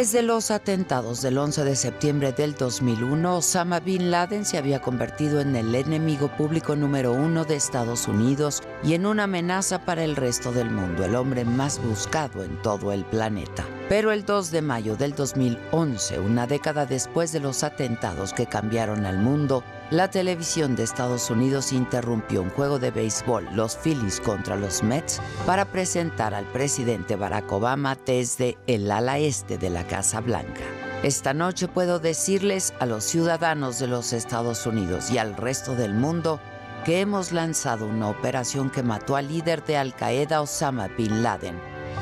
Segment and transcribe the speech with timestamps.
[0.00, 5.42] Desde los atentados del 11 de septiembre del 2001, Osama Bin Laden se había convertido
[5.42, 10.16] en el enemigo público número uno de Estados Unidos y en una amenaza para el
[10.16, 13.66] resto del mundo, el hombre más buscado en todo el planeta.
[13.90, 19.04] Pero el 2 de mayo del 2011, una década después de los atentados que cambiaron
[19.04, 24.54] al mundo, la televisión de Estados Unidos interrumpió un juego de béisbol, los Phillies contra
[24.54, 30.20] los Mets, para presentar al presidente Barack Obama desde el ala este de la Casa
[30.20, 30.60] Blanca.
[31.02, 35.94] Esta noche puedo decirles a los ciudadanos de los Estados Unidos y al resto del
[35.94, 36.40] mundo
[36.84, 41.58] que hemos lanzado una operación que mató al líder de Al Qaeda Osama Bin Laden,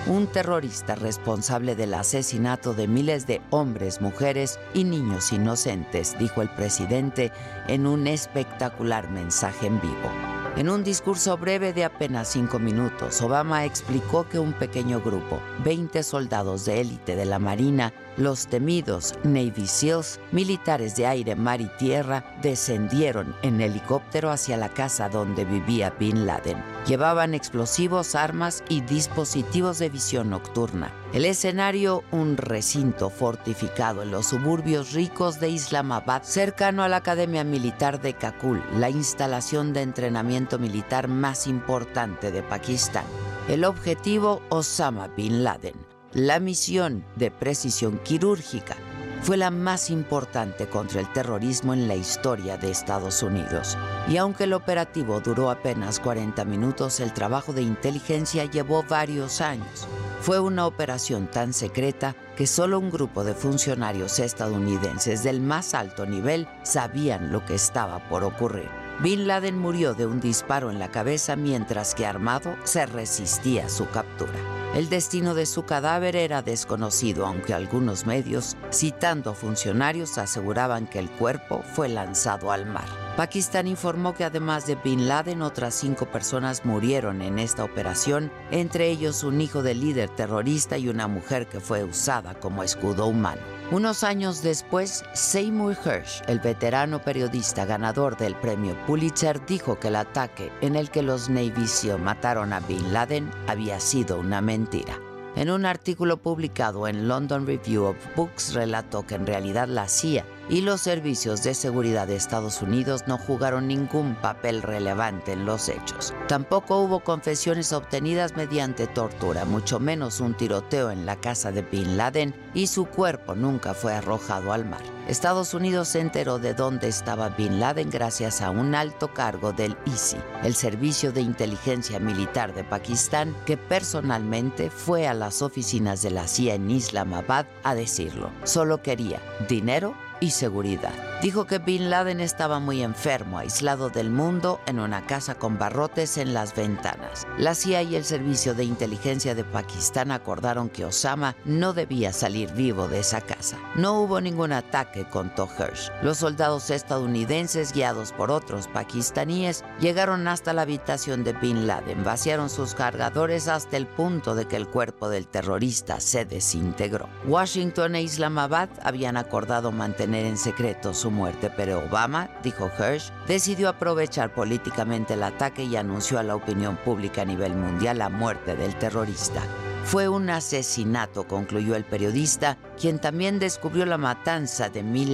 [0.07, 6.49] un terrorista responsable del asesinato de miles de hombres, mujeres y niños inocentes, dijo el
[6.49, 7.33] presidente
[7.69, 10.11] en un espectacular mensaje en vivo.
[10.57, 16.03] En un discurso breve de apenas cinco minutos, Obama explicó que un pequeño grupo, 20
[16.03, 21.69] soldados de élite de la Marina, los temidos Navy SEALs, militares de aire, mar y
[21.79, 26.61] tierra, descendieron en helicóptero hacia la casa donde vivía Bin Laden.
[26.89, 30.93] Llevaban explosivos, armas y dispositivos de visión nocturna.
[31.13, 37.45] El escenario, un recinto fortificado en los suburbios ricos de Islamabad, cercano a la Academia
[37.45, 43.05] Militar de Kakul, la instalación de entrenamiento militar más importante de Pakistán.
[43.49, 45.75] El objetivo, Osama Bin Laden.
[46.13, 48.77] La misión de precisión quirúrgica
[49.23, 53.77] fue la más importante contra el terrorismo en la historia de Estados Unidos.
[54.09, 59.87] Y aunque el operativo duró apenas 40 minutos, el trabajo de inteligencia llevó varios años.
[60.21, 66.07] Fue una operación tan secreta que solo un grupo de funcionarios estadounidenses del más alto
[66.07, 68.78] nivel sabían lo que estaba por ocurrir.
[69.01, 73.69] Bin Laden murió de un disparo en la cabeza mientras que armado se resistía a
[73.69, 74.33] su captura.
[74.75, 81.09] El destino de su cadáver era desconocido, aunque algunos medios, citando funcionarios, aseguraban que el
[81.11, 83.08] cuerpo fue lanzado al mar.
[83.19, 88.91] Pakistán informó que además de Bin Laden, otras cinco personas murieron en esta operación, entre
[88.91, 93.41] ellos un hijo del líder terrorista y una mujer que fue usada como escudo humano.
[93.73, 99.97] Unos años después, Seymour Hersh, el veterano periodista ganador del premio Pulitzer, dijo que el
[99.97, 104.97] ataque en el que los Navy SEAL mataron a Bin Laden había sido una mentira.
[105.35, 110.25] En un artículo publicado en London Review of Books relató que en realidad la CIA
[110.49, 115.69] y los servicios de seguridad de Estados Unidos no jugaron ningún papel relevante en los
[115.69, 116.15] hechos.
[116.27, 121.97] Tampoco hubo confesiones obtenidas mediante tortura, mucho menos un tiroteo en la casa de Bin
[121.97, 124.83] Laden y su cuerpo nunca fue arrojado al mar.
[125.09, 129.77] Estados Unidos se enteró de dónde estaba Bin Laden gracias a un alto cargo del
[129.87, 136.11] ISI, el Servicio de Inteligencia Militar de Pakistán, que personalmente fue a las oficinas de
[136.11, 138.31] la CIA en Islamabad a decirlo.
[138.45, 140.93] Solo quería dinero y seguridad.
[141.23, 146.17] Dijo que Bin Laden estaba muy enfermo, aislado del mundo, en una casa con barrotes
[146.17, 147.27] en las ventanas.
[147.39, 152.53] La CIA y el Servicio de Inteligencia de Pakistán acordaron que Osama no debía salir
[152.53, 153.59] vivo de esa casa.
[153.75, 155.91] No hubo ningún ataque, contó Hirsch.
[156.03, 162.49] Los soldados estadounidenses, guiados por otros pakistaníes, llegaron hasta la habitación de Bin Laden, vaciaron
[162.49, 167.09] sus cargadores hasta el punto de que el cuerpo del terrorista se desintegró.
[167.27, 173.69] Washington e Islamabad habían acordado mantener en secreto su muerte, pero Obama, dijo Hirsch, decidió
[173.69, 178.57] aprovechar políticamente el ataque y anunció a la opinión pública a nivel mundial la muerte
[178.57, 179.43] del terrorista.
[179.85, 185.09] Fue un asesinato, concluyó el periodista, quien también descubrió la matanza de My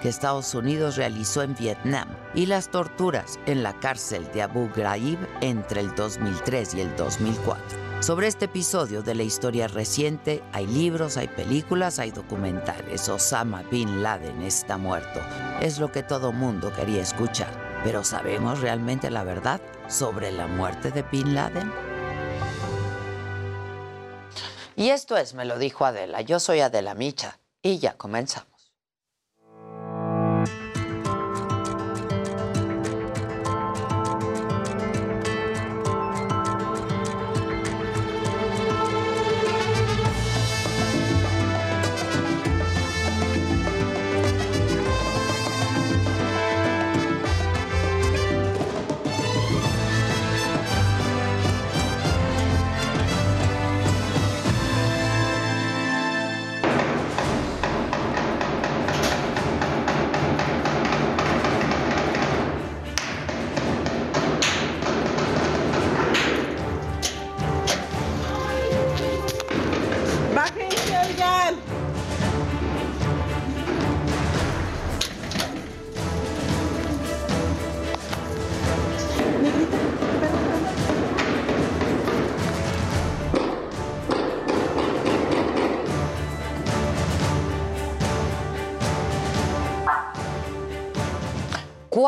[0.00, 5.18] que Estados Unidos realizó en Vietnam, y las torturas en la cárcel de Abu Ghraib
[5.42, 7.83] entre el 2003 y el 2004.
[8.04, 13.08] Sobre este episodio de la historia reciente hay libros, hay películas, hay documentales.
[13.08, 15.20] Osama Bin Laden está muerto.
[15.62, 17.48] Es lo que todo mundo quería escuchar.
[17.82, 19.58] Pero ¿sabemos realmente la verdad
[19.88, 21.72] sobre la muerte de Bin Laden?
[24.76, 26.20] Y esto es, me lo dijo Adela.
[26.20, 28.53] Yo soy Adela Micha y ya comenzamos.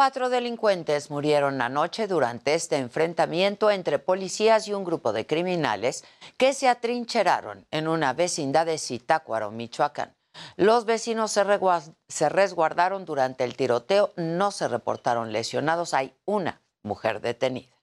[0.06, 6.04] Cuatro delincuentes murieron anoche durante este enfrentamiento entre policías y un grupo de criminales
[6.36, 10.14] que se atrincheraron en una vecindad de Zitácuaro, Michoacán.
[10.56, 17.74] Los vecinos se, resguardaron durante el tiroteo, no se reportaron lesionados, hay una mujer detenida.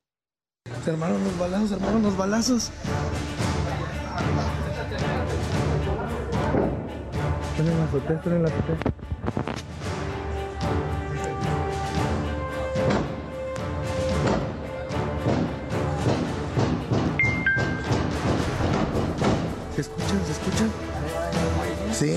[0.85, 2.71] Se armaron los balazos, se armaron los balazos.
[7.51, 9.72] Están en la azotea, están en la azotea.
[19.75, 20.19] ¿Se escuchan?
[20.25, 20.71] ¿Se escuchan?
[21.91, 22.15] Sí.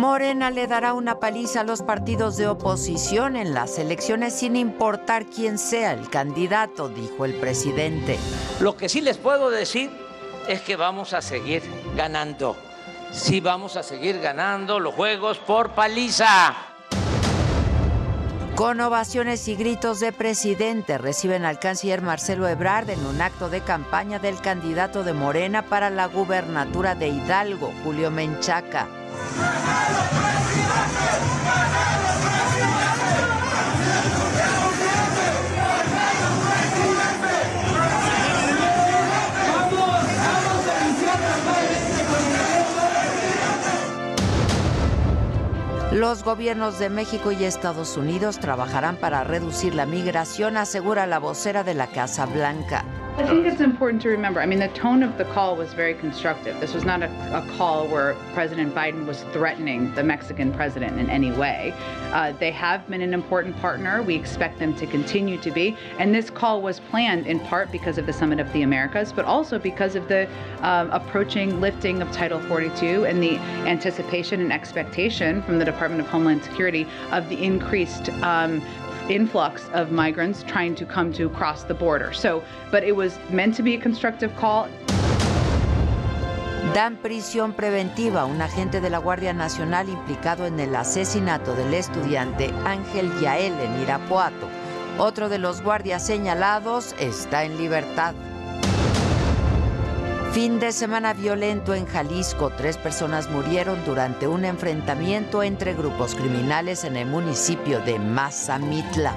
[0.00, 5.26] Morena le dará una paliza a los partidos de oposición en las elecciones sin importar
[5.26, 8.18] quién sea el candidato, dijo el presidente.
[8.60, 9.90] Lo que sí les puedo decir
[10.48, 11.62] es que vamos a seguir
[11.94, 12.56] ganando.
[13.12, 16.56] Sí vamos a seguir ganando los juegos por paliza.
[18.54, 23.60] Con ovaciones y gritos de presidente reciben al canciller Marcelo Ebrard en un acto de
[23.60, 28.99] campaña del candidato de Morena para la gubernatura de Hidalgo, Julio Menchaca.
[45.92, 51.62] Los gobiernos de México y Estados Unidos trabajarán para reducir la migración, asegura la vocera
[51.62, 52.99] de la Casa Blanca.
[53.20, 54.40] I think it's important to remember.
[54.40, 56.58] I mean, the tone of the call was very constructive.
[56.58, 61.10] This was not a, a call where President Biden was threatening the Mexican president in
[61.10, 61.74] any way.
[62.12, 64.02] Uh, they have been an important partner.
[64.02, 65.76] We expect them to continue to be.
[65.98, 69.26] And this call was planned in part because of the Summit of the Americas, but
[69.26, 70.26] also because of the
[70.62, 73.36] um, approaching lifting of Title 42 and the
[73.68, 78.62] anticipation and expectation from the Department of Homeland Security of the increased um,
[79.10, 82.12] influx of migrants trying to come to cross the border.
[82.12, 84.68] So, but it was meant to be a constructive call.
[86.74, 91.74] Dan prisión preventiva a un agente de la Guardia Nacional implicado en el asesinato del
[91.74, 94.46] estudiante Ángel Yael en Irapuato.
[94.98, 98.14] Otro de los guardias señalados está en libertad.
[100.32, 102.50] Fin de semana violento en Jalisco.
[102.50, 109.12] Tres personas murieron durante un enfrentamiento entre grupos criminales en el municipio de Mazamitla.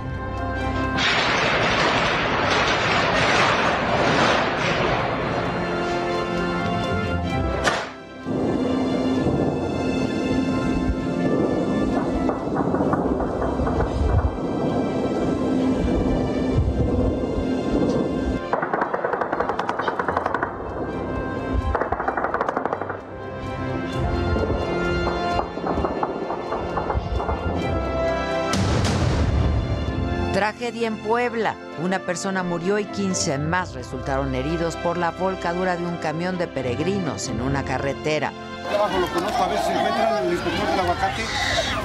[30.63, 31.57] Tragedia en Puebla.
[31.83, 36.47] Una persona murió y 15 más resultaron heridos por la volcadura de un camión de
[36.47, 38.31] peregrinos en una carretera.
[38.69, 41.25] Trabajo lo conozco, a ver si encuentran el inspector del aguacate,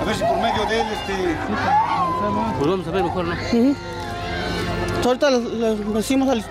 [0.00, 1.36] a ver si por medio de él, este...
[2.56, 3.34] Pues vamos a ver mejor, ¿no?
[5.04, 6.44] Ahorita le, decimos al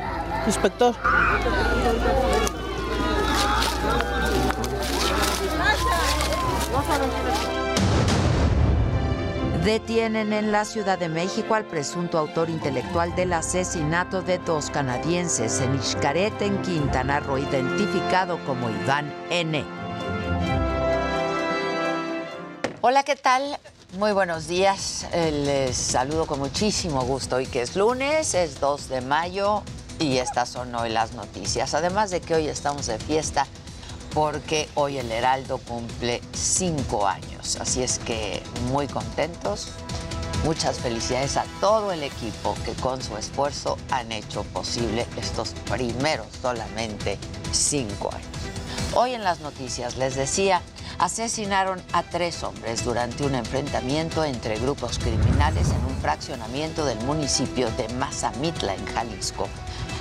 [0.45, 0.95] inspector.
[9.67, 15.59] Detienen en la Ciudad de México al presunto autor intelectual del asesinato de dos canadienses
[15.59, 19.65] en Xcaret, en Quintana Roo, identificado como Iván N.
[22.79, 23.59] Hola, ¿qué tal?
[23.97, 25.05] Muy buenos días.
[25.11, 27.35] Eh, Les saludo con muchísimo gusto.
[27.35, 29.63] Hoy que es lunes, es 2 de mayo
[29.99, 31.73] y estas son hoy las noticias.
[31.73, 33.45] Además de que hoy estamos de fiesta
[34.13, 37.57] porque hoy el Heraldo cumple cinco años.
[37.59, 39.69] Así es que muy contentos.
[40.43, 46.27] Muchas felicidades a todo el equipo que con su esfuerzo han hecho posible estos primeros
[46.41, 47.17] solamente
[47.51, 48.27] cinco años.
[48.93, 50.61] Hoy en las noticias les decía,
[50.99, 57.69] asesinaron a tres hombres durante un enfrentamiento entre grupos criminales en un fraccionamiento del municipio
[57.71, 59.47] de Mazamitla, en Jalisco.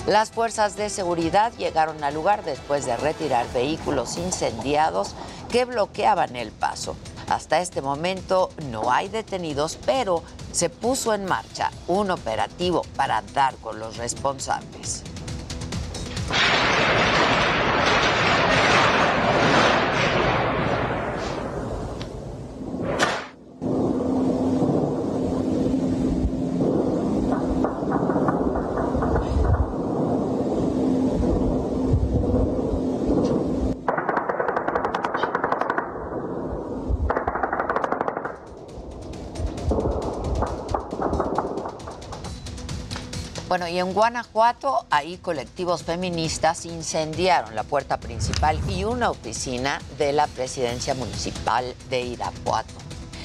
[0.07, 5.17] Las fuerzas de seguridad llegaron al lugar después de retirar vehículos incendiados
[5.51, 6.95] que bloqueaban el paso.
[7.29, 10.23] Hasta este momento no hay detenidos, pero
[10.53, 15.03] se puso en marcha un operativo para dar con los responsables.
[43.59, 50.13] Bueno, y en Guanajuato, ahí colectivos feministas incendiaron la puerta principal y una oficina de
[50.13, 52.75] la presidencia municipal de Irapuato.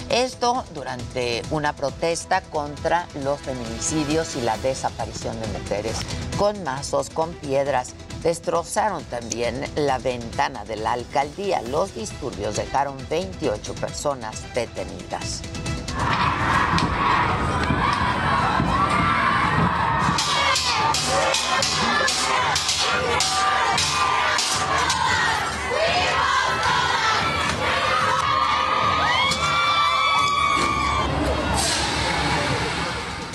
[0.09, 5.97] Esto durante una protesta contra los feminicidios y la desaparición de mujeres.
[6.37, 7.89] Con mazos, con piedras,
[8.23, 11.61] destrozaron también la ventana de la alcaldía.
[11.61, 15.41] Los disturbios dejaron 28 personas detenidas.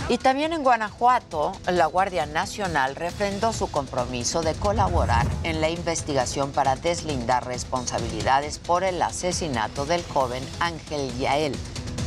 [0.09, 6.53] Y también en Guanajuato, la Guardia Nacional refrendó su compromiso de colaborar en la investigación
[6.53, 11.57] para deslindar responsabilidades por el asesinato del joven Ángel Yael,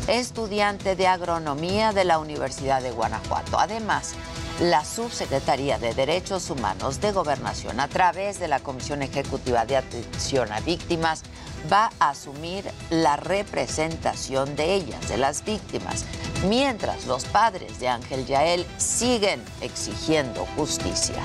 [0.07, 3.59] estudiante de agronomía de la Universidad de Guanajuato.
[3.59, 4.13] Además,
[4.61, 10.51] la Subsecretaría de Derechos Humanos de Gobernación, a través de la Comisión Ejecutiva de Atención
[10.51, 11.23] a Víctimas,
[11.71, 16.05] va a asumir la representación de ellas, de las víctimas,
[16.49, 21.21] mientras los padres de Ángel Yael siguen exigiendo justicia.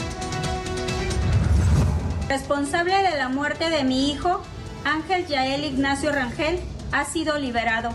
[2.28, 4.42] Responsable de la muerte de mi hijo,
[4.84, 6.60] Ángel Yael Ignacio Rangel,
[6.92, 7.90] ha sido liberado.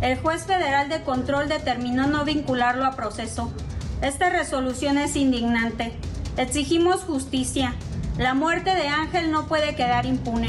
[0.00, 3.52] El juez federal de control determinó no vincularlo a proceso.
[4.02, 5.92] Esta resolución es indignante.
[6.38, 7.74] Exigimos justicia.
[8.16, 10.48] La muerte de Ángel no puede quedar impune.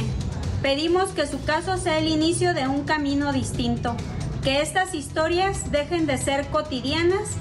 [0.62, 3.98] Pedimos que su caso sea el inicio de un camino distinto,
[4.42, 7.32] que estas historias dejen de ser cotidianas.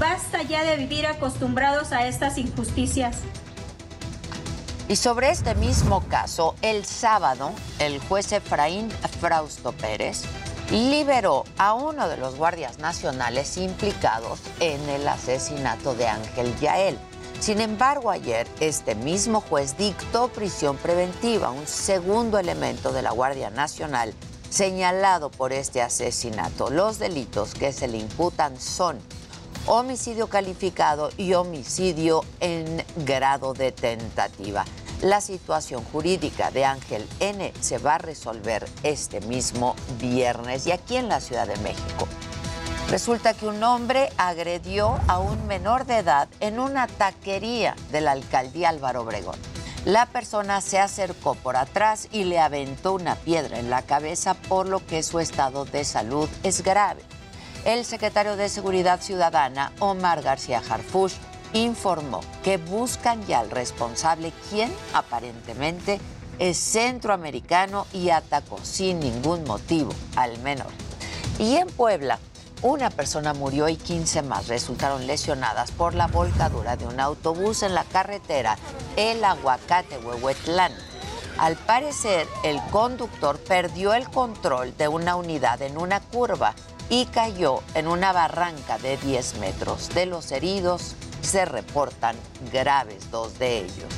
[0.00, 3.18] Basta ya de vivir acostumbrados a estas injusticias.
[4.88, 10.24] Y sobre este mismo caso, el sábado, el juez Efraín Frausto Pérez
[10.70, 16.98] liberó a uno de los guardias nacionales implicados en el asesinato de Ángel Yael.
[17.40, 23.50] Sin embargo, ayer este mismo juez dictó prisión preventiva, un segundo elemento de la Guardia
[23.50, 24.14] Nacional
[24.48, 26.70] señalado por este asesinato.
[26.70, 28.98] Los delitos que se le imputan son
[29.66, 34.64] homicidio calificado y homicidio en grado de tentativa.
[35.04, 40.96] La situación jurídica de Ángel N se va a resolver este mismo viernes y aquí
[40.96, 42.08] en la Ciudad de México.
[42.88, 48.12] Resulta que un hombre agredió a un menor de edad en una taquería de la
[48.12, 49.36] alcaldía Álvaro Obregón.
[49.84, 54.66] La persona se acercó por atrás y le aventó una piedra en la cabeza, por
[54.66, 57.02] lo que su estado de salud es grave.
[57.66, 61.12] El secretario de Seguridad Ciudadana, Omar García Harfush,
[61.54, 66.00] informó que buscan ya al responsable, quien aparentemente
[66.38, 70.70] es centroamericano y atacó sin ningún motivo al menor.
[71.38, 72.18] Y en Puebla,
[72.64, 77.74] Una persona murió y 15 más resultaron lesionadas por la volcadura de un autobús en
[77.74, 78.56] la carretera
[78.96, 80.72] El Aguacate Huehuetlán.
[81.36, 86.54] Al parecer, el conductor perdió el control de una unidad en una curva
[86.88, 89.90] y cayó en una barranca de 10 metros.
[89.90, 90.94] De los heridos
[91.24, 92.16] se reportan
[92.52, 93.88] graves, dos de ellos.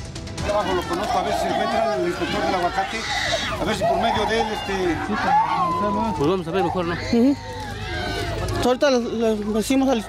[0.45, 2.99] trabajo lo conozco, a ver si se encuentra el inspector del aguacate,
[3.59, 4.97] a ver si por medio de él, este...
[6.17, 6.95] Pues vamos a ver mejor, ¿no?
[8.63, 10.05] Ahorita le, decimos al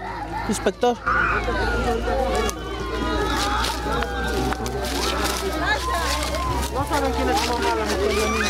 [0.49, 0.97] inspector.
[6.75, 8.49] No saben quién es mamá la mujer de niña.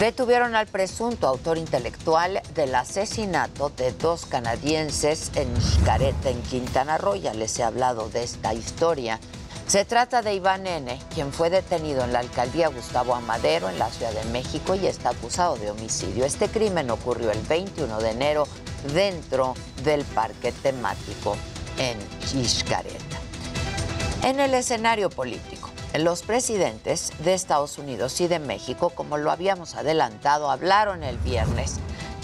[0.00, 7.16] Detuvieron al presunto autor intelectual del asesinato de dos canadienses en Xcaret, en Quintana Roo.
[7.16, 9.20] Ya les he hablado de esta historia.
[9.66, 13.90] Se trata de Iván N., quien fue detenido en la alcaldía Gustavo Amadero, en la
[13.90, 16.24] Ciudad de México, y está acusado de homicidio.
[16.24, 18.48] Este crimen ocurrió el 21 de enero
[18.94, 19.52] dentro
[19.84, 21.36] del parque temático
[21.76, 21.98] en
[22.48, 23.02] Xcaret.
[24.22, 25.59] En el escenario político,
[25.98, 31.76] los presidentes de Estados Unidos y de México, como lo habíamos adelantado, hablaron el viernes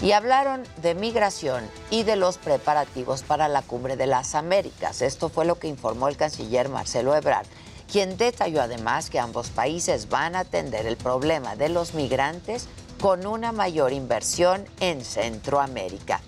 [0.02, 5.02] y hablaron de migración y de los preparativos para la cumbre de las Américas.
[5.02, 7.46] Esto fue lo que informó el canciller Marcelo Ebrard,
[7.90, 12.68] quien detalló además que ambos países van a atender el problema de los migrantes
[13.00, 16.20] con una mayor inversión en Centroamérica.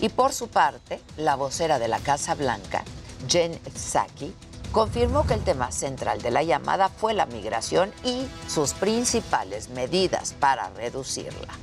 [0.00, 2.84] Y por su parte, la vocera de la Casa Blanca,
[3.28, 4.34] Jen Psaki,
[4.72, 10.34] confirmó que el tema central de la llamada fue la migración y sus principales medidas
[10.38, 11.54] para reducirla.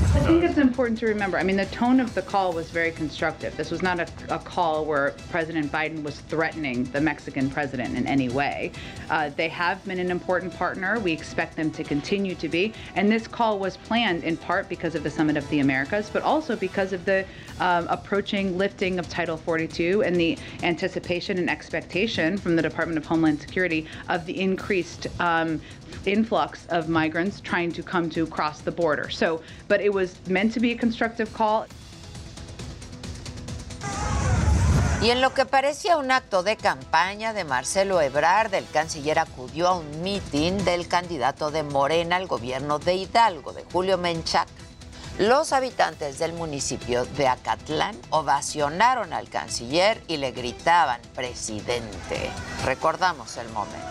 [0.00, 1.38] I think it's important to remember.
[1.38, 3.56] I mean, the tone of the call was very constructive.
[3.56, 8.06] This was not a, a call where President Biden was threatening the Mexican president in
[8.06, 8.72] any way.
[9.10, 10.98] Uh, they have been an important partner.
[11.00, 12.74] We expect them to continue to be.
[12.94, 16.22] And this call was planned in part because of the Summit of the Americas, but
[16.22, 17.24] also because of the
[17.60, 23.06] um, approaching lifting of Title 42 and the anticipation and expectation from the Department of
[23.06, 25.60] Homeland Security of the increased um,
[26.06, 29.08] influx of migrants trying to come to cross the border.
[29.08, 31.66] So, but it was meant to be a constructive call.
[35.00, 39.68] Y en lo que parecía un acto de campaña de Marcelo Ebrard, el canciller acudió
[39.68, 44.50] a un mitin del candidato de Morena al gobierno de Hidalgo, de Julio Menchaca.
[45.18, 52.30] Los habitantes del municipio de Acatlán ovacionaron al canciller y le gritaban, presidente.
[52.64, 53.86] Recordamos el momento.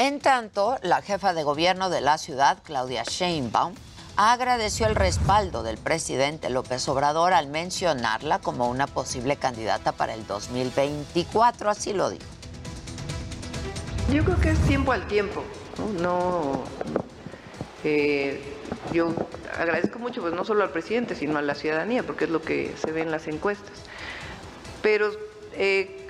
[0.00, 3.74] En tanto, la jefa de gobierno de la ciudad, Claudia Sheinbaum,
[4.16, 10.26] agradeció el respaldo del presidente López Obrador al mencionarla como una posible candidata para el
[10.26, 12.24] 2024, así lo dijo.
[14.10, 15.44] Yo creo que es tiempo al tiempo,
[16.00, 16.64] no,
[17.84, 18.40] eh,
[18.94, 19.12] yo
[19.58, 22.74] agradezco mucho, pues no solo al presidente, sino a la ciudadanía, porque es lo que
[22.82, 23.82] se ve en las encuestas.
[24.80, 25.10] Pero
[25.52, 26.08] eh,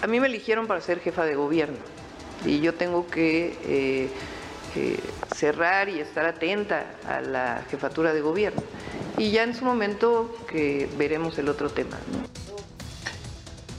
[0.00, 1.97] a mí me eligieron para ser jefa de gobierno
[2.44, 4.10] y yo tengo que eh,
[4.76, 5.00] eh,
[5.34, 8.62] cerrar y estar atenta a la jefatura de gobierno.
[9.16, 11.96] Y ya en su momento que veremos el otro tema.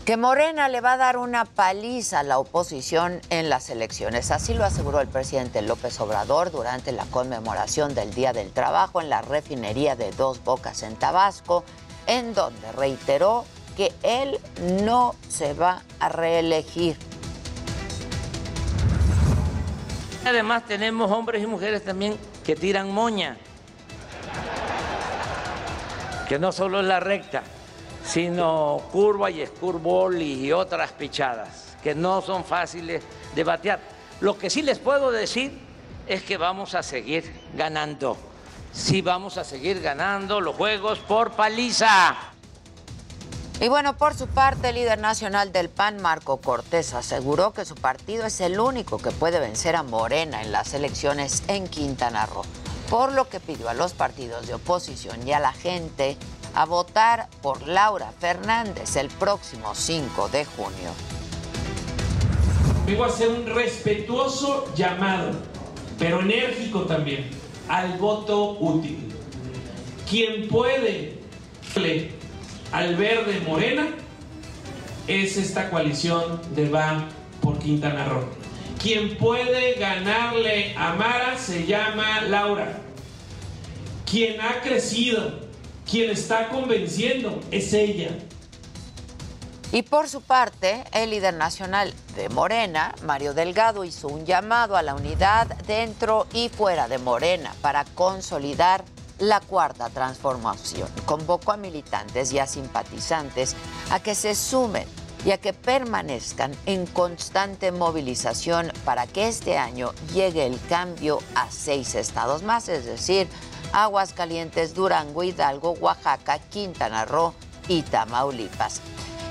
[0.06, 4.32] que Morena le va a dar una paliza a la oposición en las elecciones.
[4.32, 9.10] Así lo aseguró el presidente López Obrador durante la conmemoración del Día del Trabajo en
[9.10, 11.64] la refinería de Dos Bocas en Tabasco,
[12.08, 13.46] en donde reiteró
[13.78, 14.40] que él
[14.84, 16.98] no se va a reelegir.
[20.30, 22.16] Además tenemos hombres y mujeres también
[22.46, 23.36] que tiran moña,
[26.28, 27.42] que no solo es la recta,
[28.06, 33.02] sino curva y escurbol y otras pichadas, que no son fáciles
[33.34, 33.80] de batear.
[34.22, 35.58] Lo que sí les puedo decir
[36.06, 38.16] es que vamos a seguir ganando.
[38.72, 42.16] Sí vamos a seguir ganando los juegos por paliza.
[43.62, 47.76] Y bueno, por su parte, el líder nacional del PAN, Marco Cortés, aseguró que su
[47.76, 52.44] partido es el único que puede vencer a Morena en las elecciones en Quintana Roo,
[52.90, 56.16] por lo que pidió a los partidos de oposición y a la gente
[56.56, 60.92] a votar por Laura Fernández el próximo 5 de junio.
[62.86, 65.32] Vengo a hacer un respetuoso llamado,
[66.00, 67.30] pero enérgico también,
[67.68, 69.14] al voto útil.
[70.10, 71.20] Quien puede
[72.72, 73.88] al verde Morena
[75.08, 77.08] es esta coalición de Va
[77.42, 78.26] por Quintana Roo.
[78.82, 82.80] Quien puede ganarle a Mara se llama Laura.
[84.10, 85.40] Quien ha crecido,
[85.90, 88.10] quien está convenciendo es ella.
[89.72, 94.82] Y por su parte, el líder nacional de Morena, Mario Delgado, hizo un llamado a
[94.82, 98.84] la unidad dentro y fuera de Morena para consolidar
[99.20, 100.90] la cuarta transformación.
[101.06, 103.56] Convocó a militantes y a simpatizantes
[103.92, 104.88] a que se sumen
[105.26, 111.52] y a que permanezcan en constante movilización para que este año llegue el cambio a
[111.52, 113.28] seis estados más, es decir,
[113.74, 117.34] Aguascalientes, Durango, Hidalgo, Oaxaca, Quintana Roo
[117.68, 118.82] y Tamaulipas.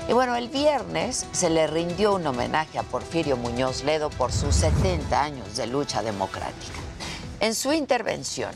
[0.07, 4.55] Y bueno, el viernes se le rindió un homenaje a Porfirio Muñoz Ledo por sus
[4.55, 6.79] 70 años de lucha democrática.
[7.41, 8.51] En su intervención,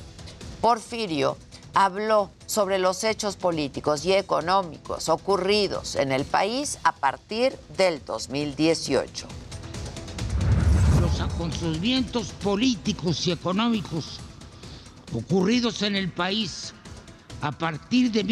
[0.64, 1.38] Porfirio
[1.74, 9.28] habló sobre los hechos políticos y económicos ocurridos en el país a partir del 2018.
[11.02, 14.22] Los acontecimientos políticos y económicos
[15.14, 16.74] ocurridos en el país
[17.42, 18.24] a partir de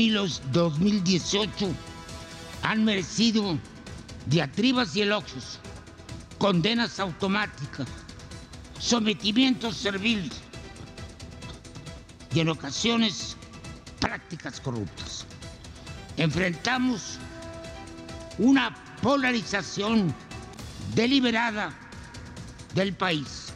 [0.53, 1.67] 2018
[2.63, 3.57] han merecido
[4.27, 5.59] diatribas y elogios,
[6.37, 7.87] condenas automáticas,
[8.79, 10.31] sometimientos serviles
[12.33, 13.37] y en ocasiones
[13.99, 15.25] prácticas corruptas.
[16.17, 17.17] Enfrentamos
[18.37, 20.13] una polarización
[20.93, 21.73] deliberada
[22.73, 23.51] del país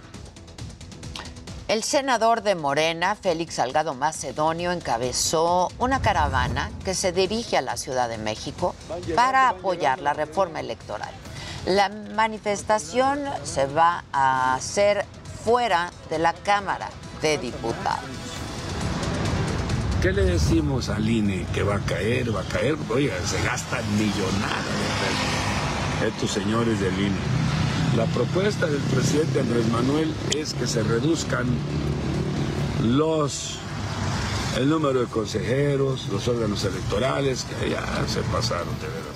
[1.68, 7.76] el senador de Morena, Félix Salgado Macedonio, encabezó una caravana que se dirige a la
[7.76, 8.76] Ciudad de México
[9.16, 11.10] para apoyar la reforma electoral.
[11.66, 15.06] La manifestación se va a hacer
[15.44, 16.88] fuera de la Cámara
[17.24, 18.45] de Diputados.
[20.06, 21.48] ¿Qué le decimos al INE?
[21.52, 22.78] Que va a caer, va a caer.
[22.91, 24.63] Oiga, se gastan millonadas
[26.06, 27.18] estos señores del INE.
[27.98, 31.48] La propuesta del presidente Andrés Manuel es que se reduzcan
[32.84, 33.58] los
[34.58, 39.15] el número de consejeros, los órganos electorales, que ya se pasaron de verdad.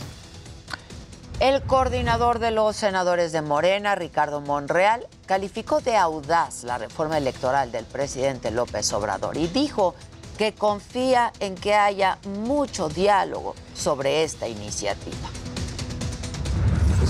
[1.39, 7.71] El coordinador de los senadores de Morena, Ricardo Monreal, calificó de audaz la reforma electoral
[7.71, 9.93] del presidente López Obrador y dijo
[10.39, 15.29] que confía en que haya mucho diálogo sobre esta iniciativa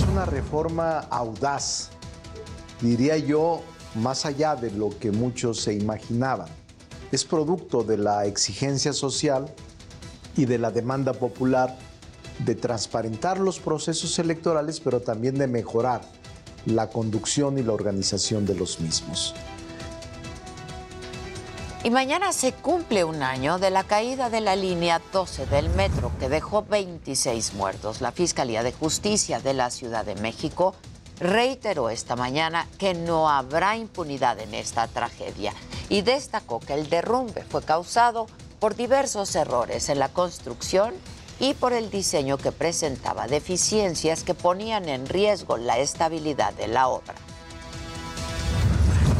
[0.10, 1.89] una reforma audaz,
[2.82, 3.62] diría yo,
[3.96, 6.48] más allá de lo que muchos se imaginaban.
[7.12, 9.54] Es producto de la exigencia social
[10.36, 11.78] y de la demanda popular
[12.39, 16.02] de transparentar los procesos electorales, pero también de mejorar
[16.65, 19.36] la conducción y la organización de los mismos.
[21.82, 26.12] Y mañana se cumple un año de la caída de la línea 12 del metro
[26.20, 28.02] que dejó 26 muertos.
[28.02, 30.76] La Fiscalía de Justicia de la Ciudad de México
[31.22, 35.54] reiteró esta mañana que no habrá impunidad en esta tragedia
[35.88, 38.28] y destacó que el derrumbe fue causado
[38.60, 40.94] por diversos errores en la construcción
[41.39, 46.89] y por el diseño que presentaba deficiencias que ponían en riesgo la estabilidad de la
[46.89, 47.15] obra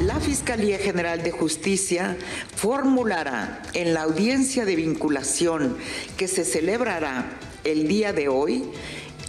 [0.10, 2.18] la Fiscalía General de Justicia
[2.56, 5.78] formulará en la audiencia de vinculación
[6.18, 8.72] que se celebrará el día de hoy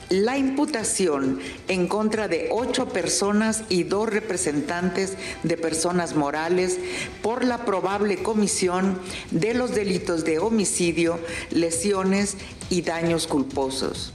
[0.09, 1.39] la imputación
[1.69, 6.79] en contra de ocho personas y dos representantes de personas morales
[7.21, 8.99] por la probable comisión
[9.31, 12.39] de los delitos de homicidio, lesiones
[12.71, 14.15] y daños culposos.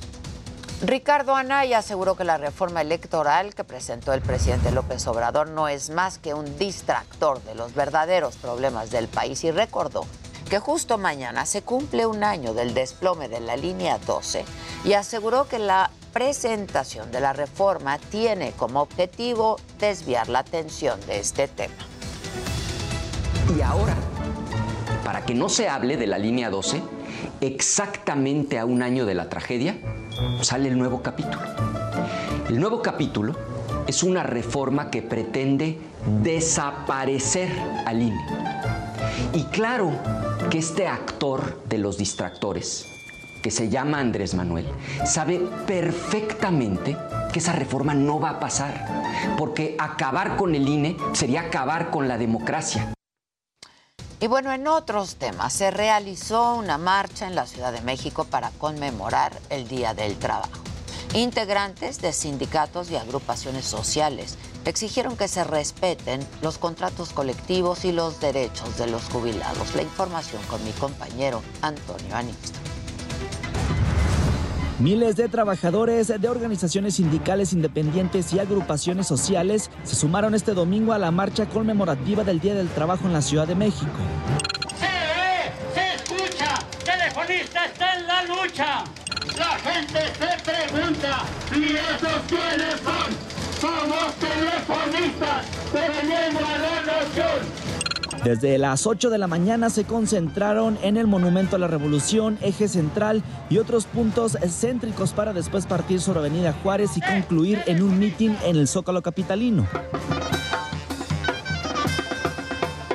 [0.87, 5.89] Ricardo Anaya aseguró que la reforma electoral que presentó el presidente López Obrador no es
[5.89, 10.05] más que un distractor de los verdaderos problemas del país y recordó
[10.47, 14.45] que justo mañana se cumple un año del desplome de la línea 12
[14.83, 21.19] y aseguró que la presentación de la reforma tiene como objetivo desviar la atención de
[21.19, 21.73] este tema.
[23.57, 23.95] Y ahora,
[25.03, 26.83] para que no se hable de la línea 12,
[27.41, 29.77] exactamente a un año de la tragedia,
[30.41, 31.41] sale el nuevo capítulo.
[32.49, 33.35] El nuevo capítulo
[33.87, 35.79] es una reforma que pretende
[36.23, 37.49] desaparecer
[37.85, 38.25] al INE.
[39.33, 39.91] Y claro
[40.49, 42.87] que este actor de los distractores,
[43.41, 44.67] que se llama Andrés Manuel,
[45.05, 46.97] sabe perfectamente
[47.31, 49.03] que esa reforma no va a pasar,
[49.37, 52.94] porque acabar con el INE sería acabar con la democracia.
[54.19, 58.51] Y bueno, en otros temas, se realizó una marcha en la Ciudad de México para
[58.51, 60.63] conmemorar el Día del Trabajo.
[61.13, 68.19] Integrantes de sindicatos y agrupaciones sociales exigieron que se respeten los contratos colectivos y los
[68.19, 69.75] derechos de los jubilados.
[69.75, 72.74] La información con mi compañero Antonio Aniston.
[74.79, 80.99] Miles de trabajadores de organizaciones sindicales independientes y agrupaciones sociales se sumaron este domingo a
[80.99, 83.93] la marcha conmemorativa del Día del Trabajo en la Ciudad de México.
[84.77, 88.83] Se ve, se escucha, telefonista está en la lucha.
[89.37, 91.23] La gente se pregunta,
[91.55, 93.15] ¿y esos quiénes son?
[93.61, 97.64] Somos telefonistas, tenemos la nación.
[98.23, 102.67] Desde las 8 de la mañana se concentraron en el Monumento a la Revolución, Eje
[102.67, 107.99] Central y otros puntos céntricos para después partir sobre Avenida Juárez y concluir en un
[107.99, 109.67] mitin en el Zócalo Capitalino.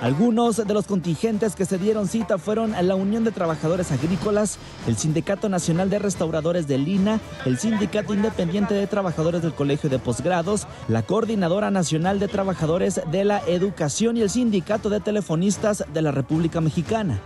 [0.02, 4.96] Algunos de los contingentes que se dieron cita fueron la Unión de Trabajadores Agrícolas, el
[4.96, 10.66] Sindicato Nacional de Restauradores de Lina, el Sindicato Independiente de Trabajadores del Colegio de Posgrados,
[10.88, 16.12] la Coordinadora Nacional de Trabajadores de la Educación y el Sindicato de Telefonistas de la
[16.12, 17.20] República Mexicana.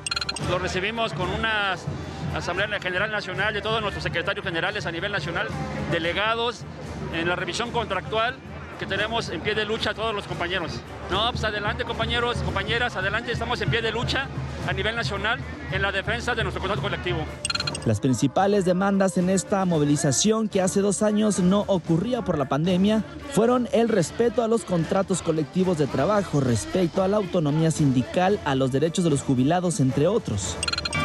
[0.50, 1.76] Lo recibimos con una
[2.34, 5.46] Asamblea General Nacional de todos nuestros secretarios generales a nivel nacional,
[5.92, 6.62] delegados
[7.12, 8.34] en la revisión contractual
[8.78, 10.72] que tenemos en pie de lucha todos los compañeros.
[11.10, 14.26] No, pues adelante compañeros, compañeras, adelante, estamos en pie de lucha
[14.68, 15.38] a nivel nacional
[15.72, 17.24] en la defensa de nuestro contrato colectivo.
[17.84, 23.04] Las principales demandas en esta movilización que hace dos años no ocurría por la pandemia
[23.32, 28.54] fueron el respeto a los contratos colectivos de trabajo, respeto a la autonomía sindical, a
[28.54, 30.56] los derechos de los jubilados, entre otros.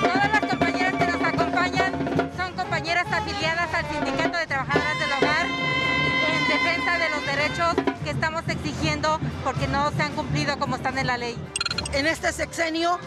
[0.02, 5.19] Todas las compañeras que nos acompañan son compañeras afiliadas al Sindicato de Trabajadoras del Hogar
[7.50, 11.38] derechos que estamos exigiendo porque no se han cumplido como están en la ley.
[11.94, 13.00] En este sexenio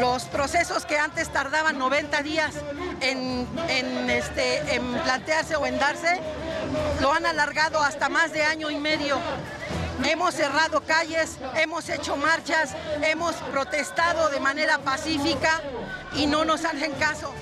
[0.00, 2.54] los procesos que antes tardaban 90 días
[3.00, 6.20] en, en, este, en plantearse o en darse,
[7.00, 9.18] lo han alargado hasta más de año y medio.
[10.04, 15.60] Hemos cerrado calles, hemos hecho marchas, hemos protestado de manera pacífica
[16.16, 17.32] y no nos hacen caso.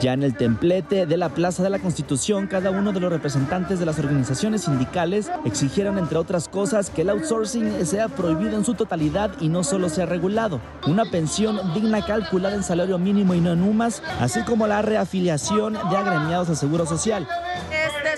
[0.00, 3.80] Ya en el templete de la Plaza de la Constitución, cada uno de los representantes
[3.80, 8.74] de las organizaciones sindicales exigieron, entre otras cosas, que el outsourcing sea prohibido en su
[8.74, 10.60] totalidad y no solo sea regulado.
[10.86, 15.72] Una pensión digna calculada en salario mínimo y no en UMAS, así como la reafiliación
[15.72, 17.26] de agremiados al Seguro Social.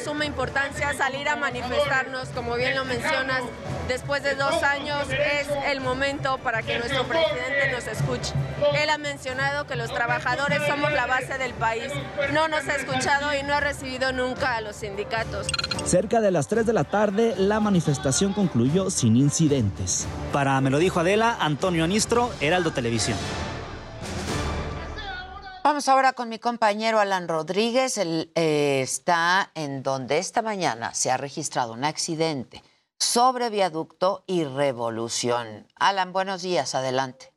[0.04, 3.42] Suma importancia salir a manifestarnos, como bien lo mencionas,
[3.86, 8.32] después de dos años es el momento para que nuestro presidente nos escuche.
[8.80, 11.92] Él ha mencionado que los trabajadores somos la base del país.
[12.32, 15.48] No nos ha escuchado y no ha recibido nunca a los sindicatos.
[15.84, 20.06] Cerca de las 3 de la tarde, la manifestación concluyó sin incidentes.
[20.32, 23.18] Para Me lo dijo Adela, Antonio Anistro, Heraldo Televisión.
[25.62, 27.98] Vamos ahora con mi compañero Alan Rodríguez.
[27.98, 32.62] Él eh, está en donde esta mañana se ha registrado un accidente
[32.98, 35.66] sobre viaducto y revolución.
[35.74, 37.34] Alan, buenos días, adelante.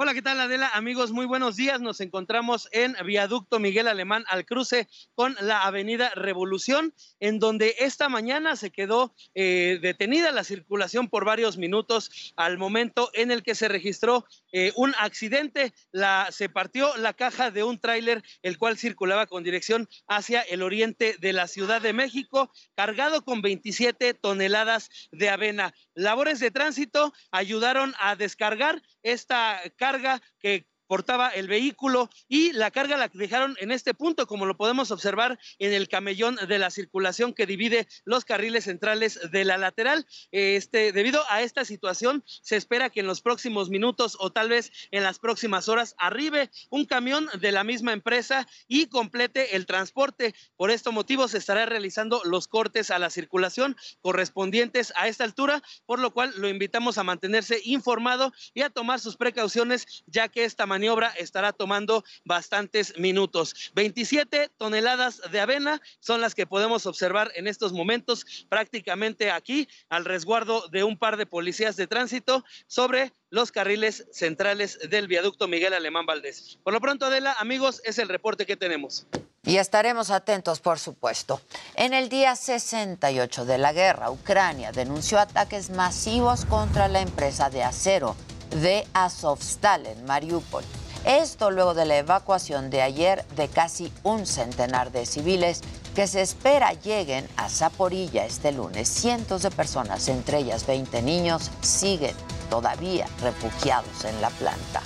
[0.00, 0.70] Hola, ¿qué tal Adela?
[0.74, 1.80] Amigos, muy buenos días.
[1.80, 4.86] Nos encontramos en Viaducto Miguel Alemán al cruce
[5.16, 11.24] con la Avenida Revolución, en donde esta mañana se quedó eh, detenida la circulación por
[11.24, 15.72] varios minutos al momento en el que se registró eh, un accidente.
[15.92, 20.62] La, se partió la caja de un tráiler, el cual circulaba con dirección hacia el
[20.62, 25.74] oriente de la Ciudad de México, cargado con 27 toneladas de avena.
[25.94, 32.96] Labores de tránsito ayudaron a descargar esta carga que portaba el vehículo y la carga
[32.96, 37.34] la dejaron en este punto, como lo podemos observar en el camellón de la circulación
[37.34, 40.06] que divide los carriles centrales de la lateral.
[40.32, 44.72] Este, debido a esta situación, se espera que en los próximos minutos o tal vez
[44.90, 50.34] en las próximas horas arribe un camión de la misma empresa y complete el transporte.
[50.56, 55.62] Por este motivo se estará realizando los cortes a la circulación correspondientes a esta altura,
[55.86, 60.44] por lo cual lo invitamos a mantenerse informado y a tomar sus precauciones, ya que
[60.44, 63.72] esta maniobra estará tomando bastantes minutos.
[63.74, 70.04] 27 toneladas de avena son las que podemos observar en estos momentos prácticamente aquí al
[70.04, 75.74] resguardo de un par de policías de tránsito sobre los carriles centrales del viaducto Miguel
[75.74, 76.60] Alemán Valdés.
[76.62, 79.04] Por lo pronto, Adela, amigos, es el reporte que tenemos.
[79.42, 81.40] Y estaremos atentos, por supuesto.
[81.74, 87.64] En el día 68 de la guerra, Ucrania denunció ataques masivos contra la empresa de
[87.64, 88.14] acero
[88.50, 90.64] de Azovstal en Mariupol.
[91.04, 95.62] Esto luego de la evacuación de ayer de casi un centenar de civiles
[95.94, 98.88] que se espera lleguen a Zaporilla este lunes.
[98.88, 102.14] Cientos de personas, entre ellas 20 niños, siguen
[102.50, 104.82] todavía refugiados en la planta.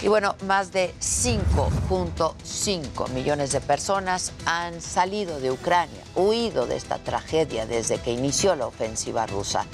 [0.00, 6.98] Y bueno, más de 5.5 millones de personas han salido de Ucrania, huido de esta
[6.98, 9.66] tragedia desde que inició la ofensiva rusa.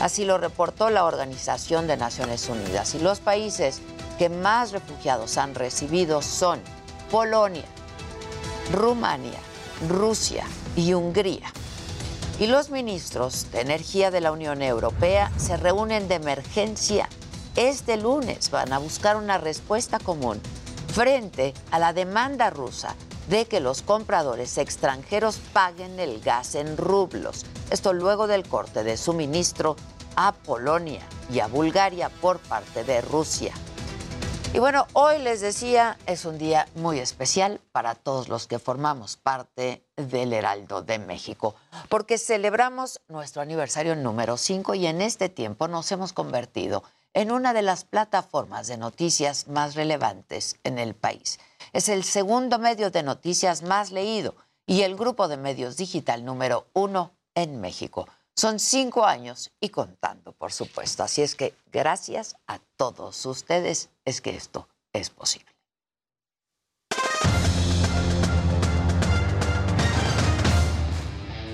[0.00, 2.94] Así lo reportó la Organización de Naciones Unidas.
[2.94, 3.80] Y los países
[4.18, 6.60] que más refugiados han recibido son
[7.10, 7.64] Polonia,
[8.72, 9.38] Rumania,
[9.88, 11.52] Rusia y Hungría.
[12.38, 17.06] Y los ministros de Energía de la Unión Europea se reúnen de emergencia
[17.56, 18.50] este lunes.
[18.50, 20.40] Van a buscar una respuesta común
[20.94, 22.96] frente a la demanda rusa
[23.30, 27.46] de que los compradores extranjeros paguen el gas en rublos.
[27.70, 29.76] Esto luego del corte de suministro
[30.16, 31.00] a Polonia
[31.32, 33.54] y a Bulgaria por parte de Rusia.
[34.52, 39.16] Y bueno, hoy les decía, es un día muy especial para todos los que formamos
[39.16, 41.54] parte del Heraldo de México,
[41.88, 46.82] porque celebramos nuestro aniversario número 5 y en este tiempo nos hemos convertido
[47.14, 51.38] en una de las plataformas de noticias más relevantes en el país.
[51.72, 54.34] Es el segundo medio de noticias más leído
[54.66, 58.08] y el grupo de medios digital número uno en México.
[58.34, 61.04] Son cinco años y contando, por supuesto.
[61.04, 65.50] Así es que gracias a todos ustedes es que esto es posible.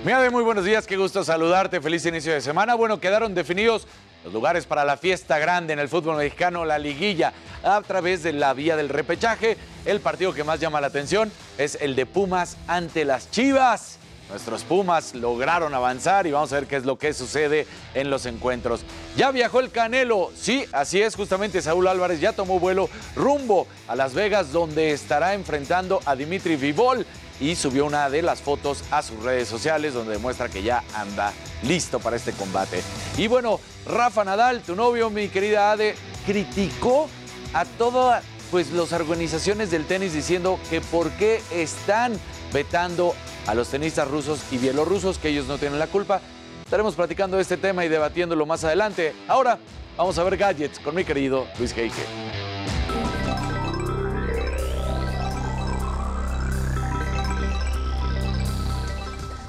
[0.04, 2.76] Mira, muy buenos días, qué gusto saludarte, feliz inicio de semana.
[2.76, 3.88] Bueno, quedaron definidos
[4.26, 8.32] los lugares para la fiesta grande en el fútbol mexicano, la liguilla, a través de
[8.32, 9.56] la vía del repechaje.
[9.84, 13.98] El partido que más llama la atención es el de Pumas ante las Chivas.
[14.28, 18.26] Nuestros Pumas lograron avanzar y vamos a ver qué es lo que sucede en los
[18.26, 18.80] encuentros.
[19.16, 23.94] Ya viajó el Canelo, sí, así es, justamente Saúl Álvarez ya tomó vuelo rumbo a
[23.94, 27.06] Las Vegas donde estará enfrentando a Dimitri Vivol
[27.40, 31.32] y subió una de las fotos a sus redes sociales donde demuestra que ya anda
[31.62, 32.82] listo para este combate.
[33.16, 35.94] Y bueno, Rafa Nadal, tu novio, mi querida Ade,
[36.24, 37.08] criticó
[37.52, 42.12] a todas pues las organizaciones del tenis diciendo que por qué están
[42.52, 43.14] vetando
[43.46, 46.20] a los tenistas rusos y bielorrusos, que ellos no tienen la culpa.
[46.64, 49.14] Estaremos platicando de este tema y debatiéndolo más adelante.
[49.28, 49.58] Ahora
[49.96, 52.45] vamos a ver gadgets con mi querido Luis Heike.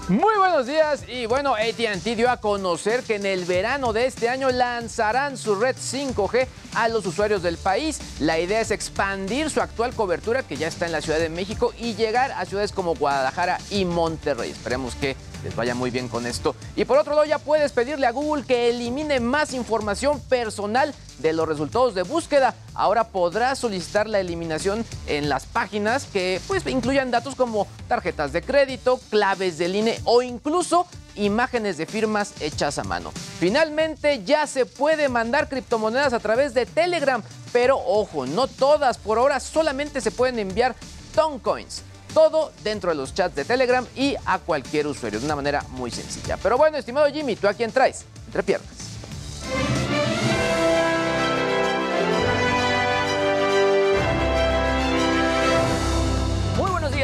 [0.10, 4.30] Muy buenos días y bueno, AT&T dio a conocer que en el verano de este
[4.30, 8.00] año lanzarán su red 5G a los usuarios del país.
[8.20, 11.74] La idea es expandir su actual cobertura que ya está en la Ciudad de México
[11.80, 14.52] y llegar a ciudades como Guadalajara y Monterrey.
[14.52, 16.56] Esperemos que les vaya muy bien con esto.
[16.76, 21.34] Y por otro lado, ya puedes pedirle a Google que elimine más información personal de
[21.34, 22.54] los resultados de búsqueda.
[22.76, 28.44] Ahora podrás solicitar la eliminación en las páginas que pues incluyan datos como tarjetas de
[28.44, 30.86] crédito, claves del INE o incluso
[31.18, 33.12] imágenes de firmas hechas a mano.
[33.40, 39.18] Finalmente ya se puede mandar criptomonedas a través de Telegram, pero ojo, no todas, por
[39.18, 40.76] ahora solamente se pueden enviar
[41.16, 41.84] Toncoins.
[42.14, 45.92] Todo dentro de los chats de Telegram y a cualquier usuario de una manera muy
[45.92, 46.38] sencilla.
[46.38, 48.06] Pero bueno, estimado Jimmy, ¿tú a quién traes?
[48.28, 48.70] Entre piernas.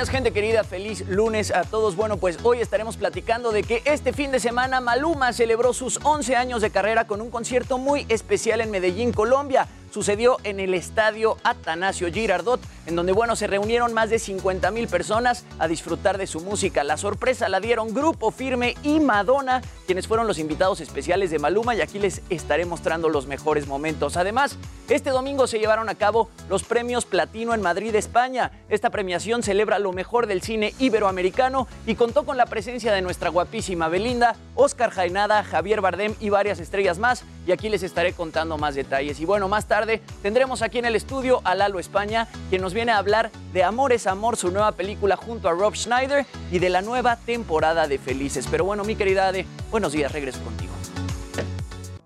[0.10, 0.64] Gente querida.
[0.64, 1.96] Feliz lunes a todos.
[1.96, 6.36] Bueno, pues hoy estaremos platicando de que este fin de semana Maluma celebró sus 11
[6.36, 11.38] años de carrera con un concierto muy especial en Medellín, Colombia sucedió en el estadio
[11.44, 16.26] Atanasio Girardot, en donde, bueno, se reunieron más de 50 mil personas a disfrutar de
[16.26, 16.84] su música.
[16.84, 21.76] La sorpresa la dieron Grupo Firme y Madonna, quienes fueron los invitados especiales de Maluma,
[21.76, 24.18] y aquí les estaré mostrando los mejores momentos.
[24.18, 24.58] Además,
[24.90, 28.52] este domingo se llevaron a cabo los premios Platino en Madrid, España.
[28.70, 33.30] Esta premiación celebra lo mejor del cine iberoamericano y contó con la presencia de nuestra
[33.30, 37.24] guapísima Belinda, Oscar Jaenada, Javier Bardem y varias estrellas más.
[37.46, 39.20] Y aquí les estaré contando más detalles.
[39.20, 39.83] Y bueno, más tarde
[40.22, 43.94] tendremos aquí en el estudio a Lalo España, quien nos viene a hablar de Amor
[43.94, 47.98] es Amor, su nueva película junto a Rob Schneider y de la nueva temporada de
[47.98, 48.48] Felices.
[48.50, 50.74] Pero bueno, mi querida Ade, buenos días, regreso contigo.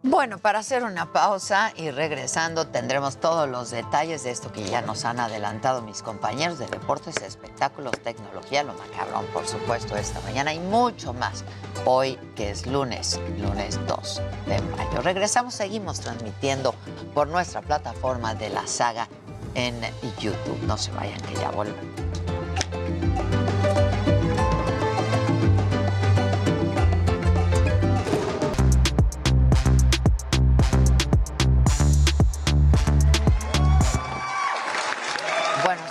[0.09, 4.81] Bueno, para hacer una pausa y regresando tendremos todos los detalles de esto que ya
[4.81, 10.53] nos han adelantado mis compañeros de deportes, espectáculos, tecnología, lo macabrón, por supuesto, esta mañana
[10.53, 11.43] y mucho más.
[11.83, 15.01] Hoy, que es lunes, lunes 2 de mayo.
[15.01, 16.73] Regresamos, seguimos transmitiendo
[17.13, 19.09] por nuestra plataforma de la saga
[19.55, 19.77] en
[20.21, 20.61] YouTube.
[20.67, 22.36] No se vayan, que ya volvemos.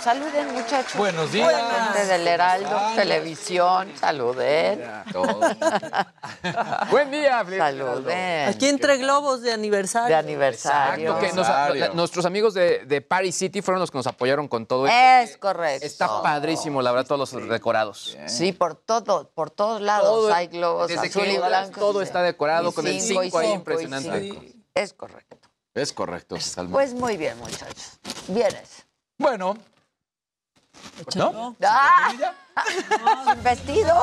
[0.07, 0.95] Saluden muchachos.
[0.95, 1.53] Buenos días.
[1.53, 4.81] Gente del Heraldo, televisión, saluden.
[6.91, 8.47] Buen día, Saluden.
[8.47, 10.07] Aquí entre globos de aniversario.
[10.07, 11.09] De aniversario.
[11.17, 14.47] Exacto, que nos- la- nuestros amigos de, de Paris City fueron los que nos apoyaron
[14.47, 14.97] con todo esto.
[14.97, 15.85] Es correcto.
[15.85, 18.17] Está padrísimo, la verdad, todos los decorados.
[18.27, 21.81] Sí, por todo, por todos lados Todo- hay globos desde azul que y blanco.
[21.81, 24.21] todo está decorado con el cinco y cinco ahí, cinco y impresionante.
[24.21, 24.41] cinco.
[24.73, 25.37] Es correcto.
[25.73, 26.71] Es correcto, Salma.
[26.71, 27.99] Pues muy bien, muchachos.
[28.29, 28.85] Vienes.
[29.17, 29.57] Bueno.
[31.15, 31.55] ¿No?
[31.63, 32.11] ¡Ah!
[33.33, 33.95] ¿Sin vestido?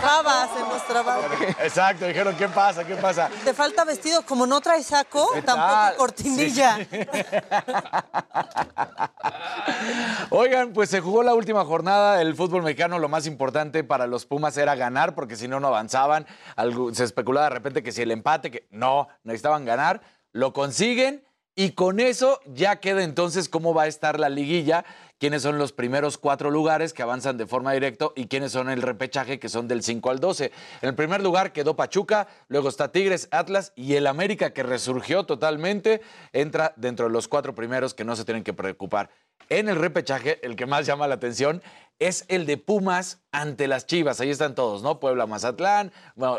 [0.00, 1.24] Trababa, se nos trababa.
[1.62, 2.84] Exacto, dijeron, ¿qué pasa?
[2.84, 3.28] ¿Qué pasa?
[3.44, 6.78] Te falta vestido, como no traes saco, ¿Qué tampoco cortinilla.
[6.78, 6.86] Sí.
[10.30, 12.98] Oigan, pues se jugó la última jornada del fútbol mexicano.
[12.98, 16.26] Lo más importante para los Pumas era ganar, porque si no, no avanzaban.
[16.56, 20.00] Algo- se especulaba de repente que si el empate, que no, necesitaban ganar.
[20.32, 21.22] Lo consiguen
[21.54, 24.84] y con eso ya queda entonces cómo va a estar la liguilla,
[25.18, 28.82] quiénes son los primeros cuatro lugares que avanzan de forma directa y quiénes son el
[28.82, 30.50] repechaje que son del 5 al 12.
[30.80, 35.24] En el primer lugar quedó Pachuca, luego está Tigres, Atlas y el América que resurgió
[35.24, 36.00] totalmente,
[36.32, 39.10] entra dentro de los cuatro primeros que no se tienen que preocupar.
[39.48, 41.62] En el repechaje, el que más llama la atención
[41.98, 44.20] es el de Pumas ante las Chivas.
[44.20, 44.98] Ahí están todos, ¿no?
[44.98, 45.92] Puebla, Mazatlán,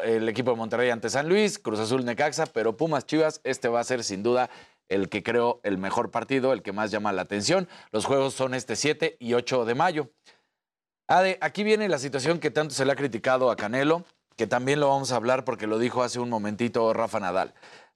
[0.03, 3.79] el equipo de Monterrey ante San Luis, Cruz Azul, Necaxa, pero Pumas, Chivas, este va
[3.79, 4.49] a ser sin duda
[4.89, 7.67] el que creo el mejor partido, el que más llama la atención.
[7.91, 10.09] Los juegos son este 7 y 8 de mayo.
[11.07, 14.05] Ade, aquí viene la situación que tanto se le ha criticado a Canelo,
[14.35, 17.53] que también lo vamos a hablar porque lo dijo hace un momentito Rafa Nadal.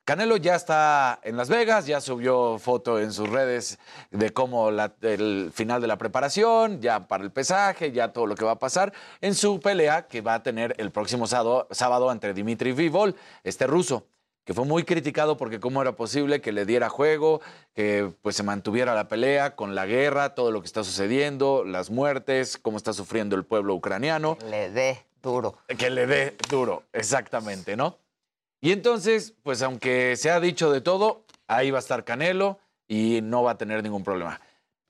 [0.07, 3.77] Canelo ya está en Las Vegas, ya subió foto en sus redes
[4.09, 8.45] de cómo el final de la preparación, ya para el pesaje, ya todo lo que
[8.45, 12.33] va a pasar en su pelea que va a tener el próximo sábado, sábado entre
[12.33, 14.07] Dimitri Vivol, este ruso
[14.47, 17.41] que fue muy criticado porque cómo era posible que le diera juego,
[17.73, 21.91] que pues se mantuviera la pelea con la guerra, todo lo que está sucediendo, las
[21.91, 24.37] muertes, cómo está sufriendo el pueblo ucraniano.
[24.49, 25.57] Le dé duro.
[25.77, 27.97] Que le dé duro, exactamente, ¿no?
[28.61, 33.19] Y entonces, pues aunque se ha dicho de todo, ahí va a estar Canelo y
[33.23, 34.39] no va a tener ningún problema.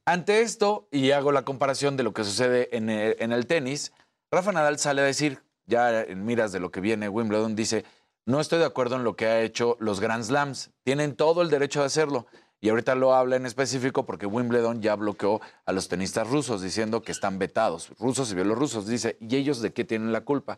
[0.05, 3.91] Ante esto, y hago la comparación de lo que sucede en el, en el tenis,
[4.31, 7.85] Rafa Nadal sale a decir, ya en miras de lo que viene Wimbledon, dice,
[8.27, 10.71] no estoy de acuerdo en lo que ha hecho los Grand Slams.
[10.83, 12.27] Tienen todo el derecho de hacerlo.
[12.59, 17.01] Y ahorita lo habla en específico porque Wimbledon ya bloqueó a los tenistas rusos diciendo
[17.01, 18.85] que están vetados, rusos y bielorrusos.
[18.85, 20.57] Dice, ¿y ellos de qué tienen la culpa?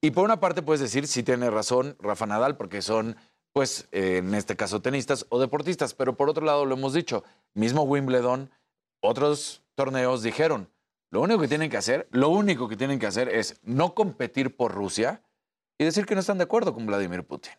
[0.00, 3.16] Y por una parte puedes decir, sí tiene razón Rafa Nadal, porque son,
[3.52, 7.22] pues, eh, en este caso tenistas o deportistas, pero por otro lado lo hemos dicho,
[7.54, 8.50] mismo Wimbledon,
[9.00, 10.68] otros torneos dijeron,
[11.12, 14.56] lo único que tienen que hacer, lo único que tienen que hacer es no competir
[14.56, 15.22] por Rusia
[15.78, 17.52] y decir que no están de acuerdo con Vladimir Putin.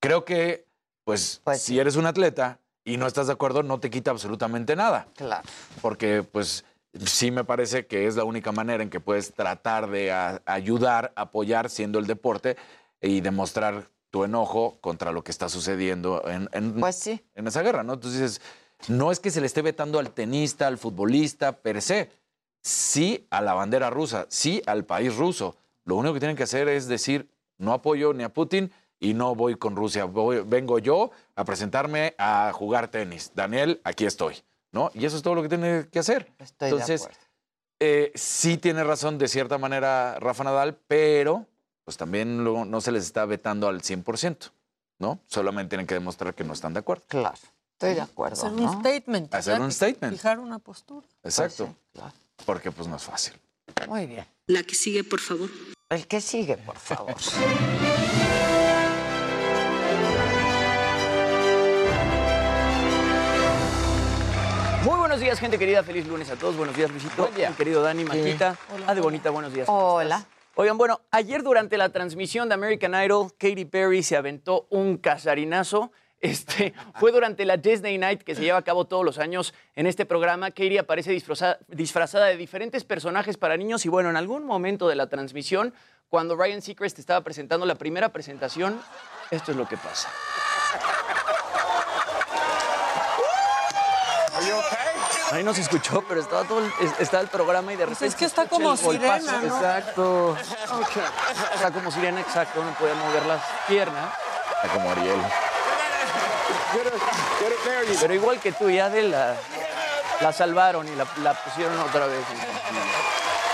[0.00, 0.66] Creo que,
[1.04, 5.06] pues, si eres un atleta y no estás de acuerdo, no te quita absolutamente nada.
[5.14, 5.48] Claro.
[5.80, 6.64] Porque, pues,
[7.06, 11.12] sí me parece que es la única manera en que puedes tratar de a- ayudar,
[11.16, 12.56] apoyar, siendo el deporte
[13.00, 17.82] y demostrar tu enojo contra lo que está sucediendo en, en, Pues en esa guerra,
[17.82, 17.94] ¿no?
[17.94, 18.40] Entonces dices,
[18.88, 22.10] no es que se le esté vetando al tenista, al futbolista, per se.
[22.62, 25.56] Sí a la bandera rusa, sí al país ruso.
[25.84, 27.28] Lo único que tienen que hacer es decir,
[27.62, 30.04] no apoyo ni a Putin y no voy con Rusia.
[30.04, 33.32] Voy- vengo yo a presentarme a jugar tenis.
[33.34, 34.36] Daniel, aquí estoy,
[34.72, 34.90] ¿no?
[34.94, 36.30] Y eso es todo lo que tiene que hacer.
[36.38, 37.20] Estoy de Entonces, acuerdo.
[37.80, 41.46] eh, sí tiene razón de cierta manera Rafa Nadal, pero
[41.84, 44.52] pues también lo- no se les está vetando al 100%,
[44.98, 45.18] ¿no?
[45.26, 47.04] Solamente tienen que demostrar que no están de acuerdo.
[47.08, 47.34] Claro,
[47.72, 48.34] estoy de acuerdo.
[48.34, 48.70] Hacer ¿no?
[48.70, 49.34] un statement.
[49.34, 50.12] Hacer un statement.
[50.14, 51.06] Fijar una postura.
[51.24, 51.74] Exacto.
[52.46, 53.34] Porque pues no es fácil.
[53.88, 54.26] Muy bien.
[54.46, 55.48] La que sigue, por favor.
[55.92, 57.14] El que sigue, por favor.
[64.84, 65.82] Muy buenos días, gente querida.
[65.82, 66.56] Feliz lunes a todos.
[66.56, 67.28] Buenos días, Luisito.
[67.36, 68.56] Mi querido Dani, Maquita.
[68.86, 69.66] Ade Bonita, buenos días.
[69.66, 70.24] ¿cómo Hola.
[70.54, 75.92] Oigan, bueno, ayer durante la transmisión de American Idol, Katy Perry se aventó un casarinazo.
[76.22, 79.86] Este, fue durante la Disney Night que se lleva a cabo todos los años en
[79.88, 80.50] este programa.
[80.52, 84.94] Katy aparece disfraza- disfrazada de diferentes personajes para niños y bueno, en algún momento de
[84.94, 85.74] la transmisión,
[86.08, 88.80] cuando Ryan Seacrest estaba presentando la primera presentación,
[89.32, 90.08] esto es lo que pasa.
[95.32, 97.98] Ahí no se escuchó, pero estaba todo el, es- estaba el programa y de repente.
[98.00, 99.56] Pues es que está como sirena, ¿no?
[99.56, 100.36] Exacto.
[101.54, 102.62] Está como sirena, exacto.
[102.62, 104.12] No podía mover las piernas.
[104.62, 105.20] Está como Ariel.
[108.00, 109.34] Pero igual que tú, ya de la,
[110.20, 112.20] la salvaron y la, la pusieron otra vez.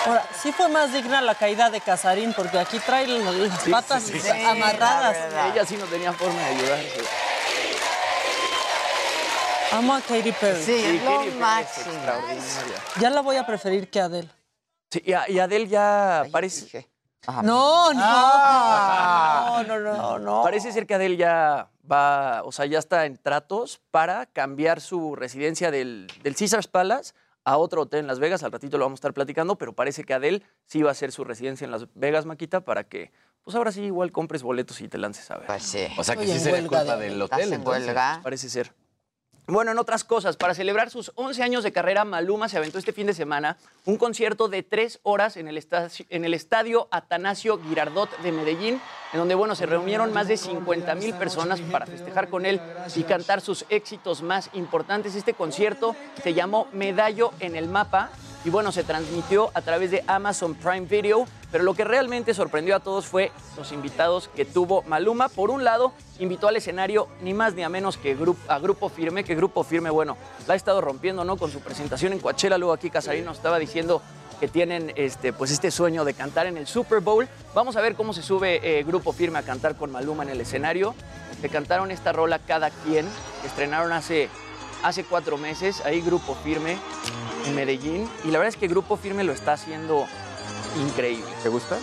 [0.07, 4.03] Ahora, sí fue más digna la caída de Casarín, porque aquí trae las Sí, patas
[4.05, 4.31] sí, sí.
[4.47, 5.16] amarradas.
[5.53, 6.79] Ella sí no tenía forma de ayudar.
[9.73, 10.62] Amo a Katy Perry.
[10.64, 11.93] Sí, es lo Katy Perry es máximo.
[11.95, 12.77] extraordinaria.
[13.01, 14.31] Ya la voy a preferir que a Adele.
[14.91, 16.89] Sí, y, a- y Adele ya parece.
[17.43, 18.01] No, no.
[18.03, 19.62] Ah.
[19.66, 20.43] No, no, no, no.
[20.43, 25.16] Parece ser que Adele ya va, o sea, ya está en tratos para cambiar su
[25.16, 27.12] residencia del, del Caesars Palace
[27.45, 28.43] a otro hotel en Las Vegas.
[28.43, 31.12] Al ratito lo vamos a estar platicando, pero parece que Adele sí va a hacer
[31.12, 33.11] su residencia en Las Vegas, Maquita, para que,
[33.43, 35.47] pues ahora sí, igual compres boletos y te lances a ver.
[35.47, 35.86] Pues sí.
[35.97, 37.49] O sea que Estoy sí sería culpa de- del ¿Estás hotel.
[37.49, 37.84] en entonces.
[37.86, 38.20] huelga?
[38.22, 38.72] Parece ser.
[39.51, 42.92] Bueno, en otras cosas, para celebrar sus 11 años de carrera, Maluma se aventó este
[42.92, 48.78] fin de semana un concierto de tres horas en el, estadio Atanasio Girardot de Medellín,
[49.14, 52.61] en donde, bueno, se reunieron más de 50 mil personas para festejar con él
[52.94, 55.14] y cantar sus éxitos más importantes.
[55.14, 58.11] Este concierto se llamó Medallo en el Mapa
[58.49, 62.76] y, bueno, se transmitió a través de Amazon Prime Video, pero lo que realmente sorprendió
[62.76, 65.28] a todos fue los invitados que tuvo Maluma.
[65.28, 68.16] Por un lado, invitó al escenario ni más ni a menos que
[68.49, 71.36] a Grupo Firme, que Grupo Firme, bueno, la ha estado rompiendo, ¿no?
[71.36, 74.01] Con su presentación en Coachella, luego aquí Casarín nos estaba diciendo
[74.40, 77.28] que tienen este, pues este sueño de cantar en el Super Bowl.
[77.55, 80.40] Vamos a ver cómo se sube eh, Grupo Firme a cantar con Maluma en el
[80.40, 80.94] escenario.
[81.42, 83.07] Se cantaron esta rola cada quien,
[83.44, 84.30] estrenaron hace,
[84.83, 86.76] hace cuatro meses, ahí Grupo Firme
[87.47, 88.09] en Medellín.
[88.24, 90.07] Y la verdad es que Grupo Firme lo está haciendo
[90.81, 91.31] increíble.
[91.43, 91.76] ¿Te gusta?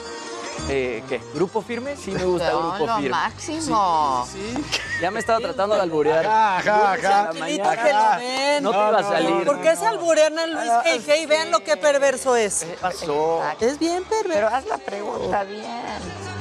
[0.69, 1.21] Eh, ¿Qué?
[1.33, 1.97] ¿Grupo Firme?
[1.97, 3.09] Sí me gusta No, Grupo lo Firme.
[3.09, 4.27] máximo.
[4.31, 4.63] Sí, sí.
[5.01, 6.25] Ya me estaba tratando de alburear.
[6.25, 6.57] Ajá,
[6.93, 7.33] ajá, ajá.
[7.37, 7.75] mañana.
[7.83, 8.63] que lo ven.
[8.63, 9.45] No te iba a salir.
[9.45, 11.25] ¿Por qué se alburean a Luis Hey Hey?
[11.25, 12.63] Vean lo que perverso es.
[12.63, 13.43] ¿Qué pasó?
[13.59, 14.29] Es bien perverso.
[14.33, 15.65] Pero haz la pregunta bien.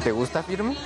[0.05, 0.77] ¿Te gusta firme?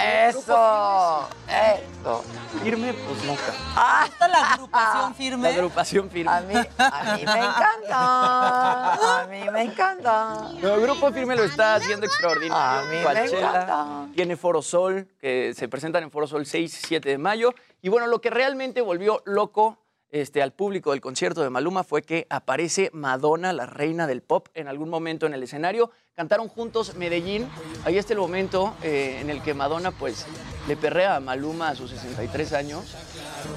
[0.00, 2.24] Eso, eso.
[2.62, 3.52] Firme, pues nunca.
[3.76, 5.42] Ah, ¿Está la agrupación firme?
[5.48, 6.30] La agrupación firme.
[6.32, 9.22] a mí, a mí me encanta.
[9.22, 10.50] A mí me encanta.
[10.60, 12.56] No, el grupo firme lo está haciendo extraordinario.
[12.56, 14.06] A mí me Coachella, encanta.
[14.14, 17.54] Tiene Foro Sol, que se presentan en Foro Sol 6 y 7 de mayo.
[17.80, 19.78] Y bueno, lo que realmente volvió loco
[20.10, 24.48] este, al público del concierto de Maluma fue que aparece Madonna, la reina del pop,
[24.54, 25.90] en algún momento en el escenario.
[26.14, 27.48] Cantaron juntos Medellín.
[27.86, 30.26] Ahí está el momento eh, en el que Madonna pues
[30.68, 32.84] le perrea a Maluma a sus 63 años.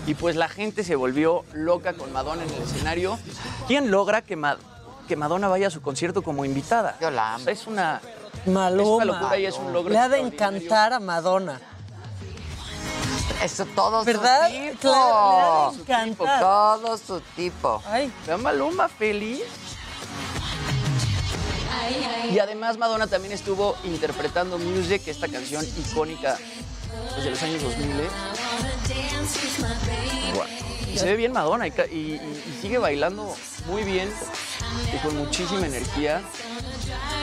[0.08, 3.20] Y pues la gente se volvió loca con Madonna en el escenario.
[3.68, 4.58] ¿Quién logra que, Ma-
[5.06, 6.96] que Madonna vaya a su concierto como invitada?
[7.02, 7.42] Yo la amo.
[7.42, 8.02] O sea, es una,
[8.46, 8.84] Maluma.
[8.84, 9.92] es una locura y es un logro.
[9.92, 11.60] Le ha de encantar a Madonna.
[13.44, 14.48] Eso todo ¿Verdad?
[14.48, 16.24] su tipo.
[16.24, 16.40] Claro.
[16.40, 17.84] Todo su tipo.
[17.86, 19.42] Ay, Vean Maluma feliz.
[22.32, 26.38] Y además Madonna también estuvo interpretando Music, esta canción icónica
[27.14, 27.90] pues, de los años 2000.
[27.92, 28.10] ¿eh?
[30.94, 33.36] Y se ve bien Madonna y, ca- y- y- y sigue bailando
[33.68, 34.12] muy bien
[34.94, 36.22] y con muchísima energía.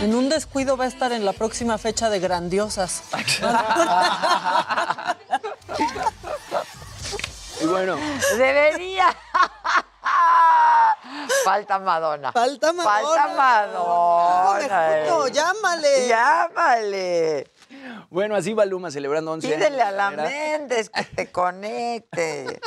[0.03, 3.03] en un descuido va a estar en la próxima fecha de Grandiosas.
[7.61, 7.97] Y bueno,
[8.37, 9.17] Debería.
[11.45, 12.33] Falta Madonna.
[12.33, 13.23] Falta Madonna.
[13.23, 15.07] Falta Madonna.
[15.07, 16.09] No, llámale.
[16.09, 17.51] Llámale.
[18.11, 19.59] bueno, así Maluma celebrando 11 años.
[19.59, 20.11] Pídele de a la.
[20.11, 22.61] Méndez que te conecte.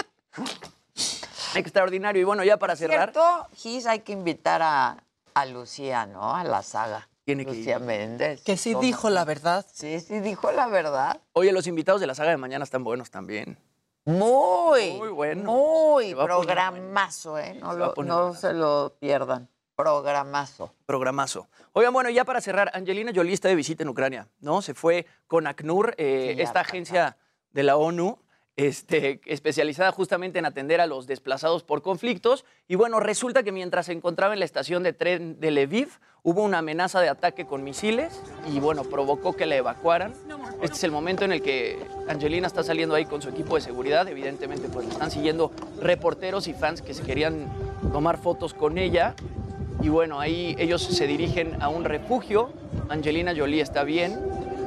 [1.55, 2.21] Extraordinario.
[2.21, 3.11] Y bueno, ya para cerrar.
[3.11, 3.47] ¿Cierto?
[3.55, 4.97] Gis, hay que invitar a,
[5.33, 6.35] a Lucía, ¿no?
[6.35, 7.07] A la saga.
[7.23, 7.81] Tiene que Lucía ir.
[7.81, 8.43] Méndez.
[8.43, 8.83] Que sí ¿Cómo?
[8.83, 9.65] dijo la verdad.
[9.73, 11.19] Sí, sí dijo la verdad.
[11.33, 13.57] Oye, los invitados de la saga de mañana están buenos también.
[14.05, 15.43] Muy, Muy bueno.
[15.51, 17.55] Muy programazo, ¿eh?
[17.59, 19.49] No, lo- no se lo pierdan.
[19.75, 20.71] Programazo.
[20.85, 21.47] Programazo.
[21.73, 24.61] Oigan, bueno, ya para cerrar, Angelina Jolie está de visita en Ucrania, ¿no?
[24.61, 27.17] Se fue con ACNUR, eh, Sí, esta agencia
[27.51, 28.17] de la ONU,
[28.57, 32.45] este, especializada justamente en atender a los desplazados por conflictos.
[32.67, 35.89] Y bueno, resulta que mientras se encontraba en la estación de tren de Lviv,
[36.23, 40.13] hubo una amenaza de ataque con misiles y bueno, provocó que la evacuaran.
[40.61, 43.61] Este es el momento en el que Angelina está saliendo ahí con su equipo de
[43.61, 44.07] seguridad.
[44.07, 45.51] Evidentemente, pues la están siguiendo
[45.81, 47.47] reporteros y fans que se querían
[47.91, 49.15] tomar fotos con ella.
[49.81, 52.53] Y bueno, ahí ellos se dirigen a un refugio.
[52.89, 54.17] Angelina Jolie está bien,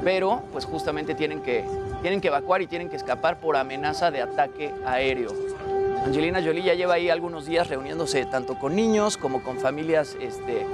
[0.04, 1.64] pero pues justamente tienen que,
[2.02, 5.32] tienen que evacuar y tienen que escapar por amenaza de ataque aéreo.
[6.04, 10.64] Angelina Jolie ya lleva ahí algunos días reuniéndose tanto con niños como con familias este,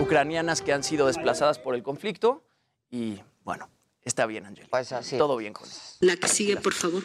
[0.00, 2.42] ucranianas que han sido desplazadas por el conflicto.
[2.90, 3.68] Y bueno,
[4.02, 4.68] está bien, Angelina.
[4.70, 5.18] Pues así.
[5.18, 5.96] Todo bien con eso.
[6.00, 7.02] La que sigue, por favor.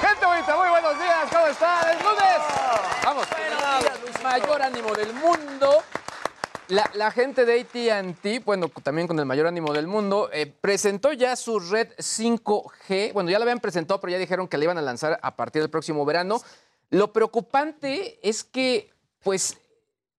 [0.00, 1.90] Gente bonita, muy buenos días, ¿cómo están?
[1.90, 2.38] ¡Es lunes!
[3.04, 3.93] Vamos, buenos días, Luis.
[4.24, 5.82] Mayor ánimo del mundo.
[6.68, 11.36] La, gente de ATT, bueno, también con el mayor ánimo del mundo, eh, presentó ya
[11.36, 13.12] su red 5G.
[13.12, 15.60] Bueno, ya la habían presentado, pero ya dijeron que la iban a lanzar a partir
[15.60, 16.40] del próximo verano.
[16.88, 18.90] Lo preocupante es que,
[19.22, 19.58] pues,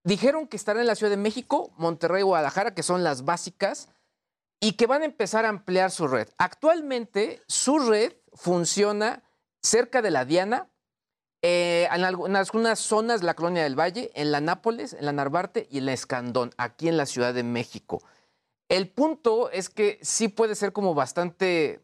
[0.04, 3.88] dijeron que estará en la Ciudad de México, Monterrey, Guadalajara, que son las básicas,
[4.60, 6.28] y que van a empezar a ampliar su red.
[6.38, 9.24] Actualmente, su red funciona
[9.62, 10.68] cerca de la Diana,
[11.48, 15.78] eh, en algunas, zonas la Colonia del Valle, en la Nápoles, en la Narvarte y
[15.78, 18.02] en la Escandón, aquí en la Ciudad de México.
[18.68, 21.80] El punto es que sí puede ser como bastante,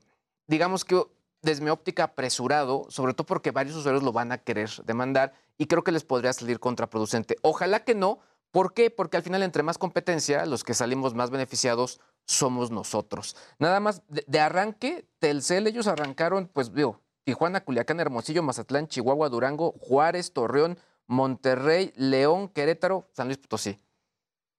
[0.49, 1.01] digamos que
[1.43, 5.67] desde mi óptica apresurado, sobre todo porque varios usuarios lo van a querer demandar y
[5.67, 7.37] creo que les podría salir contraproducente.
[7.43, 8.19] Ojalá que no.
[8.51, 8.91] ¿Por qué?
[8.91, 13.37] Porque al final entre más competencia, los que salimos más beneficiados somos nosotros.
[13.61, 19.73] Nada más, de, arranque, Telcel, ellos arrancaron, pues, veo, Tijuana, Culiacán, Hermosillo, Mazatlán, Chihuahua, Durango,
[19.81, 23.79] Juárez, Torreón, Monterrey, León, Querétaro, San Luis Potosí.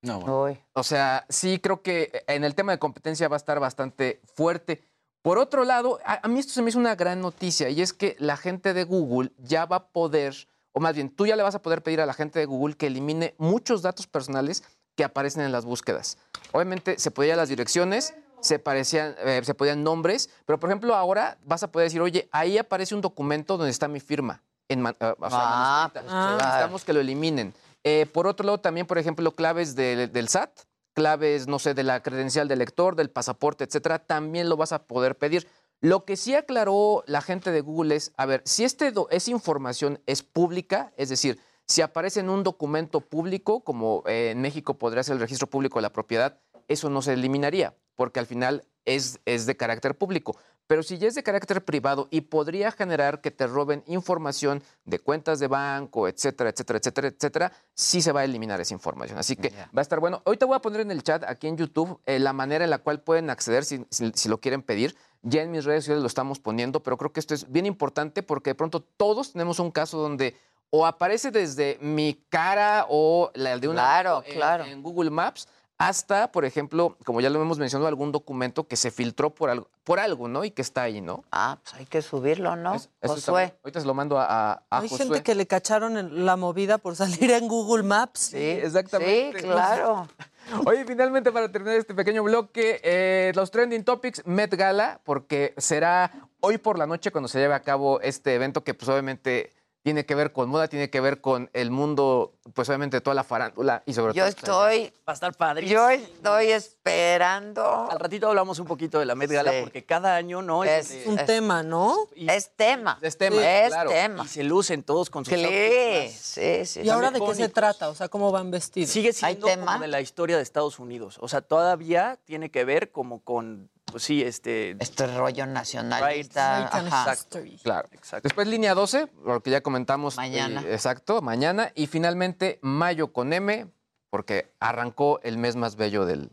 [0.01, 0.59] No, bueno.
[0.73, 4.83] O sea, sí creo que en el tema de competencia va a estar bastante fuerte.
[5.21, 7.93] Por otro lado, a, a mí esto se me hizo una gran noticia y es
[7.93, 10.35] que la gente de Google ya va a poder,
[10.73, 12.75] o más bien, tú ya le vas a poder pedir a la gente de Google
[12.75, 14.63] que elimine muchos datos personales
[14.95, 16.17] que aparecen en las búsquedas.
[16.51, 18.13] Obviamente se podían las direcciones,
[18.43, 22.27] se, parecían, eh, se podían nombres, pero por ejemplo ahora vas a poder decir, oye,
[22.31, 24.43] ahí aparece un documento donde está mi firma.
[24.69, 26.05] En, man- eh, o sea, Ah, pues.
[26.37, 27.53] Necesitamos que lo eliminen.
[27.83, 30.51] Eh, por otro lado, también, por ejemplo, claves del- del SAT,
[30.93, 34.83] claves, no sé, de la credencial del lector, del pasaporte, etcétera, también lo vas a
[34.83, 35.47] poder pedir.
[35.81, 39.99] Lo que sí aclaró la gente de Google es, a ver, si este esa información
[40.05, 45.03] es pública, es decir, si aparece en un documento público, como eh, en México podría
[45.03, 46.39] ser el registro público de la propiedad,
[46.69, 50.35] eso no se eliminaría, porque al final es, es de carácter público.
[50.65, 54.97] Pero si ya es de carácter privado y podría generar que te roben información de
[54.97, 59.17] cuentas de banco, etcétera, etcétera, etcétera, etcétera, sí se va a eliminar esa información.
[59.19, 60.21] Así que va a estar bueno.
[60.25, 62.77] Ahorita voy a poner en el chat aquí en YouTube eh, la manera en la
[62.77, 64.95] cual pueden acceder si, si- si lo quieren pedir.
[65.21, 68.23] Ya en mis redes sociales lo estamos poniendo, pero creo que esto es bien importante
[68.23, 70.35] porque de pronto todos tenemos un caso donde
[70.69, 74.63] o aparece desde mi cara o la de una Claro, en- claro.
[74.65, 75.47] en Google Maps
[75.77, 79.67] hasta, por ejemplo, como ya lo hemos mencionado, algún documento que se filtró por algo,
[79.83, 80.43] por algo ¿no?
[80.45, 81.23] Y que está ahí, ¿no?
[81.31, 82.75] Ah, pues hay que subirlo, ¿no?
[82.75, 83.55] Está Josué.
[83.63, 85.05] Ahorita se lo mando a, a- a Hay Josué.
[85.05, 88.19] gente que le cacharon en la movida por salir en Google Maps.
[88.31, 89.39] Sí, exactamente.
[89.39, 90.07] Sí, claro.
[90.65, 96.11] Oye, finalmente para terminar este pequeño bloque, eh, los trending topics Met Gala, porque será
[96.41, 99.51] hoy por la noche cuando se lleve a cabo este evento que pues obviamente
[99.83, 103.25] tiene que ver con moda, tiene que ver con el mundo, pues obviamente toda la
[103.25, 104.69] farándula y sobre Yo todo...
[104.69, 105.77] estoy, Va a estar padrísimo.
[105.81, 107.89] yo estoy esperando.
[107.91, 109.57] Al ratito hablamos un poquito de la Met Gala Sí.
[109.61, 110.63] porque cada año, ¿no?
[110.63, 112.07] Es Este, un Es- tema, ¿no?
[112.15, 112.97] Es tema.
[113.01, 113.89] Es tema, Es claro.
[113.89, 114.23] tema.
[114.23, 116.81] y se lucen todos con sus Sí, outfits sí, sí.
[116.81, 117.89] ¿Y ahora de qué se trata?
[117.89, 118.89] O sea, ¿cómo van vestidos?
[118.89, 119.65] Sigue ¿Hay siendo tema?
[119.65, 121.17] como de la historia de Estados Unidos.
[121.19, 124.75] O sea, todavía tiene que ver como con, pues sí, este...
[124.79, 126.55] Este rollo nacionalista.
[126.57, 127.13] American Ajá.
[127.13, 127.57] History.
[127.63, 127.89] Claro.
[127.91, 128.23] Exacto.
[128.27, 130.15] Después línea 12, lo que ya comentamos.
[130.17, 130.61] Mañana.
[130.65, 131.71] eh, exacto, mañana.
[131.75, 133.67] Y finalmente mayo con M,
[134.09, 136.31] porque arrancó el mes más bello del,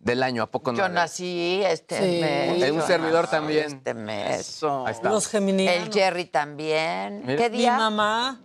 [0.00, 0.42] del año.
[0.42, 0.78] ¿A poco no?
[0.78, 2.20] Yo nací este Sí.
[2.20, 2.70] mes.
[2.70, 3.64] Un yo servidor nací también.
[3.66, 4.40] Este mes.
[4.40, 4.86] Eso.
[4.86, 5.10] Ahí está.
[5.10, 5.88] Los geminianos.
[5.88, 7.22] El Jerry también.
[7.26, 7.36] Mira.
[7.42, 7.76] ¿Qué Mi día?
[7.76, 8.40] mamá,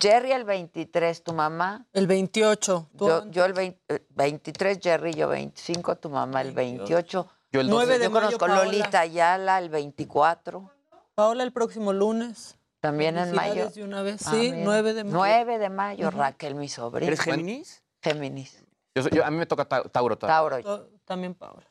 [0.00, 1.86] Jerry el 23, tu mamá.
[1.92, 2.88] el 28.
[2.96, 7.28] ¿Tú, Yo, yo el 20 eh, 23, Jerry, yo 25, tu mamá el 28.
[7.52, 7.86] Yo el 12.
[7.86, 8.64] 9 de Yo mayo, conozco Paola.
[8.64, 10.70] Lolita Ayala el 24.
[11.14, 12.56] Paola, el próximo lunes.
[12.80, 13.68] También en mayo.
[13.68, 14.26] De una vez.
[14.26, 14.64] Ah, Sí, mira.
[14.64, 15.14] 9 de mayo.
[15.16, 17.06] 9 de mayo, Raquel, mi sobrina.
[17.08, 17.82] ¿Eres Géminis?
[18.02, 18.64] Géminis.
[18.94, 20.62] Yo soy- yo- a mí me toca Ta- Tauro todavía.
[20.62, 20.62] Tauro.
[20.62, 21.62] To- También Paola.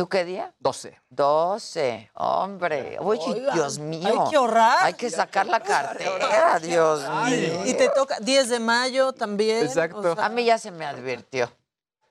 [0.00, 0.54] ¿Tú qué día?
[0.60, 0.98] 12.
[1.10, 2.10] 12.
[2.14, 2.96] Hombre.
[3.00, 4.08] Oye, Oigan, Dios mío.
[4.08, 4.78] Hay que ahorrar.
[4.80, 7.66] Hay que sacar la cartera, Dios mío.
[7.66, 9.66] Y te toca 10 de mayo también.
[9.66, 9.98] Exacto.
[9.98, 11.52] o sea, A mí ya se me advirtió.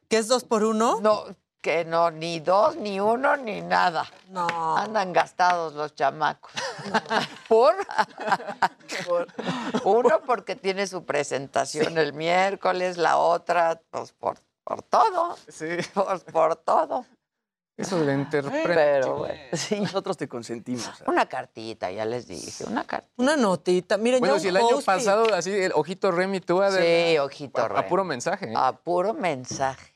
[0.08, 1.00] ¿Que es dos por uno?
[1.02, 1.24] No,
[1.62, 4.06] que no, ni dos, ni uno, ni nada.
[4.28, 4.78] No.
[4.78, 6.52] Andan gastados los chamacos.
[7.48, 7.74] ¿Por?
[9.08, 9.28] Por-
[9.84, 15.36] Uno porque tiene su presentación el miércoles, la otra, pues por, por todo.
[15.48, 15.66] Sí.
[15.96, 17.04] Pues por todo.
[17.80, 18.68] Eso de la interpreta.
[18.68, 19.80] Pero bueno, sí.
[19.80, 20.90] Nosotros te consentimos.
[21.08, 23.14] Una cartita, ya les dije, una cartita.
[23.18, 23.98] Una notita.
[23.98, 27.18] Miren, Bueno, ya si un el año pasado, así, el ojito Remy, tú a Sí,
[27.18, 27.88] ojito a, a Remy.
[27.90, 28.48] puro mensaje.
[28.52, 28.54] ¿eh?
[28.56, 29.96] A puro mensaje.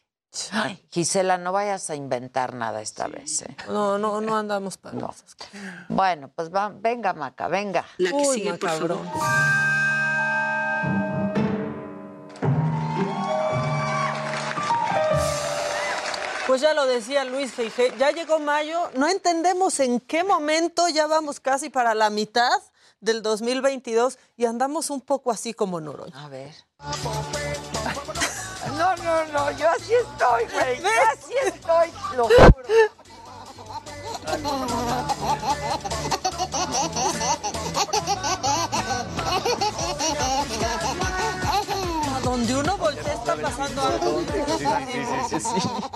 [0.51, 3.43] Ay, Gisela, no vayas a inventar nada esta vez.
[3.43, 3.55] ¿eh?
[3.67, 5.13] No, no, no andamos para No.
[5.89, 7.85] Bueno, pues va, venga, Maca, venga.
[7.99, 9.07] Uy, macabrón.
[16.53, 21.07] Pues ya lo decía Luis G.G., ya llegó mayo, no entendemos en qué momento, ya
[21.07, 22.61] vamos casi para la mitad
[22.99, 26.13] del 2022 y andamos un poco así como Noroña.
[26.23, 26.53] A ver.
[28.77, 30.81] No, no, no, yo así estoy, güey.
[30.81, 32.63] Yo así estoy, lo juro.
[42.33, 44.23] donde uno voltea está pasando algo.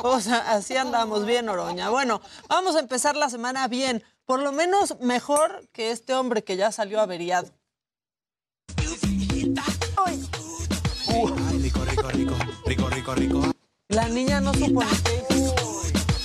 [0.03, 1.89] O sea, así andamos bien, Noroña.
[1.89, 6.55] Bueno, vamos a empezar la semana bien, por lo menos mejor que este hombre que
[6.55, 7.49] ya salió averiado.
[11.57, 12.35] Rico, rico, rico,
[12.67, 13.41] rico, rico, rico.
[13.87, 15.55] La niña no supo ni qué hizo.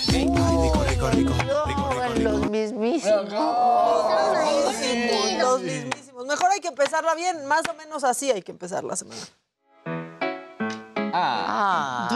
[0.08, 1.32] Rico, rico, rico.
[2.50, 3.32] Mismísimos.
[3.32, 4.02] Los
[4.44, 6.26] mismísimos, los mismísimos.
[6.26, 9.22] Mejor hay que empezarla bien, más o menos así hay que empezar la semana.
[11.12, 12.08] Ah.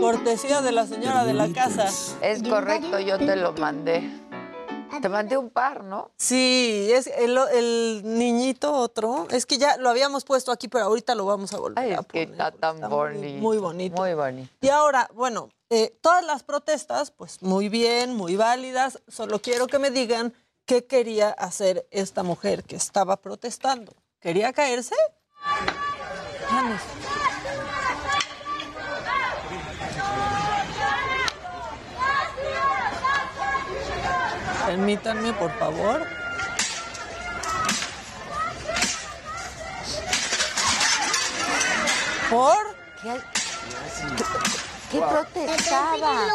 [0.00, 1.86] Cortesía de la señora de la casa.
[2.22, 4.08] Es correcto, yo te lo mandé.
[5.00, 6.10] Te mandé un par, ¿no?
[6.16, 9.28] Sí, es el, el niñito otro.
[9.30, 12.00] Es que ya lo habíamos puesto aquí, pero ahorita lo vamos a volver Ay, a
[12.00, 12.30] es que poner.
[12.32, 13.40] está tan Está bonito.
[13.40, 13.96] Muy bonito.
[13.96, 14.50] Muy bonito.
[14.60, 19.00] Y ahora, bueno, eh, todas las protestas, pues muy bien, muy válidas.
[19.06, 20.34] Solo quiero que me digan
[20.66, 23.92] qué quería hacer esta mujer que estaba protestando.
[24.18, 24.96] ¿Quería caerse?
[26.50, 26.80] Vamos.
[34.66, 36.06] Permítanme, por favor.
[42.30, 42.76] ¿Por?
[43.02, 43.20] ¿Qué,
[44.90, 46.26] qué protestaba?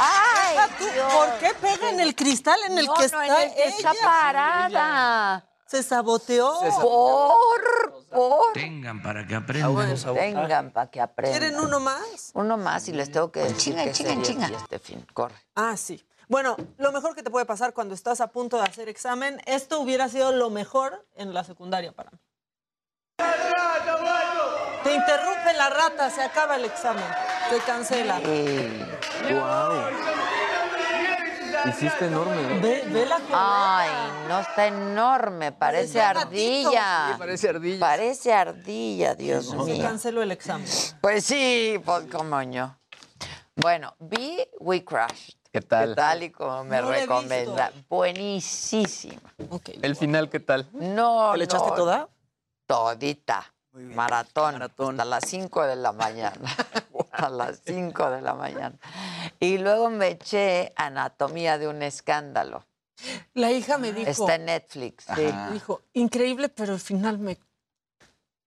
[0.00, 0.84] ¡Ay, tú!
[1.12, 3.64] ¿Por qué pega en el cristal en el No, que no, está en el que
[3.68, 4.00] está ella?
[4.02, 5.44] parada.
[5.74, 6.54] Se saboteó.
[6.80, 8.52] Por, por.
[8.52, 10.14] Tengan para que aprendan.
[10.14, 11.40] Vengan para que aprendan.
[11.40, 12.30] ¿Quieren uno más?
[12.34, 14.46] Uno más y les tengo que decir chinga, que chinga, chinga.
[14.46, 15.04] este fin.
[15.12, 15.34] Corre.
[15.54, 16.06] Ah, sí.
[16.28, 19.80] Bueno, lo mejor que te puede pasar cuando estás a punto de hacer examen, esto
[19.80, 22.18] hubiera sido lo mejor en la secundaria para mí.
[24.82, 27.04] Te interrumpe la rata, se acaba el examen,
[27.50, 28.20] se cancela.
[31.68, 32.60] Hiciste enorme.
[32.60, 33.90] Ve, ve la Ay,
[34.28, 37.08] no está enorme, parece ardilla.
[37.12, 37.80] Sí, parece ardilla.
[37.80, 39.82] Parece ardilla, Dios Se mío.
[39.82, 40.66] canceló el examen.
[41.00, 42.76] Pues sí, pues como yo.
[43.56, 45.34] Bueno, vi We Crashed.
[45.52, 45.90] ¿Qué tal?
[45.90, 47.70] ¿Qué tal y como me No recomienda?
[47.88, 49.32] Buenísima.
[49.82, 50.68] ¿El final qué tal?
[50.72, 52.08] No, ¿Te le echaste no, toda?
[52.66, 53.53] Todita.
[53.74, 54.62] Maratón.
[54.62, 56.48] Hasta las 5 de la mañana.
[57.12, 58.76] A las 5 de la mañana.
[59.38, 62.64] Y luego me eché Anatomía de un escándalo.
[63.34, 65.04] La hija me dijo, Está en Netflix.
[65.14, 65.32] Sí.
[65.52, 67.38] dijo, increíble, pero al final me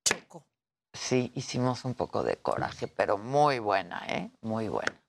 [0.03, 0.45] chocó.
[0.93, 4.31] Sí, hicimos un poco de coraje, pero muy buena, ¿eh?
[4.41, 5.01] Muy buena.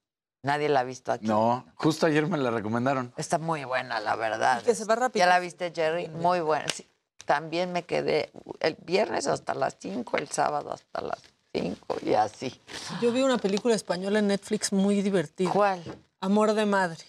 [0.42, 1.26] Nadie la ha visto aquí.
[1.26, 3.12] No, justo ayer me la recomendaron.
[3.16, 4.60] Está muy buena, la verdad.
[4.62, 5.24] Y que se va rápido.
[5.24, 6.08] ¿Ya la viste, Jerry?
[6.08, 6.68] Muy buena.
[6.68, 6.88] Sí,
[7.28, 11.18] También me quedé el viernes hasta las 5, el sábado hasta las
[11.52, 12.58] 5 y así.
[13.02, 15.50] Yo vi una película española en Netflix muy divertida.
[15.52, 15.82] ¿Cuál?
[16.22, 17.04] Amor de madre.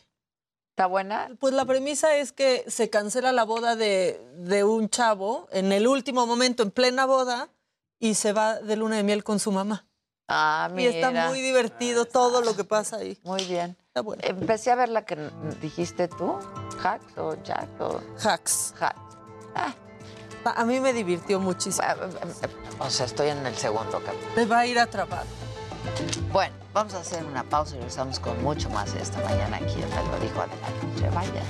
[0.72, 1.30] ¿Está buena?
[1.39, 5.88] Pues la premisa es que se cancela la boda de, de un chavo en el
[5.88, 7.47] último momento, en plena boda,
[7.97, 9.86] y se va de luna de miel con su mamá.
[10.28, 10.91] Ah, Y mira.
[10.91, 13.17] está muy divertido todo lo que pasa ahí.
[13.24, 13.78] Muy bien.
[13.88, 14.22] Está bueno.
[14.26, 15.15] Empecé a ver la que
[15.61, 16.38] dijiste tú,
[16.84, 18.74] Hacks o Jack o Hacks.
[18.82, 18.99] Hacks.
[19.55, 19.74] Ah,
[20.46, 21.88] A mí me divirtió muchísimo.
[22.80, 24.34] o sea, estoy en el segundo capítulo.
[24.36, 25.24] Te va a ir a atrapar.
[26.32, 29.90] Bueno, vamos a hacer una pausa y regresamos con mucho más esta mañana aquí en
[29.90, 31.10] Me lo dijo Adela Noche.
[31.14, 31.44] Vaya.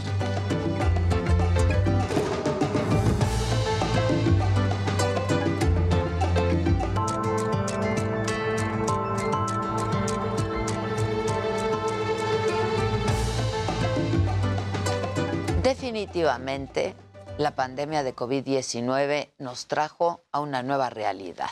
[15.63, 16.95] Definitivamente,
[17.39, 21.49] la pandemia de COVID-19 nos trajo a una nueva realidad.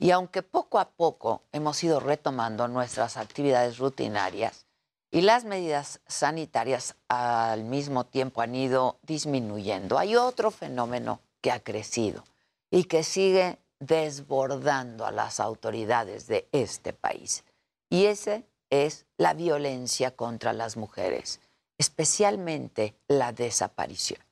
[0.00, 4.66] Y aunque poco a poco hemos ido retomando nuestras actividades rutinarias
[5.12, 11.62] y las medidas sanitarias al mismo tiempo han ido disminuyendo, hay otro fenómeno que ha
[11.62, 12.24] crecido
[12.68, 17.44] y que sigue desbordando a las autoridades de este país.
[17.88, 21.38] Y ese es la violencia contra las mujeres,
[21.78, 24.27] especialmente la desaparición.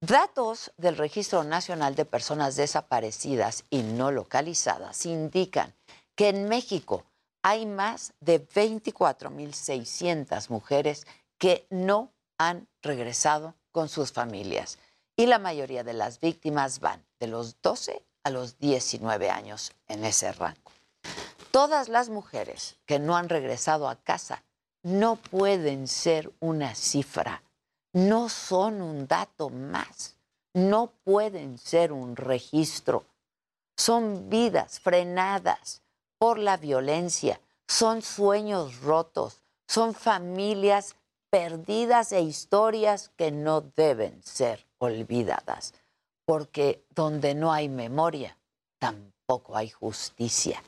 [0.00, 5.74] Datos del Registro Nacional de Personas Desaparecidas y No Localizadas indican
[6.14, 7.04] que en México
[7.42, 11.06] hay más de 24.600 mujeres
[11.40, 14.78] que no han regresado con sus familias.
[15.16, 20.04] Y la mayoría de las víctimas van de los 12 a los 19 años en
[20.04, 20.70] ese rango.
[21.50, 24.44] Todas las mujeres que no han regresado a casa
[24.82, 27.42] no pueden ser una cifra,
[27.92, 30.16] no son un dato más,
[30.54, 33.04] no pueden ser un registro.
[33.76, 35.82] Son vidas frenadas
[36.18, 40.96] por la violencia, son sueños rotos, son familias
[41.30, 45.74] perdidas e historias que no deben ser olvidadas,
[46.26, 48.36] porque donde no hay memoria,
[48.78, 50.62] tampoco hay justicia.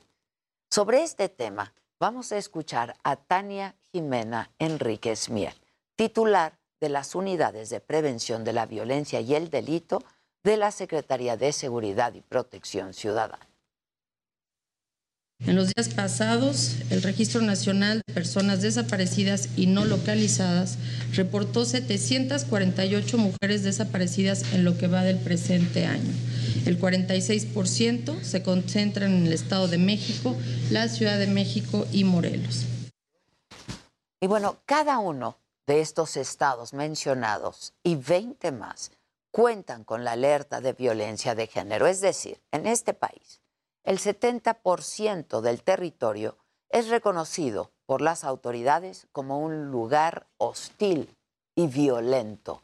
[0.70, 5.54] Sobre este tema, vamos a escuchar a Tania Jimena Enríquez Mier,
[5.96, 10.02] titular de las unidades de prevención de la violencia y el delito
[10.42, 13.51] de la Secretaría de Seguridad y Protección Ciudadana.
[15.45, 20.78] En los días pasados, el Registro Nacional de Personas Desaparecidas y No Localizadas
[21.14, 26.12] reportó 748 mujeres desaparecidas en lo que va del presente año.
[26.64, 30.36] El 46% se concentran en el Estado de México,
[30.70, 32.66] la Ciudad de México y Morelos.
[34.20, 38.93] Y bueno, cada uno de estos estados mencionados y 20 más
[39.32, 41.88] cuentan con la alerta de violencia de género.
[41.88, 43.41] Es decir, en este país,
[43.85, 51.16] el 70% del territorio es reconocido por las autoridades como un lugar hostil
[51.55, 52.62] y violento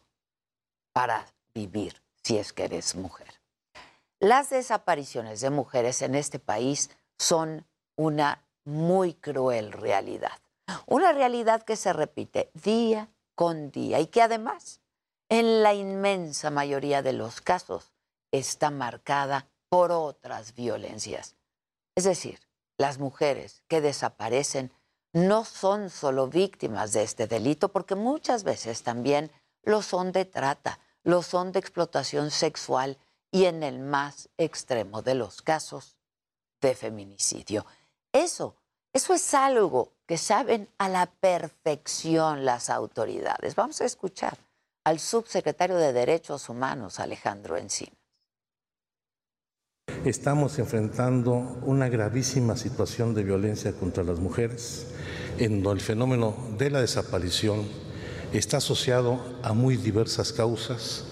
[0.93, 3.29] para vivir si es que eres mujer.
[4.21, 7.67] Las desapariciones de mujeres en este país son
[7.97, 10.39] una muy cruel realidad.
[10.87, 14.81] Una realidad que se repite día con día y que además,
[15.29, 17.93] en la inmensa mayoría de los casos,
[18.33, 21.35] está marcada por otras violencias.
[21.95, 22.41] Es decir,
[22.79, 24.73] las mujeres que desaparecen
[25.13, 29.31] no son solo víctimas de este delito, porque muchas veces también
[29.63, 32.99] lo son de trata, lo son de explotación sexual
[33.31, 35.97] y en el más extremo de los casos,
[36.61, 37.67] de feminicidio.
[38.13, 38.55] Eso,
[38.93, 43.55] eso es algo que saben a la perfección las autoridades.
[43.55, 44.39] Vamos a escuchar
[44.85, 47.98] al subsecretario de Derechos Humanos, Alejandro Encina.
[50.05, 54.87] Estamos enfrentando una gravísima situación de violencia contra las mujeres,
[55.39, 57.65] en donde el fenómeno de la desaparición
[58.33, 61.05] está asociado a muy diversas causas,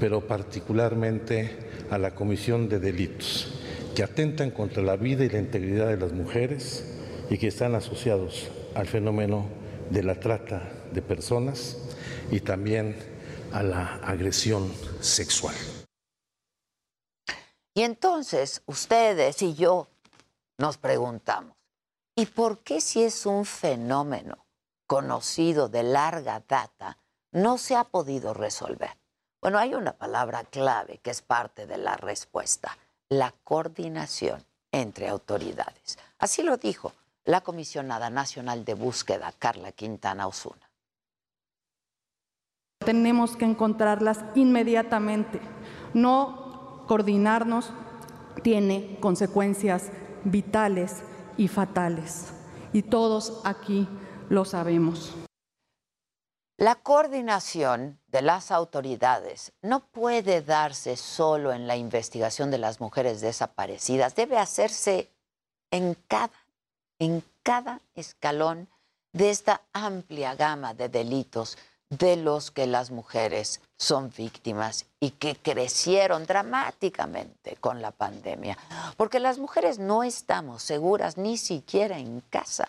[0.00, 1.58] pero particularmente
[1.90, 3.54] a la comisión de delitos
[3.94, 6.84] que atentan contra la vida y la integridad de las mujeres
[7.28, 9.46] y que están asociados al fenómeno
[9.90, 11.76] de la trata de personas
[12.30, 12.96] y también
[13.52, 15.54] a la agresión sexual.
[17.74, 19.88] Y entonces ustedes y yo
[20.58, 21.56] nos preguntamos,
[22.14, 24.44] ¿y por qué si es un fenómeno
[24.86, 26.98] conocido de larga data
[27.32, 28.96] no se ha podido resolver?
[29.40, 32.76] Bueno, hay una palabra clave que es parte de la respuesta,
[33.08, 35.98] la coordinación entre autoridades.
[36.18, 36.92] Así lo dijo
[37.24, 40.70] la comisionada nacional de búsqueda, Carla Quintana Osuna.
[42.78, 45.40] Tenemos que encontrarlas inmediatamente.
[45.94, 46.49] No
[46.90, 47.70] coordinarnos
[48.42, 49.92] tiene consecuencias
[50.24, 51.04] vitales
[51.36, 52.32] y fatales.
[52.72, 53.88] Y todos aquí
[54.28, 55.14] lo sabemos.
[56.56, 63.20] La coordinación de las autoridades no puede darse solo en la investigación de las mujeres
[63.20, 65.12] desaparecidas, debe hacerse
[65.70, 66.32] en cada
[66.98, 68.68] en cada escalón
[69.12, 71.56] de esta amplia gama de delitos
[71.90, 78.56] de los que las mujeres son víctimas y que crecieron dramáticamente con la pandemia.
[78.96, 82.68] Porque las mujeres no estamos seguras ni siquiera en casa.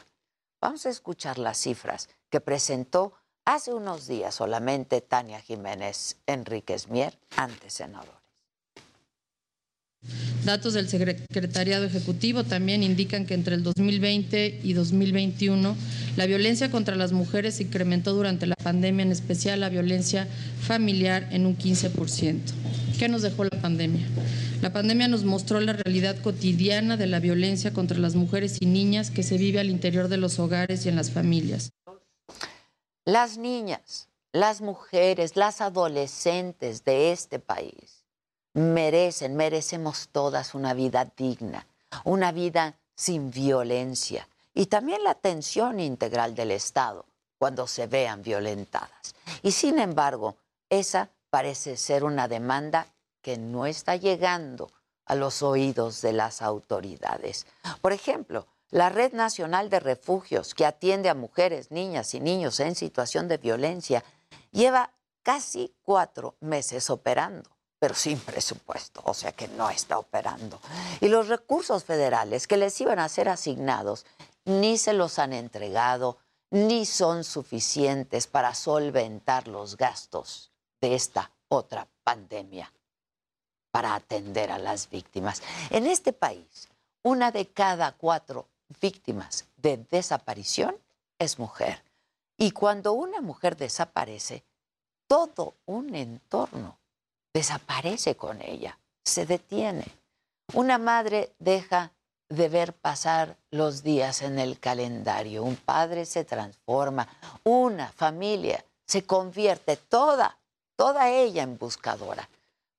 [0.59, 3.13] Vamos a escuchar las cifras que presentó
[3.45, 8.20] hace unos días solamente Tania Jiménez Enríquez Mier ante senador.
[10.45, 15.76] Datos del Secretariado Ejecutivo también indican que entre el 2020 y 2021
[16.18, 20.28] la violencia contra las mujeres se incrementó durante la pandemia, en especial la violencia
[20.62, 22.39] familiar en un 15%.
[22.97, 24.08] ¿Qué nos dejó la pandemia?
[24.64, 29.12] La pandemia nos mostró la realidad cotidiana de la violencia contra las mujeres y niñas
[29.12, 31.70] que se vive al interior de los hogares y en las familias.
[33.06, 38.01] Las niñas, las mujeres, las adolescentes de este país
[38.54, 41.68] merecen, merecemos todas una vida digna,
[42.04, 47.06] una vida sin violencia y también la atención integral del Estado
[47.38, 49.16] cuando se vean violentadas.
[49.41, 50.36] Y sin embargo,
[50.70, 52.88] esa parece ser una demanda
[53.22, 54.70] que no está llegando
[55.06, 57.47] a los oídos de las autoridades.
[57.82, 62.76] Por ejemplo, la Red Nacional de Refugios, que atiende a mujeres, niñas y niños en
[62.76, 64.04] situación de violencia,
[64.52, 64.91] lleva
[65.24, 67.49] casi cuatro meses operando
[67.82, 70.62] pero sin presupuesto, o sea que no está operando.
[71.00, 74.06] Y los recursos federales que les iban a ser asignados
[74.46, 76.20] ni se los han entregado,
[76.52, 82.72] ni son suficientes para solventar los gastos de esta otra pandemia,
[83.72, 85.42] para atender a las víctimas.
[85.72, 86.70] En este país,
[87.02, 88.48] una de cada cuatro
[88.80, 90.76] víctimas de desaparición
[91.18, 91.84] es mujer.
[92.38, 94.44] Y cuando una mujer desaparece,
[95.08, 96.78] todo un entorno
[97.34, 99.86] desaparece con ella, se detiene.
[100.54, 101.92] Una madre deja
[102.30, 107.08] de ver pasar los días en el calendario, un padre se transforma,
[107.44, 110.38] una familia se convierte toda,
[110.76, 112.28] toda ella en buscadora.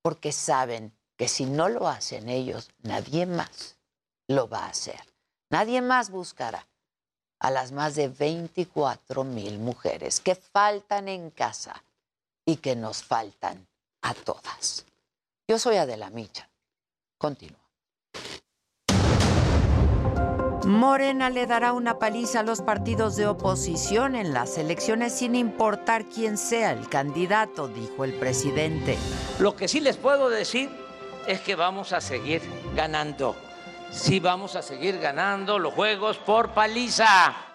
[0.04, 3.76] porque saben que si no lo hacen ellos, nadie más
[4.26, 5.00] lo va a hacer.
[5.48, 6.66] Nadie más buscará
[7.38, 11.84] a las más de 24 mil mujeres que faltan en casa
[12.44, 13.68] y que nos faltan
[14.02, 14.84] a todas.
[15.48, 16.48] Yo soy Adela Micha.
[17.18, 17.62] Continúo.
[20.64, 26.06] Morena le dará una paliza a los partidos de oposición en las elecciones sin importar
[26.06, 28.96] quién sea el candidato, dijo el presidente.
[29.40, 30.70] Lo que sí les puedo decir
[31.26, 32.42] es que vamos a seguir
[32.76, 33.34] ganando.
[33.90, 37.51] Sí vamos a seguir ganando los juegos por paliza.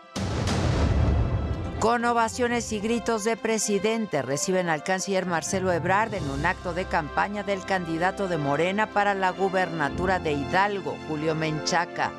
[1.79, 6.85] Con ovaciones y gritos de presidente reciben al canciller Marcelo Ebrard en un acto de
[6.85, 12.11] campaña del candidato de Morena para la gubernatura de Hidalgo, Julio Menchaca.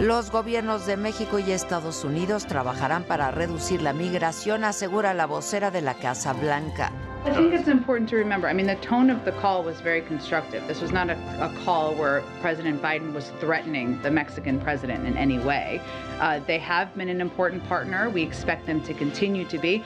[0.00, 5.70] Los gobiernos de México y Estados Unidos trabajarán para reducir la migración, asegura la vocera
[5.70, 6.90] de la Casa Blanca.
[7.26, 8.48] I think it's important to remember.
[8.48, 10.66] I mean, the tone of the call was very constructive.
[10.66, 15.18] This was not a, a call where President Biden was threatening the Mexican president in
[15.18, 15.82] any way.
[16.18, 18.08] Uh, they have been an important partner.
[18.08, 19.84] We expect them to continue to be.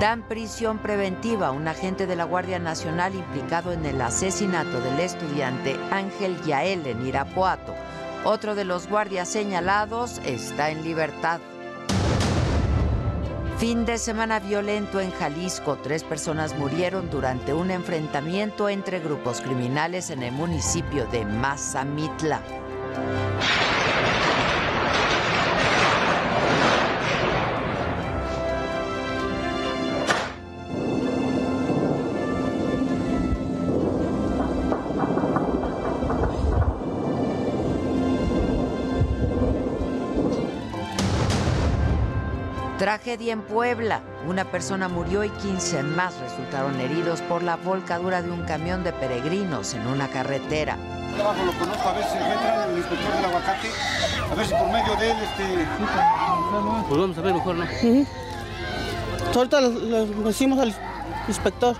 [0.00, 4.98] Dan prisión preventiva a un agente de la Guardia Nacional implicado en el asesinato del
[4.98, 7.74] estudiante Ángel Yael en Irapuato.
[8.24, 11.40] Otro de los guardias señalados está en libertad.
[13.58, 15.76] Fin de semana violento en Jalisco.
[15.76, 22.42] Tres personas murieron durante un enfrentamiento entre grupos criminales en el municipio de Mazamitla.
[42.84, 44.02] Tragedia en Puebla.
[44.28, 48.92] Una persona murió y 15 más resultaron heridos por la volcadura de un camión de
[48.92, 50.76] peregrinos en una carretera.
[51.16, 53.68] trabajo lo conozco, a ver si encuentran el inspector del aguacate,
[54.30, 55.66] a ver si por medio de él, este...
[56.86, 57.64] Pues vamos a ver mejor, ¿no?
[59.34, 60.74] Ahorita le decimos al
[61.26, 61.76] inspector.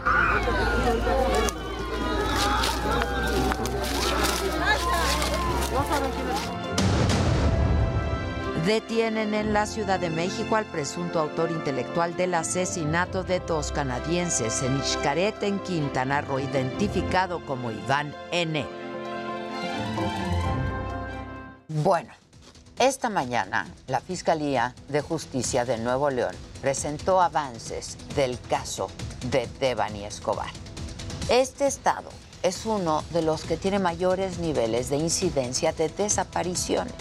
[8.67, 14.63] Detienen en la Ciudad de México al presunto autor intelectual del asesinato de dos canadienses
[14.63, 18.65] en Xcaret, en Quintana Roo, identificado como Iván N.
[21.69, 22.15] Bueno,
[22.79, 28.89] esta mañana la Fiscalía de Justicia de Nuevo León presentó avances del caso
[29.31, 30.49] de Devani Escobar.
[31.29, 32.09] Este estado
[32.43, 36.95] es uno de los que tiene mayores niveles de incidencia de desapariciones.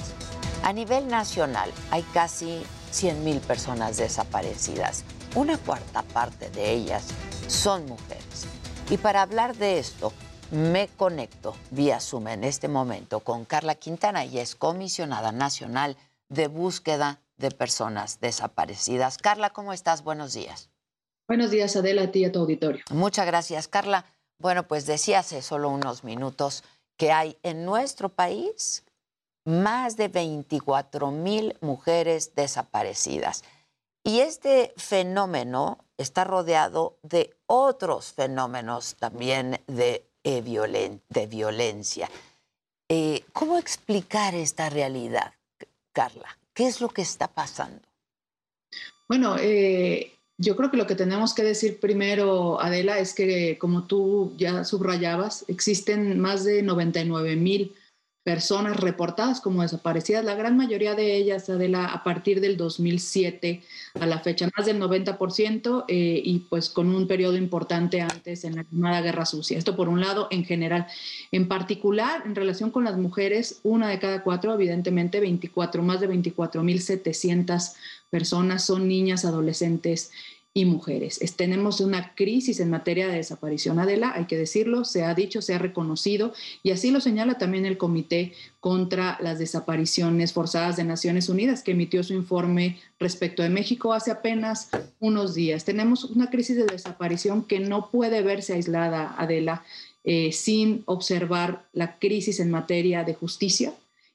[0.63, 5.03] A nivel nacional hay casi 100.000 personas desaparecidas.
[5.35, 7.07] Una cuarta parte de ellas
[7.47, 8.47] son mujeres.
[8.89, 10.13] Y para hablar de esto,
[10.51, 15.97] me conecto vía Zoom en este momento con Carla Quintana, y es comisionada nacional
[16.29, 19.17] de búsqueda de personas desaparecidas.
[19.17, 20.01] Carla, ¿cómo estás?
[20.01, 20.69] Buenos días.
[21.27, 22.85] Buenos días, Adela, a ti y a tu auditorio.
[22.89, 24.05] Muchas gracias, Carla.
[24.39, 26.63] Bueno, pues decía hace solo unos minutos
[26.95, 28.85] que hay en nuestro país
[29.45, 33.43] más de 24 mil mujeres desaparecidas.
[34.03, 42.09] Y este fenómeno está rodeado de otros fenómenos también de, eh, violen- de violencia.
[42.89, 45.33] Eh, ¿Cómo explicar esta realidad,
[45.93, 46.37] Carla?
[46.53, 47.81] ¿Qué es lo que está pasando?
[49.07, 53.85] Bueno, eh, yo creo que lo que tenemos que decir primero, Adela, es que como
[53.85, 57.75] tú ya subrayabas, existen más de 99 mil
[58.23, 63.63] personas reportadas como desaparecidas, la gran mayoría de ellas, a partir del 2007
[63.99, 68.55] a la fecha, más del 90% eh, y pues con un periodo importante antes en
[68.55, 69.57] la llamada Guerra Sucia.
[69.57, 70.87] Esto por un lado, en general.
[71.31, 76.09] En particular, en relación con las mujeres, una de cada cuatro, evidentemente 24, más de
[76.09, 77.73] 24.700
[78.09, 80.11] personas son niñas, adolescentes
[80.55, 81.19] y mujeres.
[81.21, 85.41] Es- tenemos una crisis en materia de desaparición, Adela, hay que decirlo, se ha dicho,
[85.41, 90.83] se ha reconocido y así lo señala también el Comité contra las Desapariciones Forzadas de
[90.83, 95.65] Naciones Unidas, que emitió su informe respecto de México hace apenas unos días.
[95.65, 99.63] Tenemos una crisis de desaparición que no puede verse aislada, Adela,
[100.03, 103.73] eh, sin observar la crisis en materia de justicia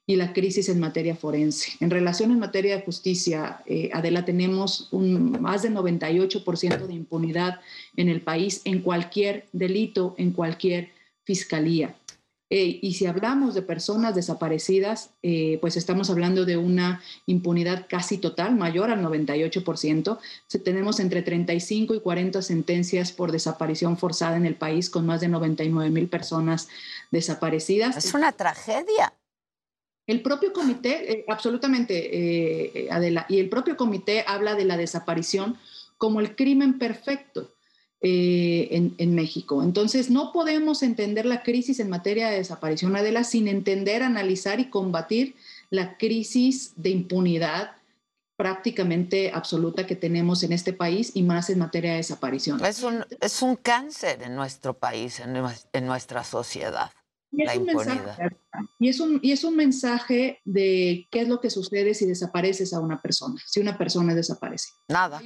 [0.08, 1.72] y la crisis en materia forense.
[1.80, 7.60] En relación en materia de justicia, eh, Adela, tenemos un, más de 98% de impunidad
[7.94, 10.92] en el país en cualquier delito, en cualquier
[11.24, 11.94] fiscalía.
[12.48, 18.16] Eh, y si hablamos de personas desaparecidas, eh, pues estamos hablando de una impunidad casi
[18.16, 20.18] total, mayor al 98%.
[20.64, 25.28] tenemos entre 35 y 40 sentencias por desaparición forzada en el país, con más de
[25.28, 26.68] 99 mil personas
[27.10, 27.98] desaparecidas.
[27.98, 29.12] Es una tragedia.
[30.08, 35.56] El propio comité, eh, absolutamente, Adela, y el propio comité habla de la desaparición
[35.98, 37.52] como el crimen perfecto.
[38.00, 39.60] Eh, en, México.
[39.60, 44.70] Entonces, no podemos entender la crisis en materia de desaparición, Adela, sin entender, analizar y
[44.70, 45.34] combatir
[45.70, 47.72] la crisis de impunidad
[48.36, 52.64] prácticamente absoluta que tenemos en este país y más en materia de desaparición.
[52.64, 55.34] Es un, es un cáncer en nuestro país, en,
[55.72, 56.92] en nuestra sociedad.
[57.30, 58.36] Y es, un mensaje,
[58.78, 62.72] y, es un, y es un mensaje de qué es lo que sucede si desapareces
[62.72, 64.70] a una persona, si una persona desaparece.
[64.88, 65.20] Nada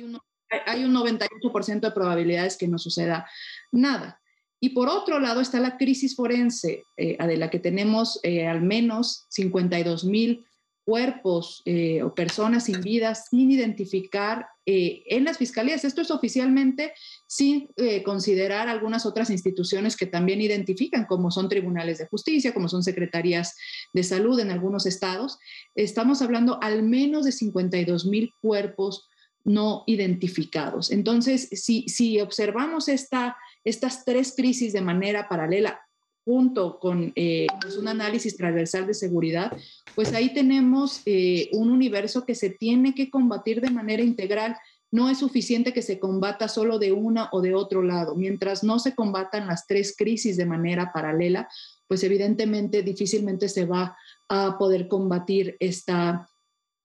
[0.66, 3.28] hay un 98% de probabilidades que no suceda
[3.70, 4.20] nada.
[4.61, 8.62] Y por otro lado está la crisis forense, eh, de la que tenemos eh, al
[8.62, 10.46] menos 52 mil
[10.84, 15.84] cuerpos eh, o personas sin vida sin identificar en las fiscalías.
[15.84, 16.92] Esto es oficialmente
[17.33, 17.70] sin
[18.05, 23.57] considerar algunas otras instituciones que también identifican, como son tribunales de justicia, como son secretarías
[23.95, 25.39] de salud en algunos estados.
[25.74, 29.09] Estamos hablando al menos de 52 mil cuerpos
[29.45, 30.91] no identificados.
[30.91, 35.80] Entonces, si, si observamos esta, estas tres crisis de manera paralela,
[36.24, 39.57] junto con eh, pues, un análisis transversal de seguridad,
[39.95, 44.57] pues ahí tenemos eh, un universo que se tiene que combatir de manera integral.
[44.93, 48.14] No es suficiente que se combata solo de una o de otro lado.
[48.14, 51.49] Mientras no se combatan las tres crisis de manera paralela,
[51.88, 53.97] pues evidentemente difícilmente se va
[54.28, 56.28] a poder combatir esta,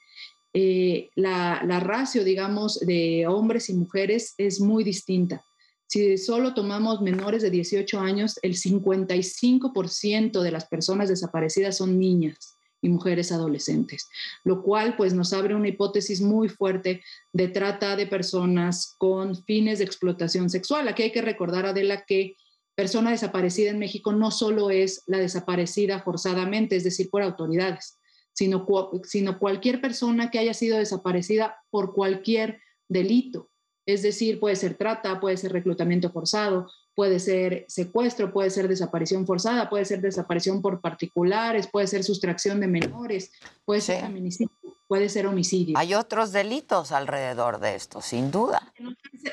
[0.53, 5.43] eh, la, la ratio, digamos, de hombres y mujeres es muy distinta.
[5.87, 12.54] Si solo tomamos menores de 18 años, el 55% de las personas desaparecidas son niñas
[12.85, 14.07] y mujeres adolescentes,
[14.43, 19.79] lo cual pues nos abre una hipótesis muy fuerte de trata de personas con fines
[19.79, 20.87] de explotación sexual.
[20.87, 22.35] Aquí hay que recordar, Adela, que
[22.75, 27.97] persona desaparecida en México no solo es la desaparecida forzadamente, es decir, por autoridades
[28.35, 28.67] sino,
[29.03, 32.59] sino cualquier persona que haya sido desaparecida por cualquier
[32.89, 33.49] delito.
[33.87, 39.27] Es decir, puede ser trata, puede ser reclutamiento forzado, puede ser secuestro, puede ser desaparición
[39.27, 43.31] forzada, puede ser desaparición por particulares, puede ser sustracción de menores,
[43.65, 44.55] puede ser feminicidio,
[44.87, 45.77] puede ser homicidio.
[45.77, 48.73] Hay otros delitos alrededor de esto, sin duda.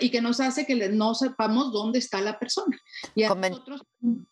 [0.01, 2.77] Y que nos hace que no sepamos dónde está la persona.
[3.15, 3.83] Y nosotros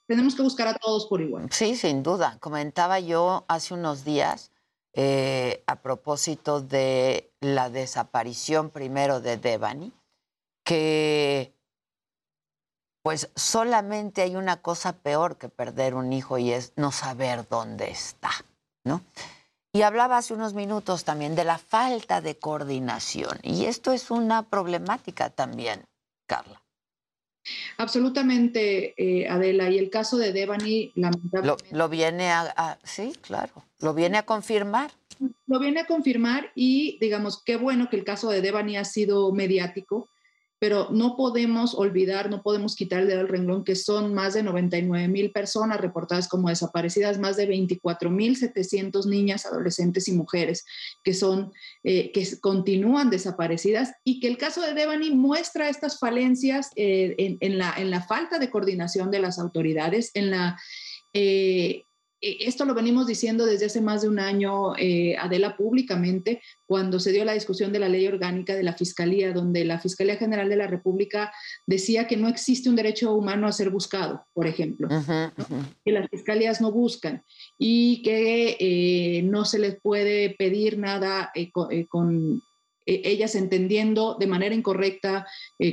[0.07, 1.47] tenemos que buscar a todos por igual.
[1.53, 2.37] Sí, sin duda.
[2.41, 4.51] Comentaba yo hace unos días
[4.93, 9.93] eh, a propósito de la desaparición primero de Devani,
[10.65, 11.55] que
[13.03, 17.91] pues solamente hay una cosa peor que perder un hijo y es no saber dónde
[17.91, 18.31] está,
[18.85, 19.03] ¿no?
[19.73, 24.43] Y hablaba hace unos minutos también de la falta de coordinación y esto es una
[24.43, 25.85] problemática también,
[26.27, 26.61] Carla.
[27.79, 29.71] Absolutamente, eh, Adela.
[29.71, 31.77] Y el caso de Devani, lamentablemente.
[31.77, 34.91] Lo, viene a, sí, claro, lo viene a confirmar.
[35.47, 39.33] Lo viene a confirmar y, digamos, qué bueno que el caso de Devani ha sido
[39.33, 40.09] mediático,
[40.61, 44.43] pero no podemos olvidar, no podemos quitar el dedo del renglón que son más de
[44.43, 50.67] 99 mil personas reportadas como desaparecidas, más de 24 mil 700 niñas, adolescentes y mujeres
[51.03, 51.51] que son,
[51.83, 57.59] eh, que continúan desaparecidas y que el caso de Devani muestra estas falencias eh, en,
[57.59, 60.61] la, en la falta de coordinación de las autoridades, en la...
[61.15, 61.87] Eh,
[62.21, 67.13] esto lo venimos diciendo desde hace más de un año, eh, Adela, públicamente, cuando se
[67.13, 70.57] dio la discusión de la ley orgánica de la Fiscalía, donde la Fiscalía General de
[70.57, 71.33] la República
[71.67, 74.89] decía que no existe un derecho humano a ser buscado, por ejemplo,
[75.85, 77.23] que las fiscalías no buscan
[77.59, 82.43] y que eh, no se les puede pedir nada con,
[82.87, 85.27] ellas entendiendo de manera incorrecta,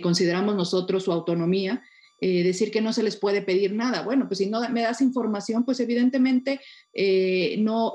[0.03, 1.81] consideramos nosotros su autonomía
[2.19, 4.01] eh, decir que no se les puede pedir nada.
[4.01, 6.59] Bueno, pues si no me das información, pues evidentemente
[6.91, 7.93] eh, no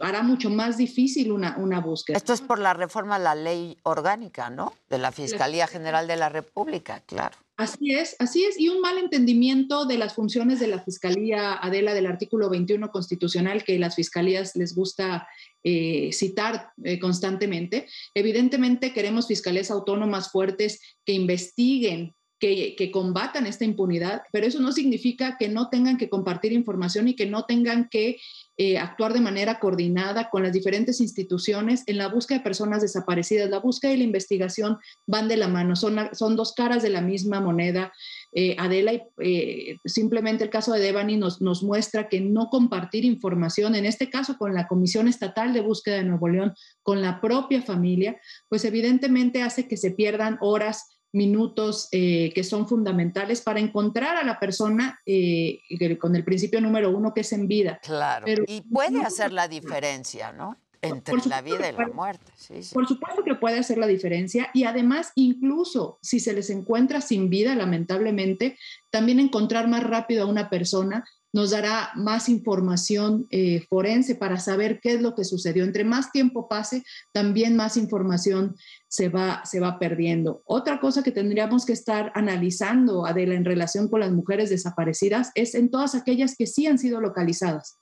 [0.00, 2.16] hará mucho más difícil una, una búsqueda.
[2.16, 4.72] Esto es por la reforma a la ley orgánica, ¿no?
[4.88, 7.36] De la Fiscalía General de la República, claro.
[7.58, 11.92] Así es, así es, y un mal entendimiento de las funciones de la Fiscalía Adela
[11.92, 15.28] del artículo 21 constitucional que las fiscalías les gusta
[15.62, 16.70] eh, citar
[17.00, 17.88] constantemente.
[18.14, 25.36] Evidentemente queremos fiscalías autónomas fuertes que investiguen que, combatan esta impunidad, pero eso no significa
[25.38, 28.18] que no tengan que compartir información y que no tengan que
[28.56, 33.50] eh, actuar de manera coordinada con las diferentes instituciones en la búsqueda de personas desaparecidas.
[33.50, 37.00] La búsqueda y la investigación van de la mano, son, son dos caras de la
[37.00, 37.92] misma moneda.
[38.32, 43.74] Eh, Adela, eh, simplemente el caso de Devani nos, nos muestra que no compartir información,
[43.74, 47.62] en este caso con la Comisión Estatal de Búsqueda de Nuevo León, con la propia
[47.62, 54.16] familia, pues evidentemente hace que se pierdan horas minutos eh, que son fundamentales para encontrar
[54.16, 55.60] a la persona eh,
[55.98, 57.80] con el principio número uno que es en vida.
[57.82, 58.26] Claro.
[58.46, 60.56] y puede hacer la diferencia, ¿no?
[60.80, 62.32] Entre la vida y la muerte.
[62.72, 67.30] Por supuesto que puede hacer la diferencia y además incluso si se les encuentra sin
[67.30, 68.56] vida, lamentablemente,
[68.90, 71.04] también encontrar más rápido a una persona
[71.38, 75.62] nos dará más información eh, forense para saber qué es lo que sucedió.
[75.62, 76.82] Entre más tiempo pase,
[77.12, 78.56] también más información
[78.88, 80.42] se va, se va perdiendo.
[80.46, 85.54] Otra cosa que tendríamos que estar analizando, Adela, en relación con las mujeres desaparecidas, es
[85.54, 87.78] en todas aquellas que sí han sido localizadas.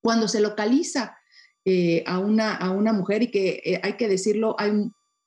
[0.00, 1.18] Cuando se localiza
[1.64, 4.70] eh, a, una, a una mujer y que eh, hay que decirlo, hay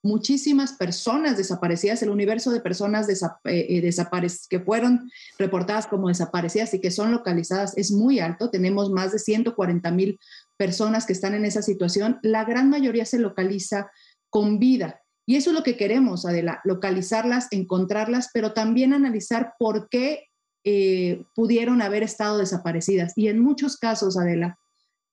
[0.03, 3.15] muchísimas personas desaparecidas, el universo de personas eh,
[3.45, 8.49] eh, que fueron reportadas como desaparecidas y que son localizadas es muy alto.
[8.49, 10.19] Tenemos más de 140 mil
[10.57, 12.19] personas que están en esa situación.
[12.21, 13.91] La gran mayoría se localiza
[14.29, 15.01] con vida.
[15.25, 20.27] Y eso es lo que queremos, Adela, localizarlas, encontrarlas, pero también analizar por qué
[20.63, 23.13] eh, pudieron haber estado desaparecidas.
[23.17, 24.57] Y en muchos casos, Adela,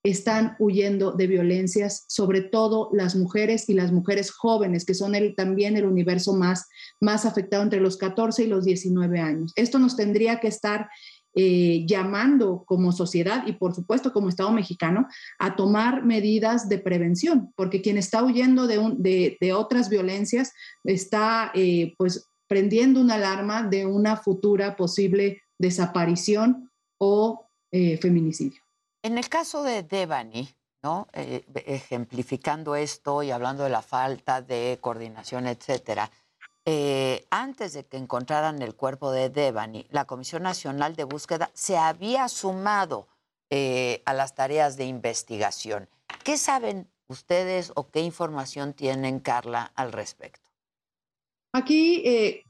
[0.04, 5.76] están huyendo de violencias, sobre todo las mujeres y las mujeres jóvenes, que son también
[5.76, 6.68] el universo más,
[7.00, 9.52] más afectado entre los 14 y los 19 años.
[9.56, 10.88] Esto nos tendría que estar
[11.34, 15.08] eh, llamando como sociedad y por supuesto como Estado mexicano
[15.38, 20.52] a tomar medidas de prevención, porque quien está huyendo de, de, otras violencias
[20.84, 28.63] está eh, pues prendiendo una alarma de una futura posible desaparición o eh, feminicidio.
[29.04, 30.48] En el caso de Devani,
[30.82, 31.08] ¿no?
[31.12, 36.10] Eh, ejemplificando esto y hablando de la falta de coordinación, etcétera,
[36.64, 41.76] eh, antes de que encontraran el cuerpo de Devani, la Comisión Nacional de Búsqueda se
[41.76, 43.06] había sumado
[43.50, 45.90] eh, a las tareas de investigación.
[46.22, 50.48] ¿Qué saben ustedes o qué información tienen, Carla, al respecto?
[51.52, 52.42] Aquí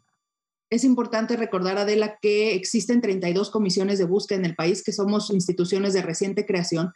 [0.74, 5.30] es importante recordar, Adela, que existen 32 comisiones de búsqueda en el país, que somos
[5.30, 6.92] instituciones de reciente creación,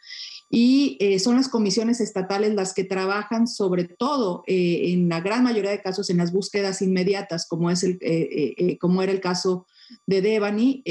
[0.50, 5.44] y eh, son las comisiones estatales las que trabajan sobre todo eh, en la gran
[5.44, 9.66] mayoría de casos en las búsquedas inmediatas, como, es el, eh, como era el caso
[10.06, 10.82] de Devani.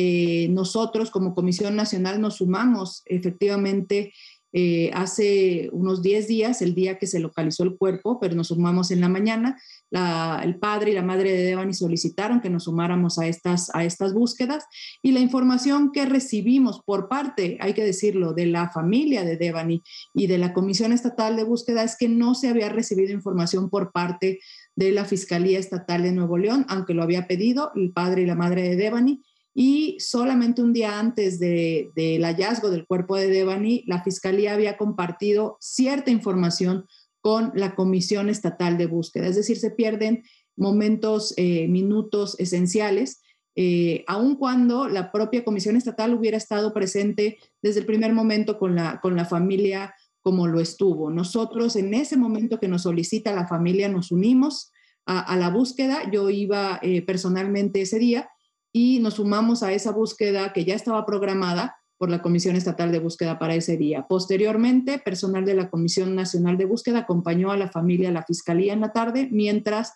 [0.49, 4.13] nosotros como Comisión Nacional nos sumamos efectivamente
[4.53, 8.91] eh, hace unos 10 días, el día que se localizó el cuerpo, pero nos sumamos
[8.91, 9.59] en la mañana.
[9.91, 14.13] el padre y la madre de Devani solicitaron que nos sumáramos a estas, a estas
[14.13, 14.65] búsquedas
[15.01, 19.83] y la información que recibimos por parte, hay que decirlo, de la familia de Devani
[20.13, 23.91] y de la Comisión Estatal de Búsqueda es que no se había recibido información por
[23.91, 24.39] parte
[24.75, 28.35] de la Fiscalía Estatal de Nuevo León, aunque lo había pedido el padre y la
[28.35, 29.23] madre de Devani,
[29.59, 35.57] y solamente un día antes del hallazgo del cuerpo de Devani, la Fiscalía había compartido
[35.59, 36.85] cierta información
[37.21, 39.25] con la Comisión Estatal de Búsqueda.
[39.25, 40.21] Es decir, se pierden
[40.55, 43.23] momentos, eh, minutos esenciales,
[43.55, 48.75] eh, aun cuando la propia Comisión Estatal hubiera estado presente desde el primer momento con
[48.75, 51.09] la, con la familia como lo estuvo.
[51.09, 54.71] Nosotros en ese momento que nos solicita la familia nos unimos
[55.07, 56.11] a, la búsqueda.
[56.11, 58.29] Yo iba eh, personalmente ese día
[58.77, 62.99] y nos sumamos a esa búsqueda que ya estaba programada por la Comisión Estatal de
[62.99, 64.05] Búsqueda para ese día.
[64.07, 68.73] Posteriormente, personal de la Comisión Nacional de Búsqueda acompañó a la familia a la Fiscalía
[68.73, 69.93] en la tarde, mientras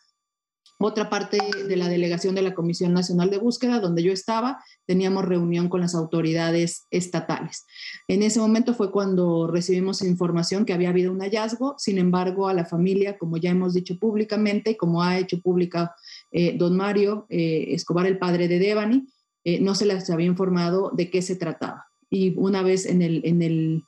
[0.82, 5.26] otra parte de la delegación de la Comisión Nacional de Búsqueda, donde yo estaba, teníamos
[5.26, 7.66] reunión con las autoridades estatales.
[8.08, 12.54] En ese momento fue cuando recibimos información que había habido un hallazgo, sin embargo, a
[12.54, 15.96] la familia, como ya hemos dicho públicamente como ha hecho pública
[16.32, 19.08] eh, don Mario eh, Escobar, el padre de Devani,
[19.44, 21.88] eh, no se les había informado de qué se trataba.
[22.10, 23.84] Y una vez en el, en el,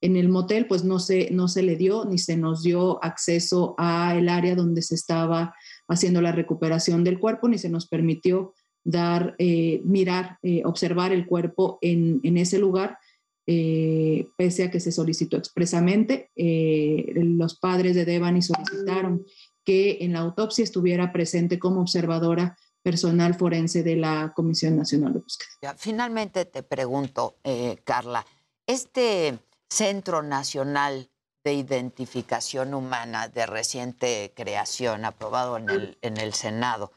[0.00, 3.74] en el motel, pues no se, no se le dio ni se nos dio acceso
[3.78, 5.54] a el área donde se estaba
[5.88, 8.52] haciendo la recuperación del cuerpo, ni se nos permitió
[8.84, 12.98] dar, eh, mirar, eh, observar el cuerpo en, en ese lugar,
[13.46, 16.30] eh, pese a que se solicitó expresamente.
[16.36, 19.24] los padres de Devani solicitaron
[19.64, 25.18] que en la autopsia estuviera presente como observadora personal forense de la Comisión Nacional de
[25.18, 25.74] Búsqueda.
[25.76, 27.36] finalmente te pregunto,
[27.84, 28.24] Carla,
[28.66, 31.10] este Centro Nacional
[31.44, 36.92] de Identificación Humana de reciente creación, aprobado en el, en el Senado,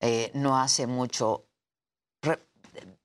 [0.00, 1.44] eh, no hace mucho,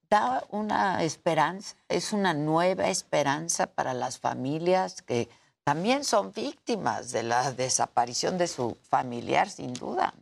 [0.09, 5.29] da una esperanza, es una nueva esperanza para las familias que
[5.63, 10.13] también son víctimas de la desaparición de su familiar, sin duda.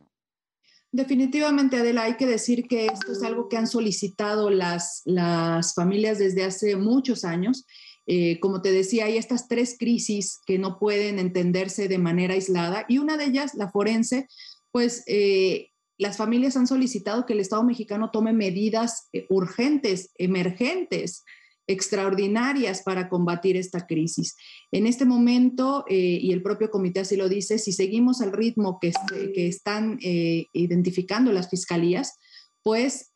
[0.91, 6.19] Definitivamente, Adela, hay que decir que esto es algo que han solicitado las, las familias
[6.19, 7.65] desde hace muchos años.
[8.07, 12.85] Eh, como te decía, hay estas tres crisis que no pueden entenderse de manera aislada
[12.87, 14.27] y una de ellas, la forense,
[14.71, 21.23] pues eh, las familias han solicitado que el Estado mexicano tome medidas eh, urgentes, emergentes,
[21.67, 24.35] extraordinarias para combatir esta crisis.
[24.71, 28.77] En este momento, eh, y el propio comité así lo dice, si seguimos al ritmo
[28.79, 28.93] que,
[29.33, 32.19] que están eh, identificando las fiscalías,
[32.61, 33.09] pues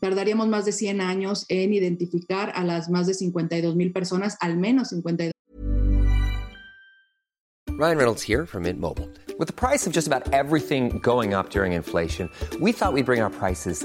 [0.00, 4.56] tardaríamos más de 100 años en identificar a las más de 52 mil personas, al
[4.56, 5.32] menos 52.
[7.76, 9.10] Ryan Reynolds here from Mint Mobile.
[9.36, 12.30] With the price of just about everything going up during inflation,
[12.60, 13.84] we thought we'd bring our prices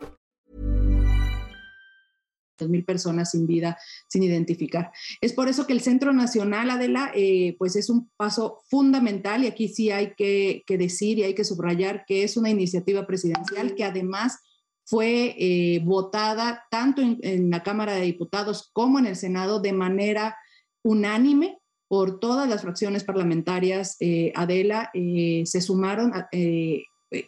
[2.69, 3.77] mil personas sin vida,
[4.07, 4.91] sin identificar.
[5.21, 9.47] Es por eso que el Centro Nacional, Adela, eh, pues es un paso fundamental y
[9.47, 13.83] aquí sí hay que, decir y hay que subrayar que es una iniciativa presidencial que
[13.83, 14.39] además
[14.85, 20.37] fue eh, votada tanto en, la Cámara de Diputados como en el Senado de manera
[20.83, 23.97] unánime por todas las fracciones parlamentarias.
[23.99, 26.13] Eh, Adela se sumaron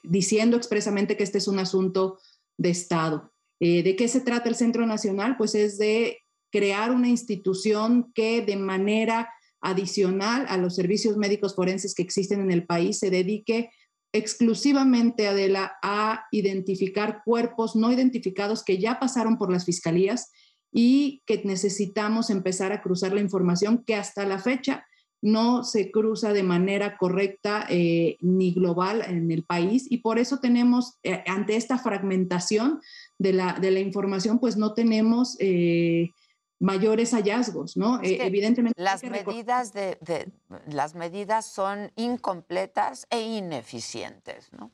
[0.04, 2.20] diciendo expresamente que este es un asunto
[2.58, 3.33] de Estado.
[3.60, 5.38] Eh, ¿De qué se trata el Centro Nacional?
[5.38, 6.20] Pues es de
[6.52, 9.30] crear una institución que de manera
[9.62, 13.70] adicional a los servicios médicos forenses que existen en el país se dedique
[14.14, 20.32] exclusivamente, Adela, a identificar cuerpos no identificados que ya pasaron por las fiscalías
[20.72, 24.86] y que necesitamos empezar a cruzar la información que hasta la fecha
[25.24, 30.40] no se cruza de manera correcta eh, ni global en el país y por eso
[30.40, 32.82] tenemos, eh, ante esta fragmentación
[33.18, 36.10] de la, de la, información, pues no tenemos eh,
[36.60, 38.02] mayores hallazgos, ¿no?
[38.04, 38.74] evidentemente.
[38.82, 39.98] Las medidas, de,
[40.68, 44.74] las medidas son incompletas e ineficientes, ¿no?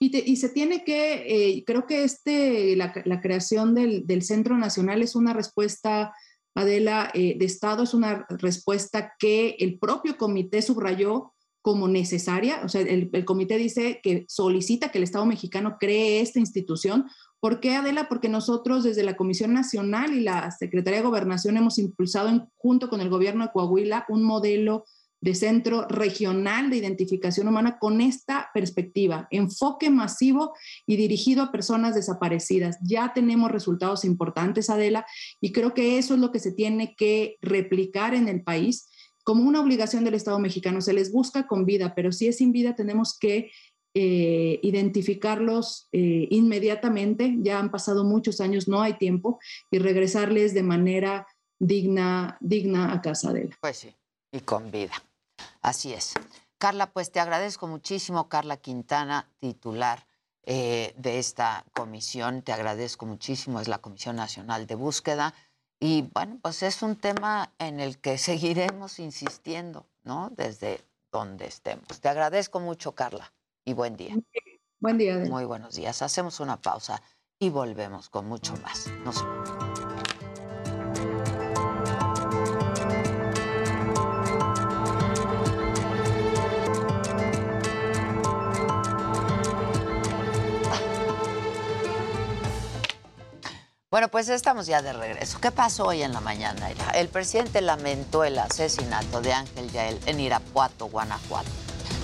[0.00, 5.00] Y, y, se tiene que, creo que este, la, la creación del, del, Centro Nacional
[5.00, 6.12] es una respuesta
[6.54, 11.32] Adela, eh, de Estado es una respuesta que el propio comité subrayó
[11.62, 12.60] como necesaria.
[12.64, 17.06] O sea, el, comité dice que solicita que el Estado mexicano cree esta institución.
[17.38, 18.08] ¿Por qué, Adela?
[18.08, 23.00] Porque nosotros desde la Comisión Nacional y la Secretaría de Gobernación hemos impulsado junto con
[23.00, 24.84] el gobierno de Coahuila un modelo
[25.20, 30.54] de Centro Regional de Identificación Humana con esta perspectiva, enfoque masivo
[30.86, 32.78] y dirigido a personas desaparecidas.
[32.82, 35.04] Ya tenemos resultados importantes, Adela,
[35.40, 38.88] y creo que eso es lo que se tiene que replicar en el país
[39.22, 40.80] como una obligación del Estado mexicano.
[40.80, 43.50] Se les busca con vida, pero si es sin vida tenemos que
[43.92, 47.36] eh, identificarlos eh, inmediatamente.
[47.40, 49.38] Ya han pasado muchos años, no hay tiempo,
[49.70, 51.26] y regresarles de manera
[51.58, 53.54] digna, digna a casa de él.
[53.60, 53.94] Pues sí,
[54.32, 54.92] y con vida.
[55.60, 56.14] Así es.
[56.58, 60.06] Carla, pues te agradezco muchísimo, Carla Quintana, titular
[60.42, 62.42] eh, de esta comisión.
[62.42, 65.34] Te agradezco muchísimo, es la Comisión Nacional de Búsqueda.
[65.78, 70.30] Y bueno, pues es un tema en el que seguiremos insistiendo, ¿no?
[70.36, 70.80] Desde
[71.10, 72.00] donde estemos.
[72.00, 73.32] Te agradezco mucho, Carla,
[73.64, 74.14] y buen día.
[74.78, 75.16] Buen día.
[75.18, 76.02] Muy buenos días.
[76.02, 77.02] Hacemos una pausa
[77.38, 78.86] y volvemos con mucho más.
[79.04, 79.24] Nos
[93.92, 95.40] Bueno, pues estamos ya de regreso.
[95.40, 96.70] ¿Qué pasó hoy en la mañana?
[96.94, 101.50] El presidente lamentó el asesinato de Ángel Yael en Irapuato, Guanajuato.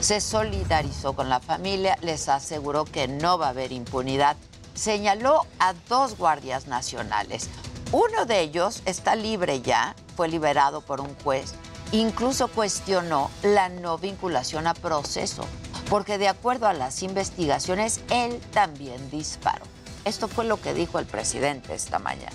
[0.01, 4.37] Se solidarizó con la familia, les aseguró que no va a haber impunidad.
[4.75, 7.49] Señaló a dos guardias nacionales.
[7.93, 11.55] Uno de ellos está libre ya fue liberado por un juez,
[11.93, 15.47] incluso cuestionó la no vinculación a proceso,
[15.89, 19.76] porque de acuerdo a las investigaciones, él también disparó.
[20.07, 22.31] Esto fue lo que dijo el presidente esta mañana.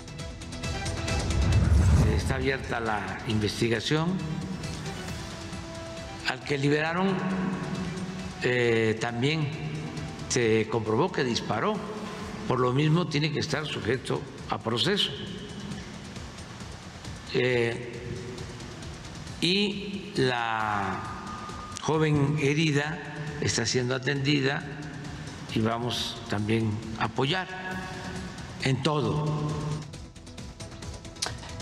[2.14, 4.10] Está abierta la investigación.
[6.28, 7.16] Al que liberaron
[8.42, 9.48] eh, también
[10.28, 11.72] se comprobó que disparó.
[12.46, 14.20] Por lo mismo tiene que estar sujeto
[14.50, 15.10] a proceso.
[17.32, 18.02] Eh,
[19.40, 21.00] y la
[21.80, 22.98] joven herida
[23.40, 24.62] está siendo atendida
[25.54, 27.61] y vamos también a apoyar
[28.64, 29.26] en todo.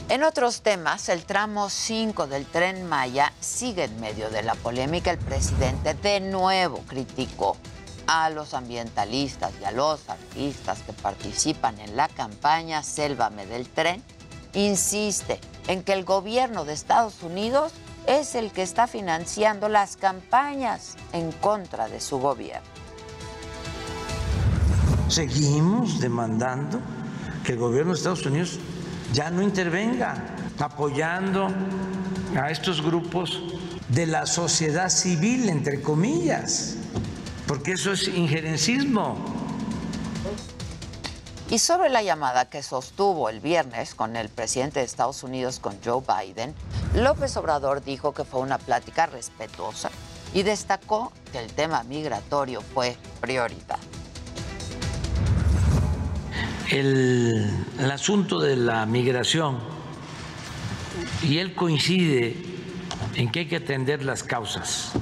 [0.09, 5.12] En otros temas, el tramo 5 del tren Maya sigue en medio de la polémica.
[5.12, 7.56] El presidente de nuevo criticó
[8.06, 14.02] a los ambientalistas y a los artistas que participan en la campaña Sélvame del tren.
[14.52, 17.72] Insiste en que el gobierno de Estados Unidos
[18.09, 22.66] es el que está financiando las campañas en contra de su gobierno.
[25.11, 26.81] Seguimos demandando
[27.45, 28.61] que el gobierno de Estados Unidos
[29.12, 30.15] ya no intervenga
[30.61, 31.49] apoyando
[32.41, 33.43] a estos grupos
[33.89, 36.77] de la sociedad civil, entre comillas,
[37.49, 39.16] porque eso es injerencismo.
[41.51, 45.77] Y sobre la llamada que sostuvo el viernes con el presidente de Estados Unidos, con
[45.85, 46.55] Joe Biden,
[46.95, 49.91] López Obrador dijo que fue una plática respetuosa
[50.32, 53.81] y destacó que el tema migratorio fue prioridad.
[56.70, 59.59] El, el asunto de la migración,
[61.22, 62.36] y él coincide
[63.16, 64.92] en que hay que atender las causas,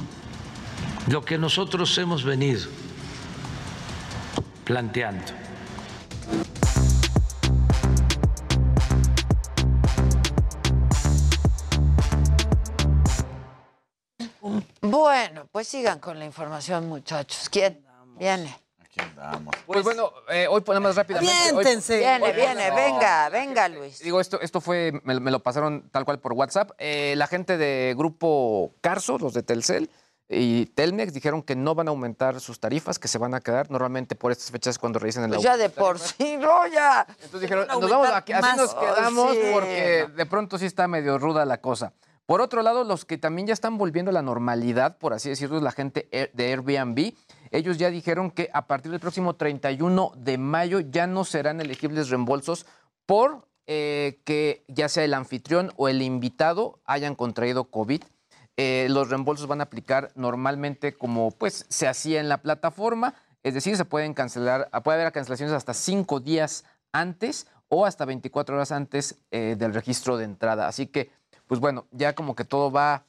[1.08, 2.68] lo que nosotros hemos venido
[4.64, 5.24] planteando.
[14.80, 17.48] Bueno, pues sigan con la información, muchachos.
[17.50, 17.84] ¿Quién
[18.18, 18.67] viene?
[19.66, 21.32] Pues, bueno, eh, hoy ponemos rápidamente.
[21.34, 21.98] hoy- Aviéntense.
[21.98, 23.98] Viene, hoy- viene, venga, venga, Luis.
[24.00, 26.70] Digo, esto, esto fue, me, me lo pasaron tal cual por WhatsApp.
[26.78, 29.90] Eh, la gente de Grupo Carso, los de Telcel
[30.28, 33.70] y Telmex, dijeron que no van a aumentar sus tarifas, que se van a quedar.
[33.70, 37.06] Normalmente por estas fechas cuando revisen el Pues ya de por sí, no, ya.
[37.08, 41.18] Entonces dijeron, nos vamos aquí, así nos quedamos Sí, porque de pronto sí está medio
[41.18, 41.92] ruda la cosa.
[42.28, 45.56] Por otro lado, los que también ya están volviendo a la normalidad, por así decirlo,
[45.56, 47.14] es la gente Air- de Airbnb.
[47.50, 52.10] Ellos ya dijeron que a partir del próximo 31 de mayo ya no serán elegibles
[52.10, 52.66] reembolsos
[53.06, 58.02] por eh, que ya sea el anfitrión o el invitado hayan contraído COVID.
[58.58, 63.54] Eh, los reembolsos van a aplicar normalmente como pues se hacía en la plataforma, es
[63.54, 68.70] decir, se pueden cancelar, puede haber cancelaciones hasta cinco días antes o hasta 24 horas
[68.70, 70.68] antes eh, del registro de entrada.
[70.68, 71.10] Así que,
[71.48, 73.04] pues bueno, ya como que todo va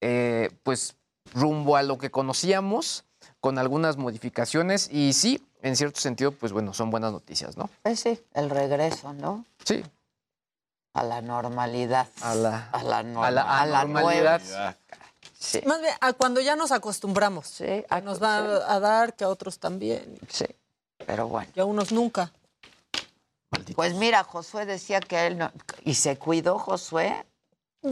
[0.00, 0.96] eh, pues
[1.34, 3.04] rumbo a lo que conocíamos
[3.40, 7.68] con algunas modificaciones y sí, en cierto sentido, pues bueno, son buenas noticias, ¿no?
[7.82, 9.44] Pues sí, el regreso, ¿no?
[9.64, 9.82] Sí.
[10.94, 12.06] A la normalidad.
[12.22, 14.40] A la, a la, norma- a la a la anormalidad.
[14.46, 14.76] nueva.
[15.38, 15.60] Sí.
[15.66, 17.46] Más bien, a cuando ya nos acostumbramos.
[17.48, 18.36] Sí, nos va
[18.72, 20.18] a dar, que a otros también.
[20.28, 20.46] Sí,
[21.06, 21.50] pero bueno.
[21.54, 22.32] Y a unos nunca.
[23.74, 25.50] Pues mira, Josué decía que él no.
[25.84, 27.24] Y se cuidó Josué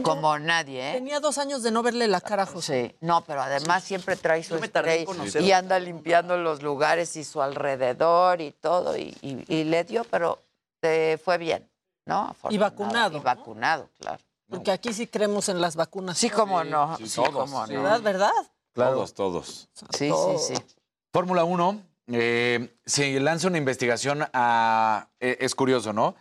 [0.01, 0.93] como nadie, ¿eh?
[0.95, 2.89] Tenía dos años de no verle la cara a José.
[2.91, 5.47] Sí, no, pero además siempre trae su Yo me tardé en spray conocerlo.
[5.47, 10.03] y anda limpiando los lugares y su alrededor y todo, y, y- y le dio,
[10.05, 10.39] pero
[10.79, 11.69] te fue bien,
[12.05, 12.35] ¿no?
[12.49, 14.19] Y vacunado, Y vacunado, claro.
[14.49, 16.17] Porque aquí sí creemos en las vacunas.
[16.17, 16.97] Sí, cómo no.
[16.97, 17.73] sí, Sí, todos, cómo sí.
[17.73, 17.81] no.
[17.83, 18.01] ¿Verdad?
[18.01, 18.31] ¿Verdad?
[18.73, 19.69] Todos, todos.
[19.97, 20.63] Sí, sí, sí.
[21.11, 25.07] Fórmula 1, eh, se lanza una investigación a.
[25.19, 26.15] eh, es curioso, ¿no?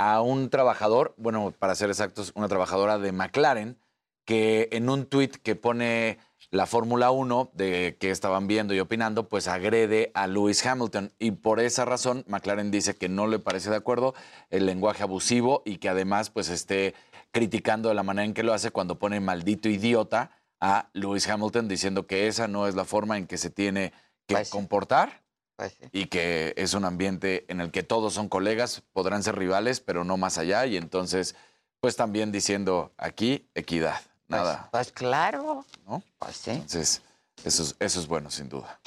[0.00, 3.76] A un trabajador, bueno, para ser exactos, una trabajadora de McLaren,
[4.24, 6.18] que en un tuit que pone
[6.52, 11.12] la Fórmula 1, de que estaban viendo y opinando, pues agrede a Lewis Hamilton.
[11.18, 14.14] Y por esa razón, McLaren dice que no le parece de acuerdo
[14.50, 16.94] el lenguaje abusivo y que además, pues esté
[17.32, 20.30] criticando de la manera en que lo hace cuando pone maldito idiota
[20.60, 23.92] a Lewis Hamilton, diciendo que esa no es la forma en que se tiene
[24.26, 25.22] que Pues comportar
[25.58, 25.88] Pues sí.
[25.90, 30.04] y que es un ambiente en el que todos son colegas, podrán ser rivales, pero
[30.04, 30.64] no más allá.
[30.66, 31.34] Y entonces,
[31.80, 34.68] pues también diciendo aquí, equidad, nada.
[34.70, 35.64] Pues claro.
[35.84, 36.04] ¿no?
[36.20, 36.52] Pues sí.
[36.52, 37.02] Entonces,
[37.44, 38.78] eso es, eso es bueno, sin duda.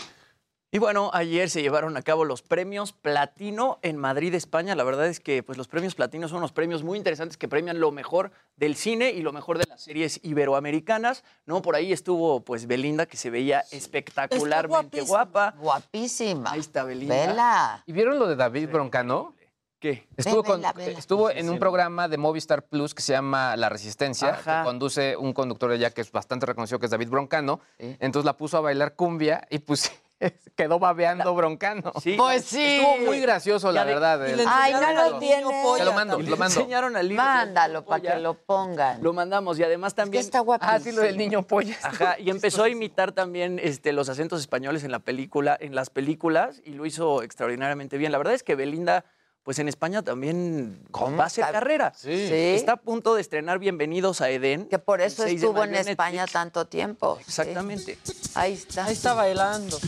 [0.73, 4.73] Y bueno, ayer se llevaron a cabo los premios Platino en Madrid, España.
[4.73, 7.81] La verdad es que pues, los premios Platino son unos premios muy interesantes que premian
[7.81, 11.25] lo mejor del cine y lo mejor de las series iberoamericanas.
[11.45, 11.61] ¿no?
[11.61, 15.55] Por ahí estuvo pues Belinda, que se veía espectacularmente guapa.
[15.59, 16.53] Guapísima.
[16.53, 17.15] Ahí está Belinda.
[17.27, 17.83] Vela.
[17.85, 19.35] ¿Y vieron lo de David Broncano?
[19.77, 20.07] ¿Qué?
[20.15, 20.97] Estuvo, con- vela, vela.
[20.97, 24.59] estuvo en un programa de Movistar Plus que se llama La Resistencia, Ajá.
[24.61, 27.59] que conduce un conductor allá que es bastante reconocido, que es David Broncano.
[27.77, 29.91] Entonces la puso a bailar cumbia y pues
[30.55, 31.91] quedó babeando Broncano.
[32.01, 32.15] Sí.
[32.17, 32.61] Pues sí.
[32.61, 34.27] Estuvo muy gracioso, la verdad.
[34.27, 34.35] y eh.
[34.37, 35.43] le Ay, no lo tiene.
[35.77, 36.59] Te lo mando, Y lo mando.
[36.59, 37.21] enseñaron al niño.
[37.21, 39.01] Mándalo para que lo pongan.
[39.01, 40.23] Lo mandamos y además también.
[40.23, 40.73] está guapísimo.
[40.73, 41.77] Ah, sí, lo del niño polla.
[41.83, 45.89] Ajá, y empezó a imitar también este, los acentos españoles en la película, en las
[45.89, 48.11] películas, y lo hizo extraordinariamente bien.
[48.11, 49.05] La verdad es que Belinda,
[49.43, 51.93] pues en España también va a hacer carrera.
[51.95, 52.11] Sí.
[52.31, 54.67] Está a punto de estrenar Bienvenidos a Edén.
[54.67, 56.33] Que por eso el 6 de estuvo en España Netflix.
[56.33, 57.17] tanto tiempo.
[57.17, 57.23] sí.
[57.27, 57.97] Exactamente.
[58.35, 58.85] Ahí está.
[58.85, 59.79] Ahí está bailando.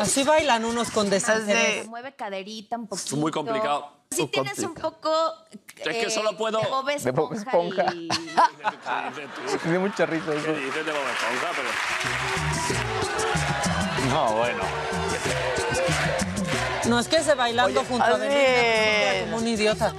[0.00, 1.86] Así bailan unos con desinterés.
[1.88, 3.16] Mueve caderita un poquito.
[3.16, 3.92] muy complicado.
[4.10, 5.10] Sí tienes un poco...
[5.76, 7.82] Es que solo puedo- De Bob De Bob Esponja.
[7.82, 7.94] Esponja.
[7.94, 8.08] y-
[9.64, 10.52] Me dio mucha risa ¿Qué eso.
[10.52, 11.48] dices de Bob Esponja?
[11.56, 11.68] Pero...
[14.14, 14.62] No, bueno.
[16.88, 19.92] No, es que ese bailando junto a me siento como un idiota.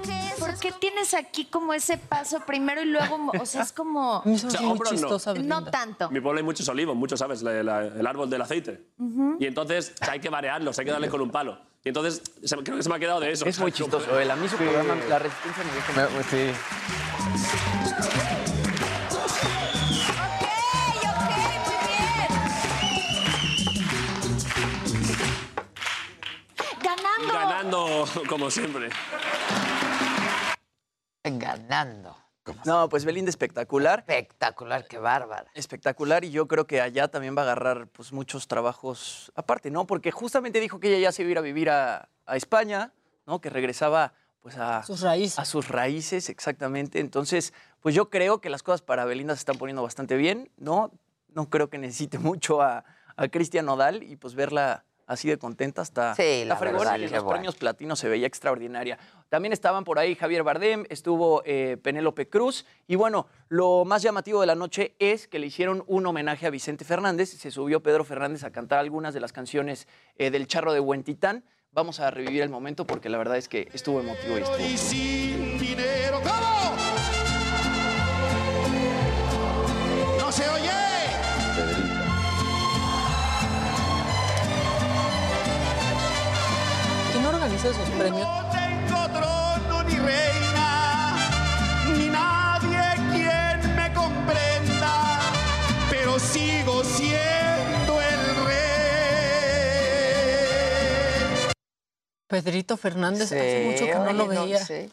[0.62, 4.18] ¿Por qué tienes aquí como ese paso primero y luego, o sea, es como...
[4.26, 4.86] O sea, muy no.
[4.86, 5.62] chistosa Belinda.
[5.62, 6.08] No tanto.
[6.08, 7.42] En mi pueblo hay muchos olivos, muchos, ¿sabes?
[7.42, 8.88] La- la- el árbol del aceite.
[8.98, 9.38] Ujú.
[9.40, 11.60] Y entonces hay que variarlos, hay que darle con un palo.
[11.84, 13.46] Y entonces se creo que se me ha quedado de eso.
[13.46, 14.20] Es muy chistoso.
[14.20, 14.30] él.
[14.30, 15.64] A mí su programa, La Resistencia,
[15.96, 16.30] me mucho.
[16.30, 16.52] Sí.
[26.82, 27.34] Ganando.
[27.34, 28.90] Ganando, como siempre.
[31.24, 32.16] Ganando.
[32.66, 34.00] No, pues Belinda espectacular.
[34.08, 35.52] Espectacular, qué bárbara.
[35.54, 39.86] Espectacular y yo creo que allá también va a agarrar pues muchos trabajos aparte, ¿no?
[39.86, 42.92] Porque justamente dijo que ella ya se iba a ir a vivir a, a España,
[43.28, 43.40] ¿no?
[43.40, 45.38] Que regresaba pues a Sus raíces.
[45.38, 47.00] a sus raíces, exactamente.
[47.00, 50.92] Entonces, pues yo creo que las cosas para Belinda se están poniendo bastante bien, ¿no?
[51.28, 52.84] No creo que necesite mucho a,
[53.16, 57.12] a Cristian Nodal y pues verla así de contenta hasta Sí, la fregona y los
[57.12, 57.30] bueno.
[57.30, 58.98] premios platino se veía extraordinaria.
[59.30, 64.42] También estaban por ahí Javier Bardem, estuvo eh, Penélope Cruz y bueno, lo más llamativo
[64.42, 67.30] de la noche es que le hicieron un homenaje a Vicente Fernández.
[67.30, 69.88] Se subió Pedro Fernández a cantar algunas de las canciones
[70.18, 71.44] eh, del Charro de Huentitán.
[71.72, 74.78] Vamos a revivir el momento porque la verdad es que estuvo emotivo y estuvo.
[74.78, 76.22] sin dinero.
[76.24, 76.76] ¿Cómo?
[80.18, 80.72] No se oye.
[87.14, 88.49] ¿Quién organiza esos premios?
[102.30, 104.60] Pedrito Fernández, hace mucho que no lo no, veía.
[104.60, 104.90] sí.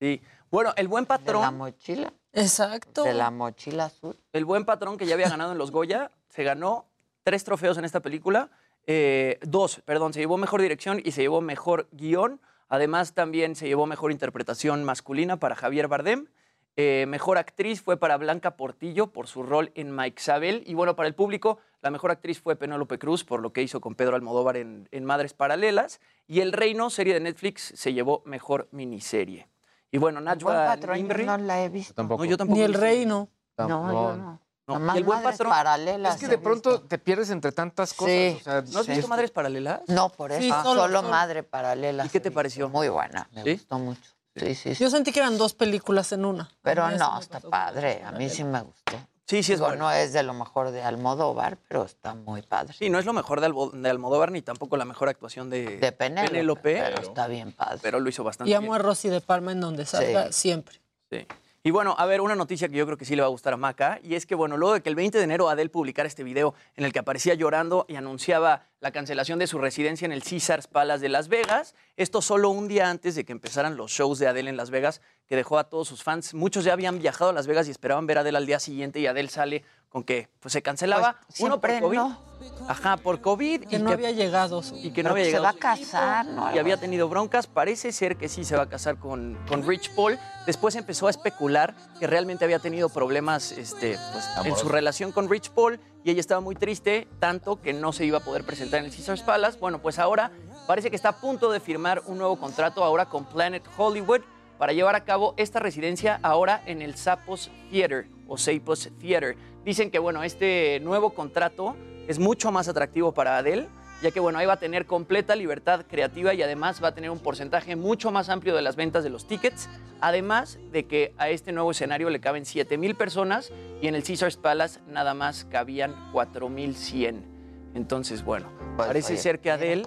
[0.00, 0.22] Sí.
[0.50, 2.12] Bueno, el buen De la patrón, mochila.
[2.32, 3.02] Exacto.
[3.02, 4.16] De la mochila azul.
[4.32, 6.86] el buen patrón que ya había ganado en los Goya, se ganó
[7.24, 8.48] tres trofeos en esta película.
[8.86, 12.40] eh, dos, perdón, se llevó mejor dirección y se llevó mejor guion.
[12.68, 16.28] Además, también se llevó mejor interpretación masculina para Javier Bardem.
[16.76, 20.62] Eh, mejor actriz fue para Blanca Portillo por su rol en Mike Sabel.
[20.64, 23.80] Y bueno, para el público, la mejor actriz fue Penélope Cruz por lo que hizo
[23.80, 26.00] con Pedro Almodóvar en, en Madres Paralelas.
[26.26, 29.48] Y El Reino, serie de Netflix, se llevó mejor miniserie.
[29.90, 31.94] Y bueno, Buen Najwa Nimri- no la he visto.
[31.94, 32.24] Tampoco.
[32.24, 33.28] No, yo tampoco Ni el reino.
[33.56, 34.40] No, No, yo no.
[34.66, 36.14] No, Nomás y el buen madres patrón- paralelas.
[36.16, 36.86] Es que de pronto visto.
[36.88, 38.12] te pierdes entre tantas cosas.
[38.12, 38.36] Sí.
[38.38, 39.80] o sea, ¿No has sí, visto es- Madres Paralelas?
[39.88, 40.42] No, por eso.
[40.42, 41.08] Sí, Ah, solo- solo, solo.
[41.10, 42.04] madre paralela.
[42.04, 42.68] ¿Y qué te pareció?
[42.68, 43.52] Muy buena, me ¿Sí?
[43.54, 44.02] gustó mucho.
[44.36, 44.84] Sí, sí, sí.
[44.84, 46.50] Yo sentí que eran dos películas en una.
[46.60, 48.02] Pero no, está padre.
[48.04, 48.92] A mí sí me gustó.
[49.28, 49.76] Sí, sí es bueno.
[49.76, 52.72] no es de lo mejor de Almodóvar, pero está muy padre.
[52.72, 55.76] Sí, no es lo mejor de, Albo- de Almodóvar ni tampoco la mejor actuación de,
[55.76, 57.78] De Penélope, Penélope, pero está bien padre.
[57.82, 58.74] pero lo hizo bastante Y amo bien.
[58.76, 60.80] a Rosy de Palma en donde salga siempre.
[61.10, 61.26] Sí.
[61.64, 63.52] Y bueno, a ver, una noticia que yo creo que sí le va a gustar
[63.52, 66.06] a Maca, y es que, bueno, luego de que el 20 de enero Adele publicara
[66.06, 70.12] este video en el que aparecía llorando y anunciaba la cancelación de su residencia en
[70.12, 73.90] el Caesars Palace de Las Vegas, esto solo un día antes de que empezaran los
[73.90, 76.32] shows de Adele en Las Vegas, que dejó a todos sus fans.
[76.34, 78.98] Muchos ya habían viajado a Las Vegas y esperaban ver a Adele al día siguiente,
[79.00, 81.20] y Adele sale con que pues, se cancelaba.
[81.26, 81.96] Pues, uno por COVID.
[81.96, 82.28] no.
[82.68, 83.64] Ajá, por COVID.
[83.66, 84.62] Que no había llegado.
[84.62, 86.54] su- y que no había se llegado va a casar, ¿no?
[86.54, 87.46] y había tenido broncas.
[87.46, 90.18] Parece ser que sí se va a casar con, con Rich Paul.
[90.46, 95.28] Después empezó a especular que realmente había tenido problemas este, pues, en su relación con
[95.28, 98.80] Rich Paul y ella estaba muy triste, tanto que no se iba a poder presentar
[98.80, 99.58] en el Caesars Palace.
[99.58, 100.30] Bueno, pues ahora
[100.66, 104.20] parece que está a punto de firmar un nuevo contrato ahora con Planet Hollywood
[104.58, 109.36] para llevar a cabo esta residencia ahora en el Sapos Theater o Sapos Theater.
[109.64, 111.76] Dicen que, bueno, este nuevo contrato
[112.06, 113.68] es mucho más atractivo para Adele,
[114.02, 117.10] ya que, bueno, ahí va a tener completa libertad creativa y además va a tener
[117.10, 119.68] un porcentaje mucho más amplio de las ventas de los tickets,
[120.00, 123.52] además de que a este nuevo escenario le caben 7 mil personas
[123.82, 127.38] y en el Caesars Palace nada más cabían 4 mil 100.
[127.74, 129.50] Entonces, bueno, Pues, parece oye, ser que.
[129.50, 129.82] Adele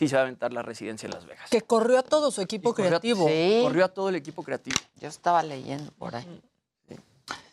[0.00, 1.50] sí se va a aventar la residencia en Las Vegas.
[1.50, 3.28] Que corrió a todo su equipo Corrió a- creativo.
[3.28, 3.60] Sí.
[3.62, 4.78] Corrió a todo el equipo creativo.
[4.96, 6.42] Yo estaba leyendo por ahí.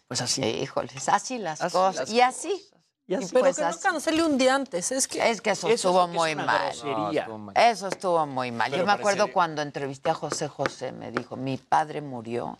[0.07, 0.41] Pues así.
[0.41, 1.95] Híjoles, así las Así cosas.
[2.07, 2.65] las y así.
[3.05, 3.27] Y así.
[3.33, 3.79] Pero pues que no así.
[3.83, 4.93] cancele un día antes.
[4.93, 6.65] Es que, Es que eso, Eso estuvo es- es muy mal.
[6.73, 7.21] grosería.
[7.21, 7.57] estuvo mal.
[7.57, 8.71] Eso estuvo muy mal.
[8.71, 12.57] Pero Yo me acuerdo cuando entrevisté a José José, me dijo, mi padre murió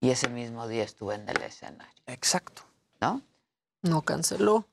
[0.00, 2.62] y ese mismo día estuve en el escenario, Exacto.
[3.00, 3.22] ¿no?
[3.82, 4.66] no canceló.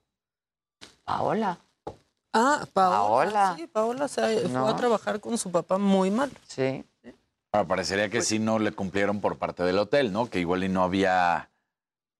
[1.05, 1.57] Paola,
[2.33, 3.31] Ah, Paola.
[3.31, 3.53] Paola.
[3.57, 4.63] Sí, Paola se No.
[4.63, 6.31] fue a trabajar con su papá muy mal.
[6.47, 6.85] sí.
[7.67, 10.29] Parecería que sí no le cumplieron por parte del hotel, ¿no?
[10.29, 11.49] Que igual y no había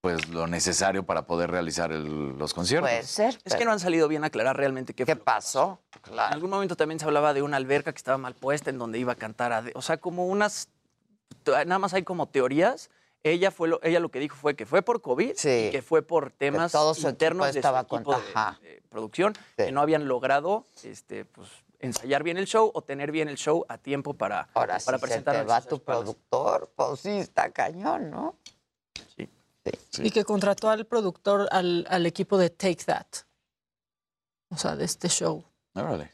[0.02, 2.90] pues lo necesario para poder realizar el- los conciertos.
[2.90, 3.38] Puede ser.
[3.44, 5.82] Es que no han salido bien a aclarar realmente qué, ¿Qué pasó?
[5.94, 6.34] En Claro.
[6.34, 9.12] algún momento también se hablaba de una alberca que estaba mal puesta en donde iba
[9.14, 9.54] a cantar.
[9.54, 10.70] a- o sea, como unas.
[11.46, 12.90] Nada más hay como teorías.
[13.24, 15.66] Ella fue lo, ella lo que dijo fue que fue por COVID Sí.
[15.68, 18.82] y que fue por temas todo su internos equipo de estaba su equipo con- de-
[18.90, 19.66] producción, Sí.
[19.66, 23.66] que no habían logrado este, pues, ensayar bien el show o tener bien el show
[23.68, 26.04] a tiempo para, Ahora para sí se presentar te a va tu espaldas.
[26.04, 28.36] productor, pues sí, está cañón, ¿no?
[29.18, 29.30] Sí.
[30.02, 33.06] Y que contrató al productor, al, al equipo de Take That.
[34.50, 35.44] O sea, de este show.
[35.76, 36.12] Órale.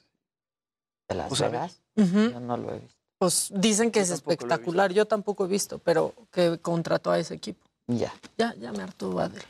[1.08, 1.40] ¿De Las Pues.
[1.42, 1.82] Vegas?
[1.96, 2.32] Ujú.
[2.32, 2.95] Yo no lo he visto.
[3.18, 4.92] Pues dicen que Yo es espectacular.
[4.92, 7.66] Yo tampoco he visto, pero que contrató a ese equipo.
[7.88, 8.14] Ya.
[8.38, 9.44] Ya, ya me hartó Adel.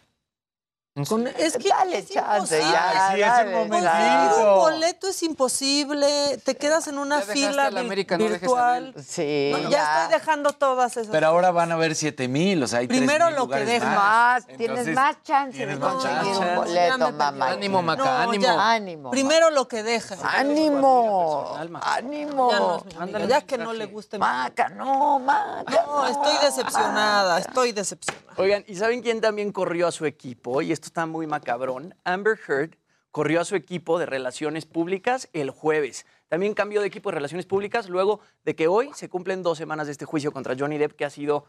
[1.03, 2.72] Con- es que Dale es chance, imposible.
[2.72, 3.11] ya.
[3.13, 3.84] Sí, es el dale, momentito.
[3.84, 4.30] dale.
[4.30, 6.38] Conseguir un boleto es imposible.
[6.45, 8.93] Te quedas en una Ya fila la América, virtual.
[9.05, 9.69] Sí, ya.
[9.69, 10.03] ya.
[10.03, 11.11] estoy dejando todas esas.
[11.11, 13.93] Pero ahora van a haber 7 mil, o sea, hay Primero 3,000 lo que dejas.
[13.93, 17.49] Más, Entonces, tienes más chance de tienes más conseguir un boleto, mamá.
[17.49, 19.11] Ánimo, Maca, No, ánimo.
[19.11, 20.17] Primero lo que dejas.
[20.23, 21.57] Ánimo.
[21.81, 22.85] Ánimo.
[23.11, 24.17] Ya, ya que no le guste.
[24.17, 25.65] Maca, no, Maca.
[25.85, 28.23] No, estoy decepcionada, estoy decepcionada.
[28.38, 30.61] Oigan, ¿y saben quién también corrió a su equipo?
[30.61, 31.95] Y esto está muy macabrón.
[32.03, 32.78] Amber Heard
[33.12, 36.06] corrió a su equipo de relaciones públicas el jueves.
[36.28, 39.88] También cambió de equipo de relaciones públicas luego de que hoy se cumplen dos semanas
[39.88, 41.45] de este juicio contra Johnny Depp, que ha sido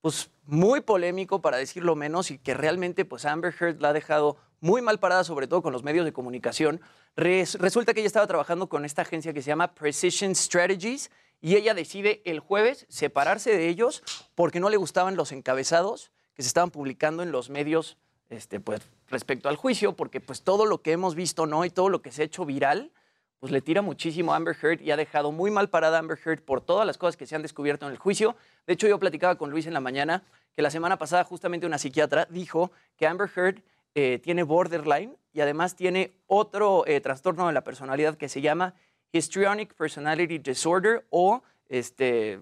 [0.00, 4.38] pues, muy polémico, para decirlo menos, y que realmente pues, Amber Heard la ha dejado
[4.60, 6.80] muy mal parada, sobre todo con los medios de comunicación.
[7.16, 11.10] Res- resulta que ella estaba trabajando con esta agencia que se llama Precision Strategies,
[11.42, 14.02] y ella decide el jueves separarse de ellos
[14.34, 17.96] porque no le gustaban los encabezados que se estaban publicando en los medios
[18.30, 21.64] este, pues, respecto al juicio, porque pues todo lo que hemos visto ¿no?
[21.64, 22.92] y todo lo que se ha hecho viral,
[23.40, 26.18] pues le tira muchísimo a Amber Heard y ha dejado muy mal parada a Amber
[26.24, 28.36] Heard por todas las cosas que se han descubierto en el juicio.
[28.66, 30.22] De hecho, yo platicaba con Luis en la mañana
[30.54, 33.62] que la semana pasada justamente una psiquiatra dijo que Amber Heard
[33.94, 38.74] eh, tiene borderline y además tiene otro eh, trastorno de la personalidad que se llama
[39.12, 42.40] Histrionic Personality Disorder o este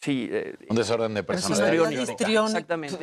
[0.00, 1.90] sí eh, Un desorden de personalidad.
[1.90, 2.46] Histriónica.
[2.46, 2.96] Exactamente.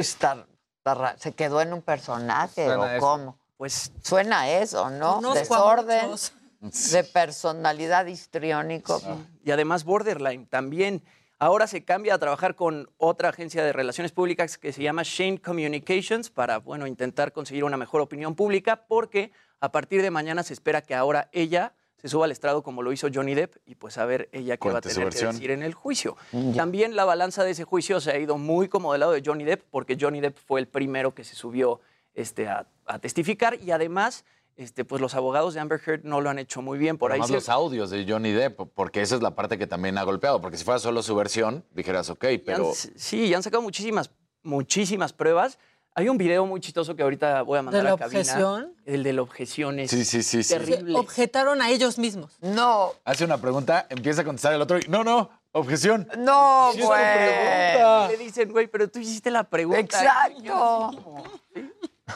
[1.18, 3.00] ¿Se quedó en un personaje Suena o eso.
[3.00, 3.38] cómo?
[3.58, 5.18] Pues Suena eso, ¿no?
[5.18, 6.12] Unos Desorden
[6.60, 9.02] de personalidad histriónico.
[9.44, 11.04] y además Borderline también.
[11.40, 15.42] Ahora se cambia a trabajar con otra agencia de relaciones públicas que se llama Shane
[15.42, 20.54] Communications para, bueno, intentar conseguir una mejor opinión pública porque a partir de mañana se
[20.54, 21.74] espera que ahora ella
[22.06, 24.70] se suba al estrado como lo hizo Johnny Depp y pues a ver ella qué
[24.70, 26.16] va a tener que decir en el juicio.
[26.32, 26.54] Ya.
[26.58, 29.44] También la balanza de ese juicio se ha ido muy como del lado de Johnny
[29.44, 31.80] Depp porque Johnny Depp fue el primero que se subió
[32.14, 34.24] este, a, a testificar y además
[34.56, 37.00] este, pues los abogados de Amber Heard no lo han hecho muy bien.
[37.00, 39.66] Por ahí Además, se- los audios de Johnny Depp, porque esa es la parte que
[39.66, 40.40] también ha golpeado.
[40.42, 42.68] Porque si fuera solo su versión, dijeras, ok, Y pero.
[42.70, 44.12] han- sí, y han sacado muchísimas,
[44.44, 45.58] muchísimas pruebas.
[45.98, 48.20] Hay un video muy chistoso que ahorita voy a mandar la a cabina.
[48.20, 48.74] objeción?
[48.86, 50.54] El de la objeción es Sí, sí, sí, sí.
[50.54, 50.98] terrible.
[51.00, 52.38] Objetaron a ellos mismos.
[52.42, 54.82] No, Hace una pregunta, empieza a contestar el otro y.
[54.90, 56.06] No, no, objeción.
[56.18, 56.88] no, güey.
[56.90, 58.08] pregunta.
[58.10, 59.80] Le dicen, güey, pero tú hiciste la pregunta.
[59.80, 61.24] Exacto.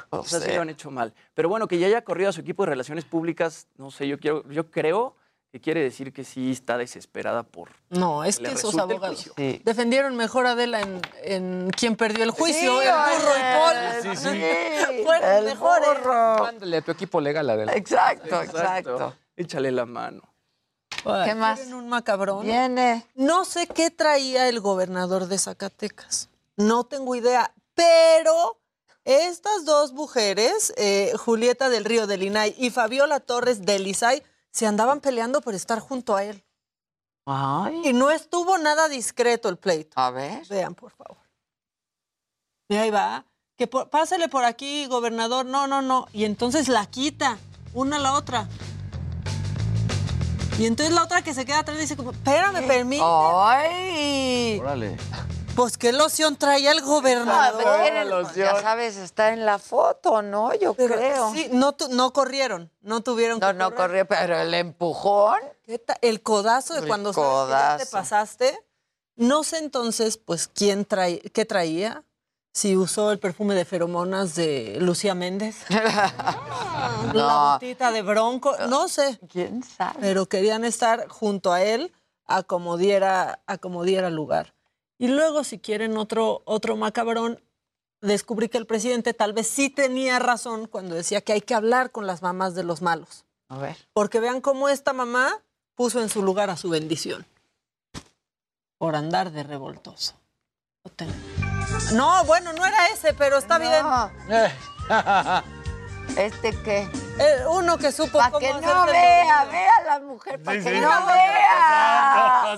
[0.09, 1.13] O sea, sí lo han hecho mal.
[1.33, 4.19] Pero bueno, que ya haya corrido a su equipo de relaciones públicas, no sé, yo,
[4.19, 5.15] quiero, yo creo
[5.51, 7.69] que quiere decir que sí está desesperada por...
[7.89, 9.31] No, es que esos abogados.
[9.35, 9.61] Sí.
[9.65, 14.15] defendieron mejor a Adela en, en quien perdió el juicio, Sí, el burro y Paul.
[14.15, 15.03] Sí, sí.
[15.05, 15.87] Fueron el mejores.
[15.87, 16.37] burro.
[16.39, 17.73] Mándale a tu equipo legal, Adela.
[17.73, 19.15] Exacto, exacto.
[19.35, 20.21] Échale la mano.
[21.25, 21.57] ¿Qué más?
[21.59, 22.45] ¿quieren un macabrón?
[22.45, 23.07] Viene.
[23.15, 26.29] No sé qué traía el gobernador de Zacatecas.
[26.57, 27.53] No tengo idea.
[27.73, 28.59] Pero
[29.05, 34.21] estas dos mujeres, eh, Julieta del Río del Inay y Fabiola Torres del ISAI,
[34.59, 36.43] se andaban peleando por estar junto a él.
[37.25, 39.97] Ay, Y no estuvo nada discreto el pleito.
[39.97, 40.45] a ver.
[40.49, 41.17] Vean, por favor.
[42.69, 43.23] Y ahí va.
[43.57, 45.45] Que por- pásale por aquí, gobernador.
[45.45, 46.07] No, no, no.
[46.11, 47.37] Y entonces la quita,
[47.73, 48.49] una a la otra.
[50.57, 53.07] Y entonces la otra que se queda atrás dice como, espérame, permíteme.
[53.09, 54.59] Ay.
[54.59, 54.97] Órale.
[55.59, 57.61] Pues qué loción traía el gobernador.
[57.65, 60.53] Ah, pues, ya sabes, está en la foto, ¿no?
[60.55, 61.33] Yo Pero creo.
[61.33, 63.77] Sí, no, tu- no corrieron, no tuvieron No, que no correr.
[63.77, 65.39] corrió, pero el empujón.
[65.63, 67.91] ¿Qué ta- El codazo de El cuando sabes que ya te codazo.
[67.91, 68.65] pasaste.
[69.17, 72.05] No sé entonces, pues, quién trae, qué traía.
[72.53, 75.57] Si usó el perfume de feromonas de Lucía Méndez.
[75.69, 77.51] La No.
[77.53, 78.55] botita de Bronco.
[78.69, 79.19] No sé.
[79.29, 79.97] ¿Quién sabe?
[79.99, 81.91] Pero querían estar junto a él
[82.25, 84.53] a como diera, a como diera lugar.
[84.99, 87.41] Y luego, si quieren otro, otro macabrón,
[88.01, 91.91] descubrí que el presidente tal vez sí tenía razón cuando decía que hay que hablar
[91.91, 93.25] con las mamás de los malos.
[93.47, 93.77] A ver.
[93.93, 95.41] Porque vean cómo esta mamá
[95.73, 97.25] puso en su lugar a su bendición.
[98.77, 100.15] Por andar de revoltoso.
[101.93, 103.85] No, bueno, no era ese, pero está bien.
[106.17, 106.89] ¿Este qué?
[107.19, 110.57] Eh, uno que supo Para cómo que no el vea, vea a la mujer, para
[110.59, 110.79] Sí, que sí.
[110.81, 112.57] no vea.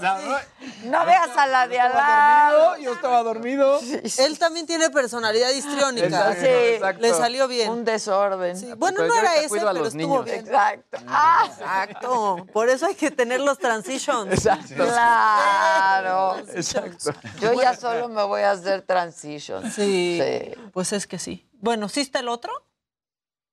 [0.86, 2.78] No veas a la de al lado.
[2.78, 3.80] Yo estaba dormido.
[4.20, 6.08] Él también tiene personalidad histriónica.
[6.08, 7.02] Exacto, Sí, exacto.
[7.02, 7.70] Le salió bien.
[7.72, 8.58] Un desorden.
[8.58, 10.26] Sí, Bueno, Pues no yo era ese, pero los estuvo niños.
[10.26, 10.40] bien.
[10.40, 10.98] Exacto.
[11.08, 12.38] Ah, Exacto.
[12.52, 14.32] Por eso hay que tener los transitions.
[14.34, 14.74] Exacto.
[14.76, 16.38] claro.
[16.54, 17.14] Exacto.
[17.40, 19.64] Yo ya solo me voy a hacer transition.
[19.72, 20.54] Sí, Sí.
[20.74, 21.48] Pues es que sí.
[21.60, 22.52] Bueno, ¿sí está el otro?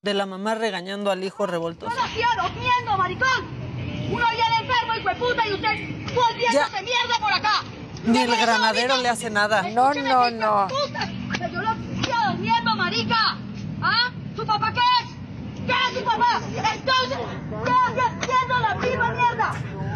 [0.00, 1.92] De la mamá regañando al hijo revoltoso.
[2.14, 3.44] miendo, maricón!
[4.12, 7.64] Uno viene enfermo, hijo de puta, y usted volviéndose mierda por acá.
[8.04, 9.62] Ni el granadero le hace nada.
[9.70, 10.68] No, no, no.
[11.40, 11.74] ¡Me violó
[12.30, 13.38] durmiendo, marica!
[13.82, 14.12] ¿Ah?
[14.36, 15.66] ¿Su papá qué es?
[15.66, 16.42] ¿Qué es su papá?
[16.46, 17.18] Entonces,
[17.64, 19.52] ¿qué hace haciendo la misma mierda?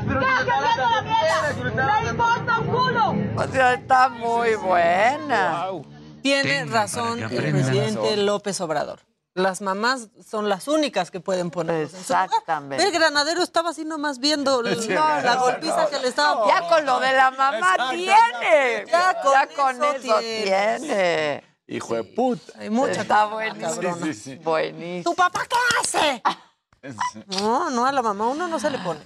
[0.09, 2.01] ¿Qué hace haciendo la mierda?
[2.03, 3.15] ¡Le importa un culo!
[3.37, 5.69] O sea, está muy buena.
[6.23, 8.99] Tiene razón el presidente López Obrador.
[9.35, 11.83] Las mamás son las únicas que pueden poner.
[11.85, 12.85] Exactamente.
[12.85, 17.01] El granadero estaba así nomás viendo el- la golpiza que le estaba Ya con lo
[17.01, 18.85] de la mamá tiene.
[18.91, 20.79] Ya con Ya con eso eso tiene.
[20.81, 21.45] tiene.
[21.67, 22.53] Hijo de puta.
[22.59, 23.71] Hay mucha Está buenísimo.
[23.71, 24.07] cabrona.
[24.07, 24.37] Sí, sí, sí.
[24.37, 25.11] Buenísimo.
[25.11, 26.23] ¿Tu papá qué hace?
[27.41, 29.01] No, no, a la mamá uno no se le pone.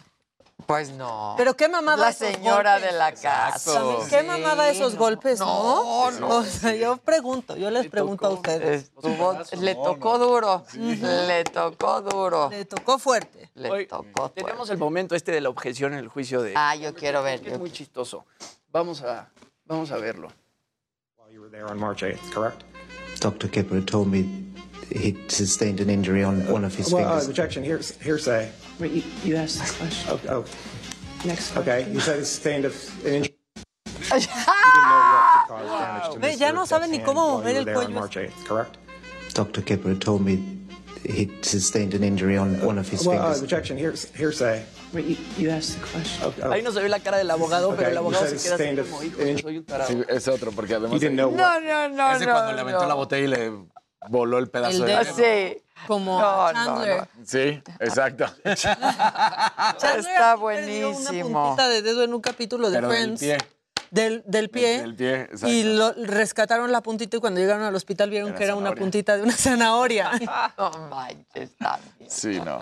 [0.64, 1.34] Pues no.
[1.36, 2.90] Pero qué mamada La esos señora golpes.
[2.92, 3.82] de la casa.
[4.08, 6.10] ¿Qué mamada esos golpes, no?
[6.10, 6.28] No, no.
[6.38, 8.84] O sea, yo pregunto, yo les pregunto a ustedes.
[8.84, 10.64] Estuvo- le tocó duro.
[10.74, 12.48] Le tocó duro.
[12.50, 13.50] Le tocó fuerte.
[13.54, 14.42] Le Hoy tocó fuerte.
[14.42, 16.54] tenemos el momento este de la objeción en el juicio de...
[16.56, 17.40] Ah, yo quiero ver.
[17.46, 18.24] Es yo muy chistoso.
[18.72, 19.28] Vamos a,
[19.66, 20.28] vamos a verlo.
[21.30, 22.62] You were there on March 8th, correct?
[23.20, 23.50] Dr.
[23.50, 24.24] Kipper told me
[24.90, 27.28] he sustained an injury on one of his well, uh, fingers.
[27.28, 28.50] objection, hears, hearsay.
[28.78, 30.10] Wait, you, you asked the question.
[30.10, 30.44] Oh, oh,
[31.24, 31.86] Next okay.
[31.90, 32.72] You said he sustained a,
[33.08, 33.32] an injury.
[36.20, 37.90] Ve, ya no sabe ni cómo mover el cuello.
[37.94, 38.76] March 8th, correct?
[39.34, 39.62] Dr.
[39.62, 40.38] Kipper told me
[41.04, 43.42] he sustained an injury on one of his Well, uh, fingers.
[43.42, 44.62] objection, hears, hearsay.
[44.92, 46.32] Wait, you, you asked the question.
[46.44, 46.50] Oh.
[46.50, 48.76] Ahí no se ve la cara del abogado, pero Okay, el abogado se queda así
[48.90, 49.42] como, hijo, an injury.
[49.42, 49.88] soy un tarado.
[49.90, 51.00] Sí, es otro, porque además.
[51.02, 51.30] No,
[51.60, 52.12] no, no.
[52.14, 53.52] Ese no, cuando le aventó la botella y le
[54.08, 54.96] voló el pedazo El de.
[54.96, 55.14] dedo.
[55.16, 55.62] Sí.
[55.86, 56.96] Como No, Chandler.
[57.00, 57.08] no.
[57.24, 58.24] Sí, exacto.
[58.44, 61.44] Chandler Está aquí perdió Una buenísimo.
[61.48, 63.20] puntita de dedo en un capítulo de Pero del Friends.
[63.20, 63.38] pie.
[63.90, 64.80] Del, del pie.
[64.80, 65.48] Del pie, exacto.
[65.48, 68.72] y lo, rescataron la puntita y cuando llegaron al hospital vieron Era que era una
[68.74, 70.10] puntita de una zanahoria.
[70.58, 72.10] No manches, también.
[72.10, 72.60] Sí, no.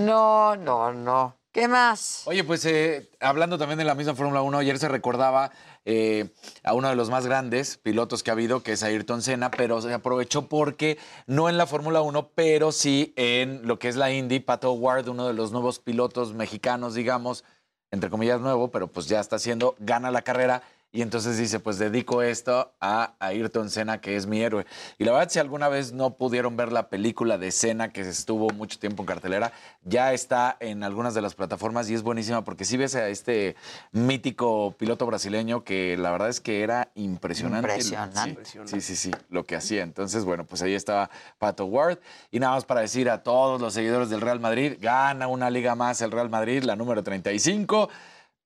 [0.00, 1.36] No, no, no.
[1.52, 2.22] ¿Qué más?
[2.26, 5.50] Oye, pues eh, hablando también de la misma Fórmula 1, ayer se recordaba
[5.88, 6.30] eh,
[6.64, 9.80] a uno de los más grandes pilotos que ha habido, que es Ayrton Senna, pero
[9.80, 14.12] se aprovechó porque no en la Fórmula 1, pero sí en lo que es la
[14.12, 17.44] Indy, Pato Ward, uno de los nuevos pilotos mexicanos, digamos,
[17.92, 20.62] entre comillas nuevo, pero pues ya está haciendo, gana la carrera
[20.96, 24.64] y entonces dice, pues dedico esto a Ayrton Senna, que es mi héroe.
[24.96, 28.48] Y la verdad, si alguna vez no pudieron ver la película de Senna, que estuvo
[28.54, 29.52] mucho tiempo en cartelera,
[29.84, 33.56] ya está en algunas de las plataformas y es buenísima porque si ves a este
[33.92, 37.68] mítico piloto brasileño que la verdad es que era impresionante.
[37.68, 38.44] Impresionante.
[38.46, 39.82] Sí, sí, sí, sí, lo que hacía.
[39.82, 41.98] Entonces, bueno, pues ahí estaba Pato Ward.
[42.30, 45.74] Y nada más para decir a todos los seguidores del Real Madrid, gana una liga
[45.74, 47.90] más el Real Madrid, la número 35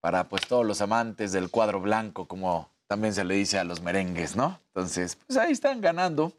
[0.01, 3.81] para pues todos los amantes del cuadro blanco, como también se le dice a los
[3.83, 4.61] merengues, ¿no?
[4.75, 6.33] Entonces, pues ahí están ganando.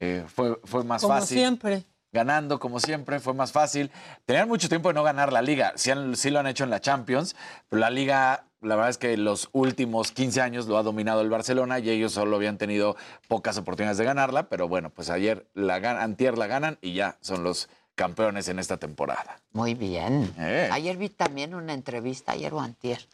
[0.00, 1.38] Eh, fue, fue más Como fácil.
[1.38, 1.84] siempre.
[2.12, 3.90] Ganando, como siempre, fue más fácil.
[4.26, 5.72] Tenían mucho tiempo de no ganar la liga.
[5.76, 7.36] Sí, han- sí lo han hecho en la Champions,
[7.68, 11.30] pero la liga, la verdad es que los últimos 15 años lo ha dominado el
[11.30, 12.96] Barcelona y ellos solo habían tenido
[13.28, 17.16] pocas oportunidades de ganarla, pero bueno, pues ayer, la gan- antier la ganan y ya
[17.20, 19.40] son los campeones en esta temporada.
[19.52, 20.32] Muy bien.
[20.38, 20.68] Eh.
[20.72, 23.06] Ayer vi también una entrevista, ayer o antier,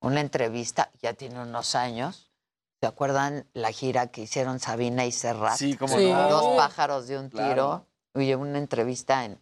[0.00, 2.30] una entrevista, ya tiene unos años.
[2.80, 5.56] ¿Se acuerdan la gira que hicieron Sabina y Serrat?
[5.56, 6.10] Sí, cómo Sí.
[6.10, 6.28] no.
[6.28, 7.48] Dos pájaros de un Claro.
[7.52, 7.86] tiro.
[8.14, 9.40] Oye, una entrevista en,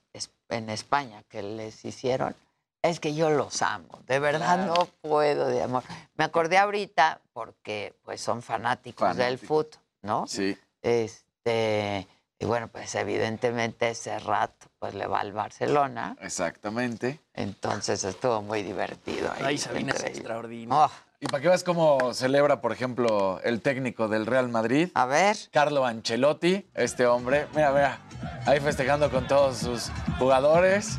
[0.50, 2.36] en España que les hicieron
[2.82, 4.74] Es que yo los amo, de verdad Claro.
[4.74, 5.82] no puedo de amor.
[6.14, 10.26] Me acordé ahorita porque pues son fanáticos, del fútbol, ¿no?
[10.26, 10.56] Sí.
[10.80, 12.06] Este,
[12.40, 17.20] y bueno, pues evidentemente Serrat pues le va al Barcelona, Exactamente.
[17.34, 19.30] entonces estuvo muy divertido.
[19.32, 20.18] ahí, Ay, Sabina es increíble.
[20.18, 20.84] extraordinaria.
[20.86, 20.90] Oh,
[21.20, 24.88] Y para que veas cómo celebra, por ejemplo, el técnico del Real Madrid.
[24.94, 27.46] a ver, Carlo Ancelotti, este hombre.
[27.54, 27.98] Mira, mira,
[28.46, 30.96] ahí festejando con todos sus jugadores.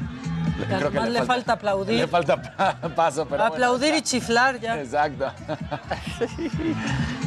[0.71, 1.97] además le falta aplaudir.
[2.01, 4.79] Le falta pa- paso, pero bueno, Aplaudir y chiflar ya.
[4.79, 5.31] Exacto.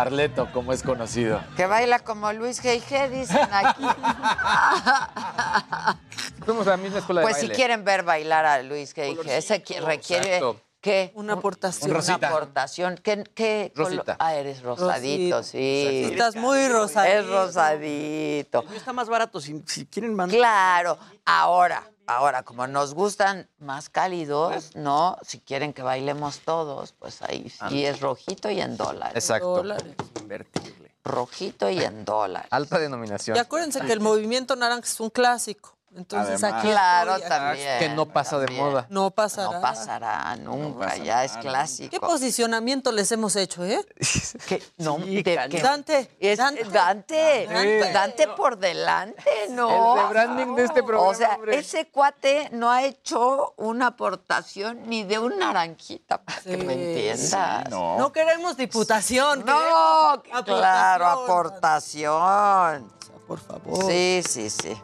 [0.00, 1.42] Carleto, como es conocido.
[1.58, 3.84] que baila como Luis G.I.G., dicen aquí.
[6.46, 9.62] Fuimos a la misma escuela de Pues si quieren ver bailar a Luis G.I.G., ese
[9.80, 10.36] requiere...
[10.36, 10.58] Exacto.
[10.80, 11.12] ¿Qué?
[11.14, 11.94] Una aportación.
[11.94, 12.98] Un Una aportación.
[13.02, 14.16] ¿Qué, qué Rosita.
[14.18, 15.42] Ah, eres rosadito, Rosita.
[15.42, 16.08] sí.
[16.10, 17.18] Estás muy rosadito.
[17.18, 18.62] Es rosadito.
[18.62, 19.38] El mío está más barato.
[19.42, 20.38] Si, si quieren mandar.
[20.38, 20.96] Claro.
[21.26, 25.16] Ahora, ahora, como nos gustan más cálidos, ¿no?
[25.22, 29.16] Si quieren que bailemos todos, pues ahí sí es rojito y en dólares.
[29.16, 29.56] Exacto.
[29.56, 29.94] Dólares.
[30.20, 30.94] Invertible.
[31.04, 32.48] Rojito y en dólares.
[32.50, 33.36] Alta denominación.
[33.36, 35.76] Y acuérdense que el movimiento naranja es un clásico.
[35.96, 36.60] Entonces Además.
[36.62, 37.78] aquí Claro, estoy, también.
[37.80, 38.86] Que no pasa de moda.
[38.90, 39.50] No pasará.
[39.50, 41.90] No pasará nunca, ya es clásico.
[41.90, 43.84] ¿Qué posicionamiento les hemos hecho, eh?
[44.48, 44.62] ¿Qué?
[44.78, 46.64] No, Sí, de- que- Dante, es- Dante.
[46.70, 47.92] Dante, Dante.
[47.92, 49.96] Dante, por delante, ¿no?
[49.96, 51.58] El rebranding de este programa, O sea, hombre.
[51.58, 56.80] ese cuate no ha hecho una aportación ni de un naranjita, para que me Sí,
[56.82, 57.68] entiendas.
[57.68, 57.98] No.
[57.98, 59.44] No queremos diputación.
[59.44, 62.22] No, queremos claro, aportación.
[62.22, 62.92] aportación.
[63.26, 63.84] Por favor.
[63.90, 64.80] Sí, sí, sí.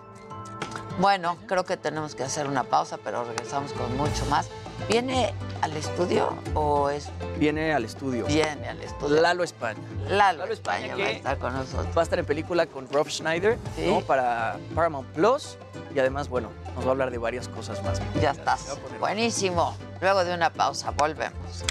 [0.99, 4.49] Bueno, creo que tenemos que hacer una pausa, pero regresamos con mucho más.
[4.89, 7.09] ¿Viene al estudio o es
[7.39, 8.25] Viene al estudio.
[8.27, 9.21] viene al estudio?
[9.21, 9.79] Lalo España.
[10.09, 11.87] Lalo, Lalo España, España, va a estar con nosotros.
[11.97, 13.87] Va a estar en película con Rob Schneider, Sí.
[13.87, 14.01] ¿no?
[14.01, 15.59] Para Paramount Plus.
[15.95, 18.01] Y además, bueno, nos va a hablar de varias cosas más.
[18.21, 18.67] Ya estás.
[19.01, 19.75] Buenísimo.
[20.01, 21.65] Luego de una pausa, volvemos.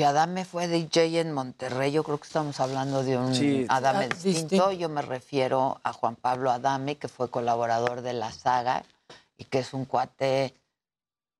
[0.00, 1.92] Que Adame fue DJ en Monterrey.
[1.92, 3.66] Yo creo que estamos hablando de un Sí.
[3.68, 4.28] Adame Ah, distinto.
[4.40, 4.72] distinto.
[4.72, 8.82] Yo me refiero a Juan Pablo Adame, que fue colaborador de la saga
[9.36, 10.54] y que es un cuate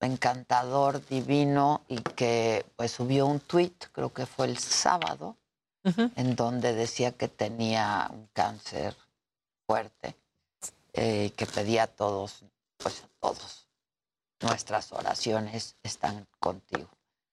[0.00, 5.38] encantador, divino y que pues subió un tweet, creo que fue el sábado,
[5.82, 8.94] en donde decía que tenía un cáncer
[9.66, 10.16] fuerte
[10.92, 12.44] eh, y que pedía a todos,
[12.76, 13.68] pues a todos,
[14.42, 16.90] nuestras oraciones están contigo.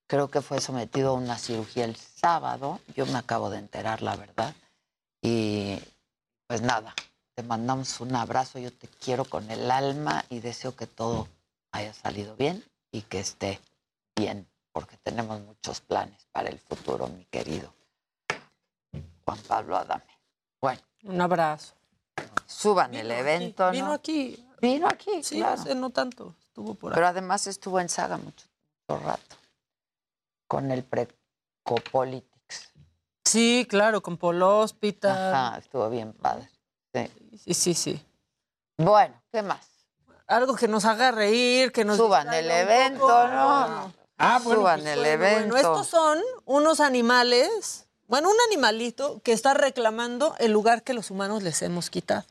[0.07, 4.15] Creo que fue sometido a una cirugía el sábado, yo me acabo de enterar la
[4.15, 4.55] verdad,
[5.21, 5.77] y
[6.47, 6.95] pues nada,
[7.35, 11.27] te mandamos un abrazo, yo te quiero con el alma y deseo que todo
[11.73, 13.59] haya salido bien y que esté
[14.15, 17.73] bien, porque tenemos muchos planes para el futuro, mi querido
[19.25, 20.05] Juan Pablo Adame.
[20.61, 21.73] Bueno, Un abrazo.
[22.45, 23.91] suban Vino el aquí, evento, Vino ¿no?
[23.93, 24.45] aquí.
[24.61, 25.61] Vino aquí, Sí, claro.
[25.61, 26.33] hace no tanto.
[26.47, 26.95] Estuvo por ahí.
[26.95, 28.47] Pero además estuvo en saga mucho,
[28.87, 29.35] mucho rato
[30.47, 32.73] con el Precopolitics.
[33.25, 35.33] Sí, claro, con Polo Hospital.
[35.35, 36.49] Ajá, estuvo bien padre.
[36.93, 37.11] Sí.
[37.37, 38.05] Sí, sí, sí.
[38.77, 39.67] Bueno, ¿qué más?
[40.27, 43.27] Algo que nos haga reír, que nos Suban el evento, poco.
[43.27, 43.93] ¿no?
[44.17, 45.49] Ah, bueno, Suban pues, el Bueno, evento.
[45.49, 51.11] Bueno, estos son unos animales, bueno, un animalito que está reclamando el lugar que los
[51.11, 52.25] humanos les hemos quitado.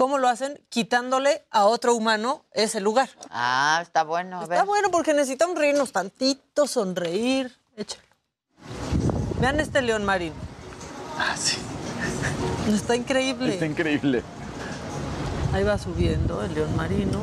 [0.00, 0.58] ¿Cómo lo hacen?
[0.70, 3.10] Quitándole a otro humano ese lugar.
[3.28, 4.38] Ah, está bueno.
[4.40, 4.64] A Está ver.
[4.64, 7.54] bueno porque necesitamos reírnos tantito, sonreír.
[7.76, 8.02] Échalo.
[9.42, 10.34] Vean este león marino.
[11.18, 11.58] Ah, sí.
[12.72, 13.52] Está increíble.
[13.52, 14.22] Está increíble.
[15.52, 17.22] Ahí va subiendo el león marino.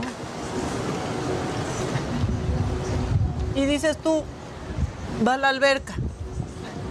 [3.56, 4.24] Y dices tú,
[5.28, 5.96] va a la alberca.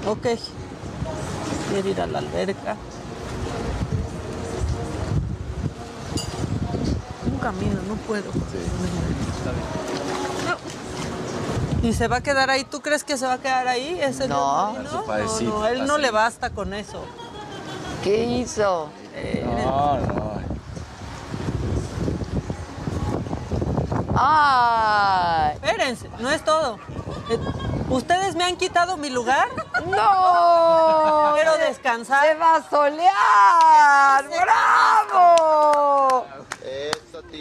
[0.09, 0.27] Ok.
[1.71, 2.77] Quiere ir a la alberca.
[7.37, 8.31] Un camino, no puedo.
[11.83, 12.65] ¿Y se va a quedar ahí?
[12.65, 13.99] ¿Tú crees que se va a quedar ahí?
[14.01, 14.73] Ese No.
[14.73, 15.05] no,
[15.43, 17.05] no, él no le basta con eso.
[18.03, 18.89] ¿Qué hizo?
[19.45, 20.27] No, no.
[24.19, 25.57] ¡Ay!
[25.57, 26.79] Espérense, no es todo.
[27.29, 27.39] Eh,
[27.91, 29.49] ¿Ustedes me han quitado mi lugar?
[29.87, 31.33] ¡No!
[31.35, 32.27] Quiero descansar.
[32.27, 34.25] ¡Se va a solear!
[35.11, 36.25] ¡Bravo!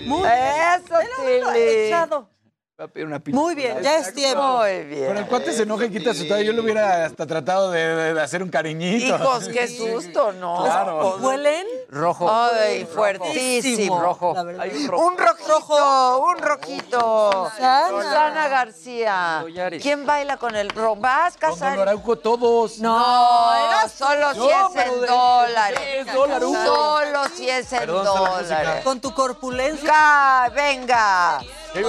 [0.05, 1.87] Muy Eso, Velo, velo, Tili.
[1.87, 2.35] echado.
[2.77, 3.39] Va a pedir una pizza.
[3.39, 4.57] Muy bien, ya es tiempo.
[4.57, 5.05] Muy bien.
[5.07, 6.43] Pero el cuate se enoja y quita su toalla.
[6.43, 9.15] Yo le hubiera hasta tratado de, hacer un cariñito.
[9.15, 10.61] Hijos, qué susto, ¿no?
[10.61, 11.15] Claro.
[11.21, 11.65] ¿Huelen?
[11.87, 12.29] Rojo.
[12.29, 14.01] Ay, fuertísimo.
[14.01, 14.35] Rojo.
[14.59, 15.07] Hay un rojo.
[15.07, 17.49] Un rojito, un rojito.
[17.53, 17.87] Susana.
[17.87, 19.45] Susana García.
[19.81, 20.97] ¿Quién baila con el rojo?
[20.97, 21.79] ¿Vas, Don Casar?
[21.79, 22.79] Araujo, todos.
[22.79, 23.84] No, era
[24.15, 25.79] solo si No, es en dólares.
[25.93, 26.49] es dólares.
[26.65, 28.83] Solo si es en Perdón, dólares.
[28.83, 29.87] Con tu corpulencia.
[29.89, 31.39] Ca- Venga,
[31.73, 31.83] ¿Qué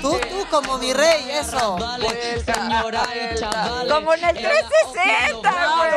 [0.00, 1.76] Tú, tú como mi rey, eso.
[3.88, 5.92] Como en el 360, güey.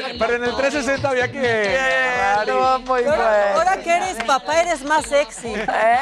[0.00, 1.78] Eh, Pero en el 360 había que.
[2.46, 3.58] No, muy Ahora, bueno.
[3.58, 5.54] ahora que eres papá, eres más sexy.
[5.54, 5.98] ¡Eh,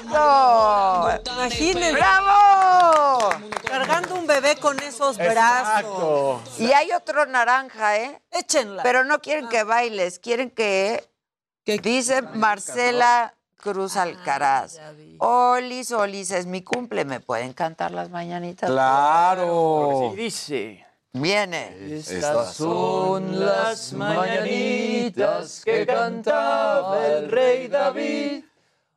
[0.00, 1.08] ¡Eso!
[1.34, 1.92] Imagínense.
[1.92, 3.30] ¡Bravo!
[3.68, 5.78] Cargando un bebé con esos brazos.
[5.82, 6.42] Exacto.
[6.58, 8.20] Y hay otro naranja, ¿eh?
[8.30, 8.82] Échenla.
[8.82, 11.08] Pero no quieren que bailes, quieren que...
[11.64, 14.80] Dice Marcela Cruz Alcaraz.
[15.18, 17.04] Olis, Olis, es mi cumple.
[17.04, 18.68] ¿Me pueden cantar las mañanitas?
[18.68, 20.10] Claro.
[20.10, 20.86] Sí, dice.
[21.12, 21.94] Viene.
[21.96, 28.44] Estas son las mañanitas que cantaba el rey David.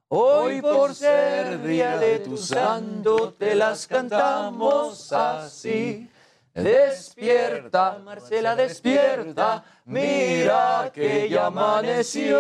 [0.08, 6.10] Hoy por ser día de tu santo te las cantamos así.
[6.56, 12.40] Despierta, Marcela, despierta, mira que ya amaneció.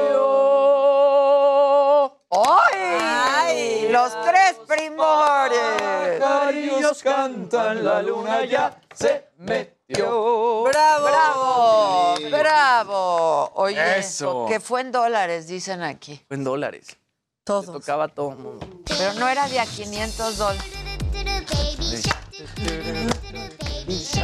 [2.31, 3.89] ¡Ay!
[3.91, 6.19] Los tres primores.
[6.19, 10.63] Cariños cantan, la luna ya se metió.
[10.63, 11.05] ¡Bravo!
[11.05, 12.15] ¡Bravo!
[12.31, 13.51] ¡Bravo!
[13.55, 14.45] Oye, Eso.
[14.47, 16.25] que fue en dólares, dicen aquí.
[16.29, 16.87] En dólares.
[16.87, 16.95] Se
[17.43, 17.65] Todos.
[17.65, 18.65] tocaba todo el mundo.
[18.87, 20.71] Pero no era de a 500 dólares.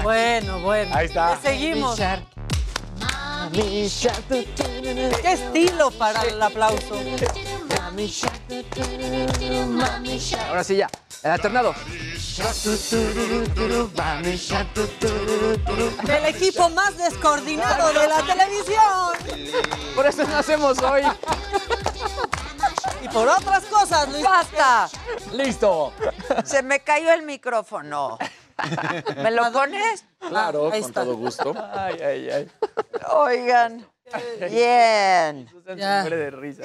[0.03, 0.95] Bueno, bueno.
[0.95, 1.39] Ahí está.
[1.41, 1.99] Seguimos.
[3.53, 6.95] Qué estilo para el aplauso.
[10.47, 10.89] Ahora sí ya.
[11.23, 11.75] El alternado.
[16.07, 19.53] El equipo más descoordinado de la televisión.
[19.95, 21.03] Por eso no hacemos hoy.
[23.03, 24.23] Y por otras cosas, Luis.
[24.23, 24.89] ¡Basta!
[25.33, 25.93] Listo.
[26.43, 28.17] Se me cayó el micrófono.
[29.17, 30.05] ¿Me lo pones?
[30.19, 31.03] Claro, con está.
[31.03, 31.53] todo gusto.
[31.73, 32.51] Ay, ay, ay.
[33.09, 33.87] Oigan.
[34.49, 35.47] Bien.
[35.77, 36.03] Ya.
[36.03, 36.63] de risa.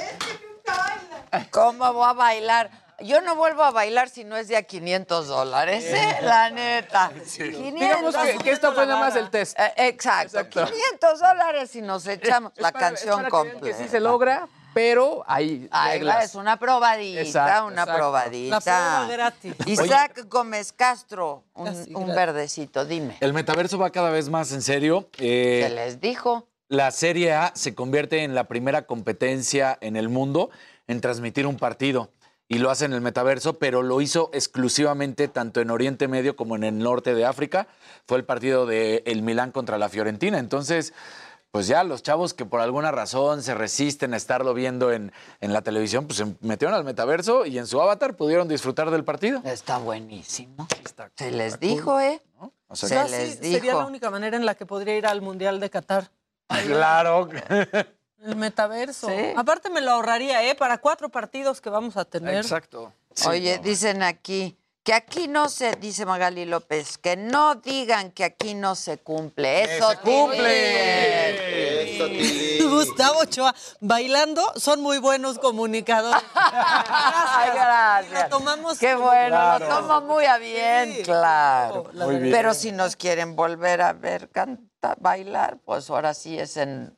[1.51, 2.71] ¿Cómo voy a bailar?
[3.01, 6.17] Yo no vuelvo a bailar si no es de a 500 dólares, ¿eh?
[6.23, 7.11] La neta.
[7.13, 7.75] 500.
[7.79, 9.59] Digamos que, que esto fue nada más el test.
[9.59, 10.39] Eh, exacto.
[10.41, 10.65] Exacto.
[10.65, 13.67] 500 dólares y nos echamos la para- canción completa.
[13.67, 16.25] Que sí se logra, pero hay Ay, reglas.
[16.27, 17.95] es una probadita, Exacto, una exacto.
[17.99, 18.57] probadita.
[18.57, 19.55] La prueba gratis.
[19.65, 23.17] Isaac Gómez Castro, un, verdecito, dime.
[23.21, 25.09] El metaverso va cada vez más en serio.
[25.17, 26.47] Eh, Se les dijo.
[26.69, 30.51] la Serie A se convierte en la primera competencia en el mundo
[30.89, 32.11] en transmitir un partido.
[32.47, 36.55] Y lo hace en el metaverso, pero lo hizo exclusivamente tanto en Oriente Medio como
[36.55, 37.67] en el norte de África.
[38.07, 40.39] Fue el partido de el Milán contra la Fiorentina.
[40.39, 40.93] Entonces,
[41.57, 45.11] pues ya los chavos que por alguna razón se resisten a estarlo viendo en,
[45.41, 49.05] en la televisión, pues se metieron al metaverso y en su avatar pudieron disfrutar del
[49.05, 49.41] partido.
[49.43, 50.69] Está buenísimo.
[51.15, 52.21] Se les dijo, ¿eh?
[52.69, 55.59] O sea, Se les Sería la única manera en la que podría ir al Mundial
[55.59, 56.11] de Qatar.
[56.67, 57.31] claro.
[58.23, 59.09] El metaverso.
[59.09, 59.33] Sí.
[59.35, 60.57] Aparte me lo ahorraría, ¿eh?
[60.57, 62.37] Para cuatro partidos que vamos a tener.
[62.37, 62.93] Exacto.
[63.27, 68.55] Oye, dicen aquí que aquí no se, dice Magali López, que no digan que aquí
[68.55, 69.65] no se cumple.
[69.65, 71.26] Eso se cumple.
[72.05, 72.71] Tilín.
[72.71, 76.23] Gustavo Ochoa, bailando, son muy buenos comunicadores.
[76.35, 78.23] Ay, gracias.
[78.31, 79.69] Lo tomamos Qué bueno, Claro.
[79.69, 81.85] lo tomo muy a bien, Sí, claro.
[81.95, 82.31] Muy bien.
[82.33, 86.97] Pero si nos quieren volver a ver cantar, bailar, pues ahora sí es en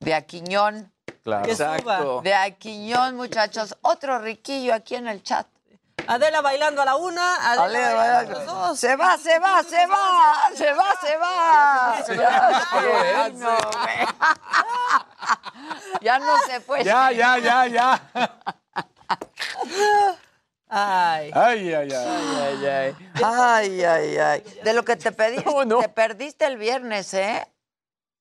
[0.00, 0.92] de Aquiñón.
[1.22, 1.44] Claro.
[1.44, 1.76] Que suba.
[1.76, 2.20] Exacto.
[2.22, 3.76] De Aquiñón, muchachos.
[3.82, 5.46] Otro riquillo aquí en el chat.
[6.06, 8.78] Adela bailando a la una, Adela bailando a dos.
[8.80, 12.04] Se va, se va, se va, se va, se va.
[12.16, 14.06] Ya, Ay, no, güey.
[16.00, 16.82] Ya no se fue.
[16.84, 18.02] Ya, ya, ya, ya.
[20.68, 21.30] Ay.
[21.34, 22.06] Ay, ay, ay.
[22.40, 22.96] Ay, ay.
[23.22, 24.42] Ay, ay, ay.
[24.64, 25.80] De lo que te pedí, ¿Cómo no?
[25.80, 27.46] te perdiste el viernes, ¿eh?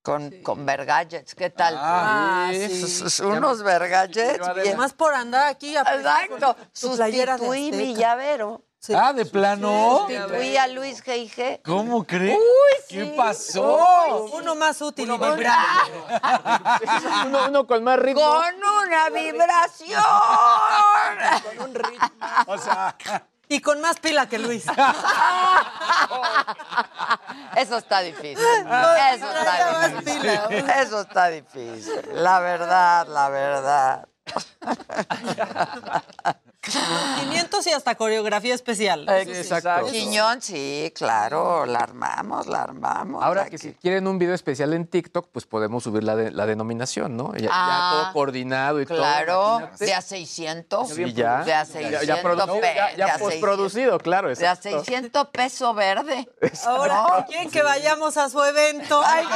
[0.03, 1.75] Con, con Vergallets, ¿qué tal?
[1.77, 2.67] Ah, sí.
[2.69, 2.87] sí.
[2.87, 4.75] Sus- Unos Vergallets bien.
[4.75, 5.77] Más por andar aquí.
[5.77, 6.55] a- Exacto.
[6.55, 8.65] con Sustituí mi llavero.
[8.79, 8.93] Sí.
[8.97, 10.07] Ah, de plano.
[10.07, 11.61] Sustituí a Luis G.I.G.
[11.63, 12.35] ¿Cómo crees?
[12.35, 13.13] Uy, ¿Qué sí.
[13.15, 14.25] pasó?
[14.33, 15.91] Uno más útil y Uno- vibrante.
[17.27, 18.21] Uno, uno con más ritmo.
[18.23, 20.01] Con una vibración.
[22.47, 22.97] O sea,
[23.51, 24.63] Y con más pila que Luis.
[27.57, 28.37] Eso está difícil.
[28.37, 30.25] Eso está difícil.
[30.79, 32.01] Eso está difícil.
[32.13, 34.07] La verdad, la verdad.
[36.61, 39.07] 500 y hasta coreografía especial.
[39.09, 39.88] Exacto.
[39.91, 43.23] Quiñón, sí, claro, la armamos, la armamos.
[43.23, 46.45] Ahora que si quieren un video especial en TikTok, pues podemos subir la, de- la
[46.45, 47.33] denominación, ¿no?
[47.33, 49.57] Ya, ya Ah, todo coordinado y Claro, todo.
[49.59, 49.85] imagínate.
[49.85, 50.89] de a 600.
[50.89, 51.43] Sí, ya.
[51.43, 52.07] De a Ya- 600.
[52.07, 54.69] ya produ- pe- ya- ya de a postproducido, claro, De a exacto.
[54.83, 56.29] 600 peso verde.
[56.65, 59.01] Ahora, ¿quieren que vayamos a su evento?
[59.05, 59.25] Ay,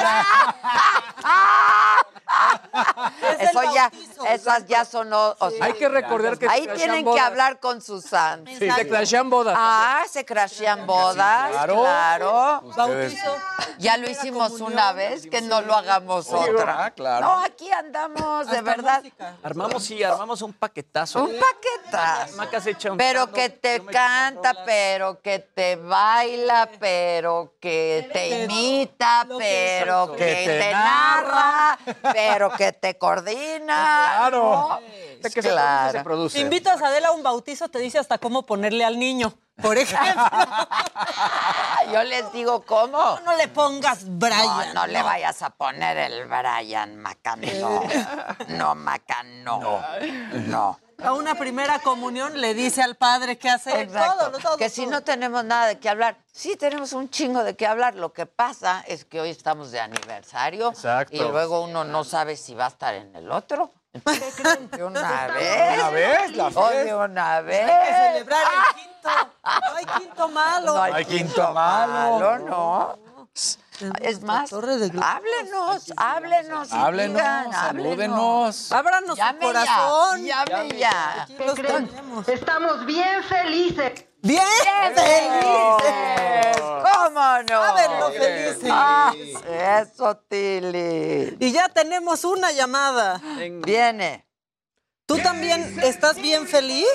[3.39, 3.91] Es Eso el ya,
[4.30, 5.11] esas ya son.
[5.14, 8.45] o- o sea, Hay que recordar que Ahí tienen que hablar con Susan.
[8.45, 9.55] Sí, se crashean bodas.
[9.57, 11.51] Ah, se crashean bodas.
[11.51, 11.81] Claro.
[11.81, 12.61] Claro.
[12.75, 13.37] Bautizo.
[13.77, 16.85] Ya lo hicimos una vez, que no lo hagamos otra.
[16.85, 17.25] Ah, claro.
[17.25, 18.97] No, aquí andamos, de verdad.
[18.99, 19.37] música.
[19.43, 21.23] Armamos, sí, armamos un paquetazo.
[21.23, 22.91] Un paquetazo.
[22.91, 30.25] Un Pero que te canta, pero que te baila, pero que te imita, pero que,
[30.25, 31.77] Que te te narra,
[32.13, 34.15] pero que te coordina.
[34.29, 34.79] Claro.
[35.41, 35.91] Claro.
[35.91, 36.39] se produce.
[36.39, 39.34] Invitas a Adela a un bautizo, te dice hasta cómo ponerle al niño.
[39.61, 40.22] Por ejemplo,
[41.94, 43.19] Yo les digo, ¿cómo?
[43.23, 44.73] no le pongas No, Brian.
[44.73, 47.84] no le vayas a poner el Brian Maca, no.
[48.49, 49.82] No, Maca, no.
[50.48, 50.80] No.
[51.03, 53.80] A una primera comunión le dice al padre qué hacer.
[53.82, 54.32] Exacto.
[54.32, 56.18] Todo, todo, que si no tenemos nada de qué hablar.
[56.32, 57.95] Sí, tenemos un chingo de qué hablar.
[57.95, 60.69] Lo que pasa es que hoy estamos de aniversario.
[60.69, 61.14] Exacto.
[61.15, 63.72] Y luego uno no sabe si va a estar en el otro.
[64.03, 64.69] ¿Qué creen?
[64.72, 65.73] De una vez.
[65.80, 66.84] Una vez, la fiesta.
[66.84, 67.69] de una vez.
[67.69, 69.09] Hay que celebrar el quinto.
[69.43, 70.73] No hay quinto malo.
[70.73, 72.39] No hay, hay quinto, quinto malo, malo.
[72.39, 73.05] no.
[73.99, 76.72] Es más, háblenos, háblenos.
[76.72, 78.72] Háblenos, digan, salúdenos.
[78.72, 80.23] Ábranos su corazón.
[80.23, 81.27] ya, llame ya.
[81.27, 82.27] Tenemos.
[82.30, 84.05] Estamos bien felices.
[84.26, 84.41] Bien
[84.95, 86.57] ¡Felices!
[86.57, 87.47] ¿Cómo no?
[87.47, 88.69] Saben lo felices.
[88.72, 89.14] Ah,
[89.81, 91.38] eso, Tili.
[91.39, 93.22] Y ya tenemos una llamada.
[93.64, 94.26] Viene.
[95.06, 96.88] ¿Tú también estás bien feliz?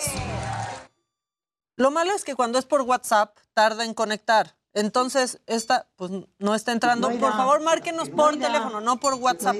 [1.77, 4.57] Lo malo es que cuando es por WhatsApp tarda en conectar.
[4.73, 7.11] Entonces, esta pues no está entrando.
[7.11, 9.55] Por favor, márquenos por teléfono, no por WhatsApp.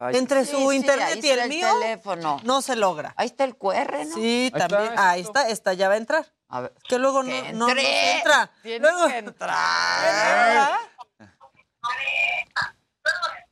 [0.00, 2.40] entre Sí, su sí, internet y el está mío teléfono.
[2.44, 3.14] no se logra.
[3.16, 4.14] Ahí está el QR, ¿no?
[4.14, 4.82] Sí, Ahí está, también.
[4.92, 5.02] exacto.
[5.02, 6.26] Ahí está, esta ya va a entrar.
[6.48, 6.74] A ver.
[6.88, 8.16] Que luego no, Que no, no entre.
[8.18, 8.50] entra.
[8.62, 10.78] Tiene Luego- que entrar.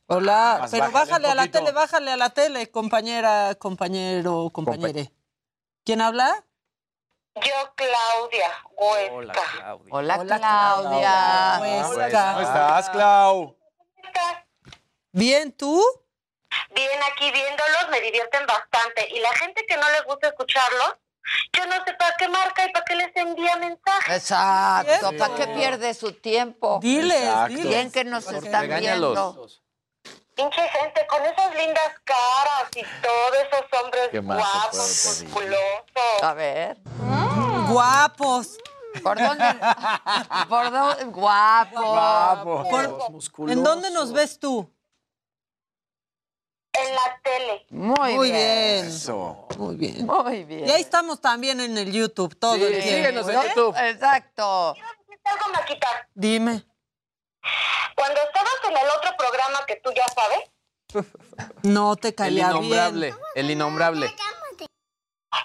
[0.07, 5.11] Hola, Más pero bájale a la tele, bájale a la tele, compañera, compañero, compañere.
[5.85, 6.45] ¿Quién habla?
[7.35, 9.11] Yo, Claudia Huesca.
[9.15, 9.75] Hola, Claudia.
[9.89, 11.87] Hola, Hola, Claudia.
[11.89, 12.33] Huesca.
[12.33, 13.57] ¿Cómo estás, Clau?
[15.13, 15.81] Bien, ¿tú?
[16.75, 19.07] Bien, aquí viéndolos me divierten bastante.
[19.11, 20.95] Y la gente que no le gusta escucharlos,
[21.53, 24.17] yo no sé para qué marca y para qué les envía mensajes.
[24.17, 25.09] Exacto.
[25.11, 25.17] Sí.
[25.17, 26.79] ¿Para qué pierde su tiempo?
[26.81, 27.63] Diles, diles.
[27.67, 29.13] Bien que nos están Regáñalos.
[29.35, 29.47] viendo.
[30.35, 36.23] Pinche gente con esas lindas caras y todos esos hombres ¿Qué más se guapos, musculosos.
[36.23, 36.77] A ver.
[37.69, 38.57] Guapos.
[39.03, 39.45] ¿Por dónde?
[40.49, 41.03] ¿Por dónde?
[41.05, 41.81] Guapo.
[41.81, 42.67] Guapo.
[42.69, 44.72] Por- ¿En dónde nos ves tú?
[46.73, 47.65] En la tele.
[47.69, 48.35] Muy, Muy bien.
[48.81, 48.85] bien.
[48.87, 49.47] Eso.
[49.57, 50.05] Muy bien.
[50.07, 50.67] Muy bien.
[50.67, 52.89] Y ahí estamos también en el YouTube, todo Sí, el tiempo.
[52.89, 53.43] síguenos en ¿eh?
[53.49, 53.75] YouTube.
[53.77, 54.75] Exacto.
[55.25, 55.87] Algo, Maquita.
[56.15, 56.63] Dime.
[57.95, 60.49] Cuando estabas en el otro programa que tú ya sabes,
[61.63, 63.17] No te El caía innombrable, bien.
[63.35, 64.15] el innombrable.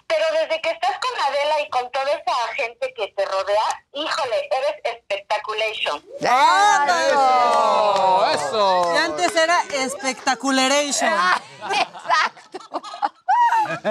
[0.06, 4.48] Pero desde que estás con Adela y con toda esa gente que te rodea, híjole,
[4.50, 6.04] eres espectaculation.
[6.20, 8.26] ¡Eso!
[8.34, 8.92] ¡Eso!
[8.94, 11.12] Y antes era Spectacularation.
[11.72, 12.82] Exacto.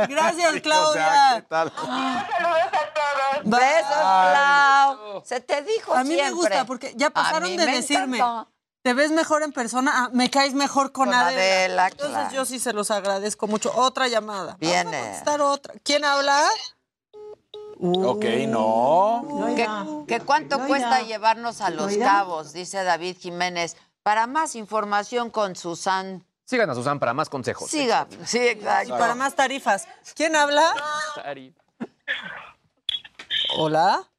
[0.08, 1.34] Gracias, O sea, Claudia.
[1.36, 1.72] ¿qué tal?
[1.76, 3.44] Saludos a todos.
[3.44, 5.22] Besos, Clau.
[5.26, 6.32] Se te dijo A mí me siempre.
[6.34, 8.52] gusta porque ya pasaron de me decirme, encantó.
[8.88, 11.42] Te ves mejor en persona, ah, me caes mejor con, Con Adela.
[11.42, 12.34] Adela, Entonces claro.
[12.34, 13.70] yo sí se los agradezco mucho.
[13.76, 14.56] Otra llamada.
[14.62, 14.86] Viene.
[14.86, 15.74] Vamos a contestar otra.
[15.84, 16.48] ¿Quién habla?
[17.82, 19.54] Ok, no.
[19.58, 19.68] ¿Qué,
[20.08, 22.54] qué cuánto cuesta llevarnos a Los Cabos?
[22.54, 23.76] Dice David Jiménez.
[24.04, 26.26] Para más información con Susan.
[26.46, 27.70] Sigan a Susan para más consejos.
[27.70, 28.08] Siga.
[28.24, 28.96] Sí, exacto.
[28.96, 29.86] Y para más tarifas.
[30.16, 30.74] ¿Quién habla?
[33.58, 34.10] Hola.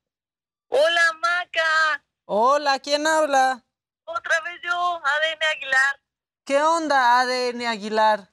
[0.69, 2.05] Hola, Maca.
[2.27, 3.65] Hola, ¿quién habla?
[4.11, 6.01] Otra vez yo, ADN Aguilar.
[6.45, 8.31] ¿Qué onda, ADN Aguilar?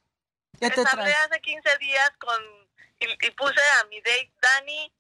[0.60, 1.18] ¿Qué te Les hablé traes?
[1.30, 2.41] hace 15 días con
[2.99, 4.93] y, y puse a mi date Dani,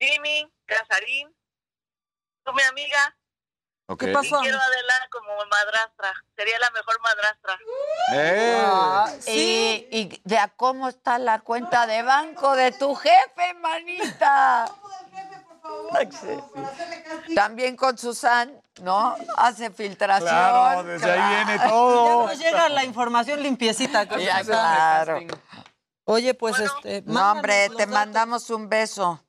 [0.00, 1.32] Jimmy, Casarín,
[2.44, 3.16] tú mi amiga.
[3.98, 4.40] ¿Qué Y pasó?
[4.40, 6.14] quiero a Adela como madrastra.
[6.34, 7.58] Sería la mejor madrastra.
[8.14, 8.62] ¡Eh!
[8.66, 9.86] Ah, sí.
[9.90, 14.64] Y, y de a cómo está la cuenta de banco de tu jefe, manita.
[17.34, 19.16] También con Susan, ¿no?
[19.36, 20.28] Hace filtración.
[20.28, 22.26] Claro, desde ahí viene todo.
[22.26, 24.08] Ya nos llega la información limpiecita.
[24.08, 25.20] con Ya, claro.
[26.04, 27.02] Oye, pues este.
[27.06, 29.22] No, hombre, te mandamos un beso.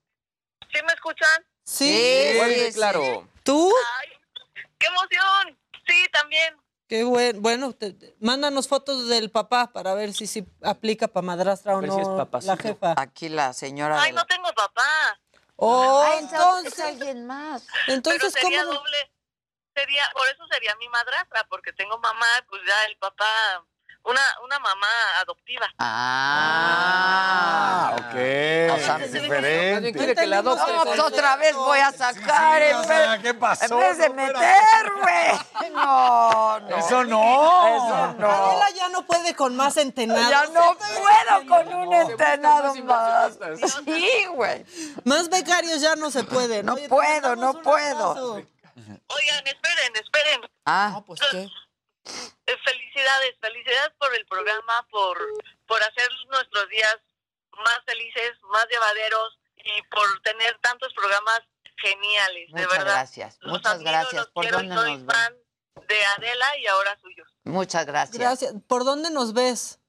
[0.72, 1.46] ¿Sí me escuchan?
[1.64, 2.74] Sí, sí, sí.
[2.74, 3.28] claro.
[3.44, 3.72] ¿Tú?
[4.78, 5.58] ¡Qué emoción!
[5.88, 6.56] Sí, también.
[6.88, 7.40] Qué bueno.
[7.42, 11.82] Bueno, te- te- mándanos fotos del papá para ver si, si aplica para madrastra o
[11.82, 12.94] no si es la jefa.
[12.98, 14.02] Aquí la señora.
[14.02, 14.82] Ay, no tengo papá.
[15.66, 17.66] Oh, Ah, entonces, es alguien más.
[17.88, 18.80] entonces Pero sería ¿cómo?
[18.80, 19.14] doble.
[19.74, 23.66] Sería, por eso sería mi madrastra, porque tengo mamá, pues ya el papá,
[24.06, 24.88] una, una mamá
[25.22, 25.66] adoptiva.
[26.78, 28.16] Ah, ok.
[28.74, 29.94] O sea, diferente.
[29.94, 30.74] quiere que la adopte.
[30.74, 33.64] No, pues otra vez voy a sacar Sí, en, o sea, vez, ¿qué pasó?
[33.76, 35.40] en vez de No, meterme.
[35.72, 36.78] No, no.
[36.78, 37.68] Eso no.
[37.68, 38.30] Eso no.
[38.32, 40.30] Adela ya no puede con más entenados.
[40.30, 43.38] Ya no puedo con un entenado más.
[43.86, 44.66] Sí, güey.
[45.06, 46.62] Más becarios ya no se puede.
[46.64, 48.36] No Oye, puedo, no puedo.
[48.76, 50.42] Oigan, esperen, esperen.
[50.66, 51.50] Ah, pues qué.
[52.46, 55.18] Eh, Felicidades, felicidades por el programa, por,
[55.68, 56.98] por hacer nuestros días
[57.52, 61.42] más felices, más llevaderos y por tener tantos programas
[61.78, 62.86] geniales, de Muchas verdad.
[62.94, 64.14] gracias, Los muchas gracias.
[64.14, 65.16] los ¿Por quiero, dónde soy nos ven?
[65.16, 65.34] fan
[65.88, 67.28] de Adela y ahora suyos.
[67.44, 68.18] Muchas gracias.
[68.18, 68.54] Gracias.
[68.68, 69.80] ¿Por dónde nos ves?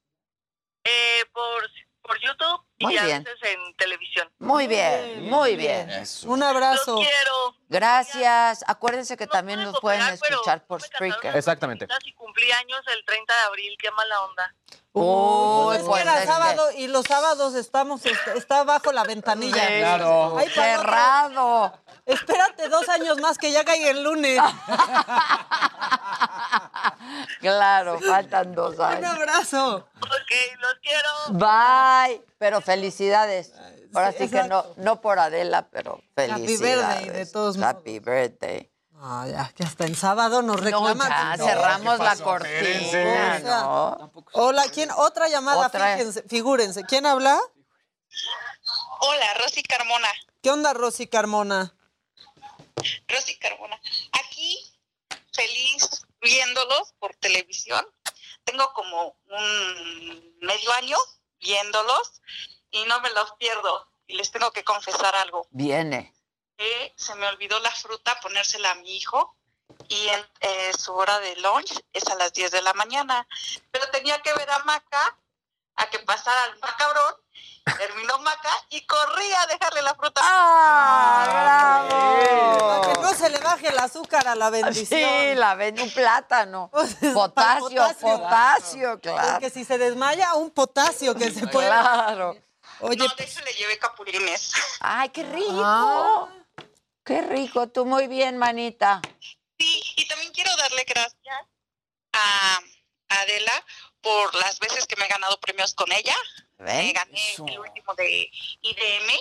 [0.83, 1.69] Eh, por,
[2.05, 3.23] por YouTube Muy y a bien.
[3.23, 4.29] veces en televisión.
[4.39, 5.89] Muy bien, muy bien.
[6.25, 6.95] Un abrazo.
[6.97, 7.55] Los quiero.
[7.69, 8.63] Gracias.
[8.67, 11.35] Acuérdense que también nos pueden escuchar por no Spreaker.
[11.35, 11.87] Exactamente.
[12.03, 14.55] Y cumplí años el 30 de abril, qué mala onda.
[14.97, 19.67] Uy, es que pues era sábado y los sábados estamos, este, está bajo la ventanilla.
[19.67, 20.37] Sí, Claro.
[20.37, 20.49] Ay.
[20.49, 21.73] Cerrado.
[22.05, 24.39] Espérate dos años más que ya caiga el lunes.
[27.39, 29.11] Claro, faltan dos Un años.
[29.15, 29.75] abrazo.
[30.01, 31.09] Ok, los quiero.
[31.29, 32.23] Bye.
[32.37, 33.53] Pero felicidades.
[33.93, 36.59] Ahora sí, que no, no por Adela, pero felicidades.
[36.99, 37.69] birthday, de todos modos.
[37.75, 38.71] Happy birthday.
[38.99, 41.07] Ah, ya, que hasta en sábado nos No, reclaman.
[41.09, 43.39] ya, No, cerramos ¿qué la cortina.
[43.39, 44.11] ¿no?
[44.33, 44.89] Hola, ¿quién?
[44.91, 45.95] Otra llamada, Otra.
[45.97, 46.83] fíjense, figúrense.
[46.85, 47.39] ¿Quién habla?
[49.01, 50.07] Hola, Rosy Carmona.
[50.41, 51.74] ¿Qué onda, Rosy Carmona?
[53.07, 53.79] Rosy Carmona.
[54.11, 54.59] Aquí,
[55.33, 57.85] feliz viéndolos por televisión.
[58.43, 60.97] Tengo como un medio año
[61.39, 62.21] viéndolos
[62.71, 63.87] y no me los pierdo.
[64.07, 65.47] Y les tengo que confesar algo.
[65.51, 66.13] Viene.
[66.57, 69.35] que se me olvidó la fruta ponérsela a mi hijo
[69.89, 73.27] y en, eh, su hora de lunch es a las 10 de la mañana.
[73.71, 75.19] Pero tenía que ver a Maca
[75.77, 77.15] a que pasara el macabrón,
[77.77, 80.21] terminó Maca y corría a dejarle la fruta.
[80.23, 82.67] ¡Ah, bravo!
[82.67, 84.99] Para que no se le baje el azúcar a la bendición.
[85.01, 86.69] Sí, la ven un plátano.
[86.71, 88.99] Pues, Potasio, potasio, potasio.
[89.01, 89.31] claro.
[89.31, 91.67] Porque si se desmaya, un potasio que se puede.
[91.67, 92.37] Claro.
[92.81, 94.51] Oye, No, de hecho le llevé capulines.
[94.81, 95.61] Ay, qué rico.
[95.63, 96.27] Ah.
[97.03, 97.67] Qué rico.
[97.69, 99.01] Tú muy bien, manita.
[99.57, 101.45] Sí, y también quiero darle gracias
[102.13, 102.59] a
[103.09, 103.63] Adela
[104.05, 106.15] por las veces que me he ganado premios con ella.
[106.59, 106.93] Me ¿Ven?
[106.93, 108.29] gané el último de
[108.61, 109.11] IDM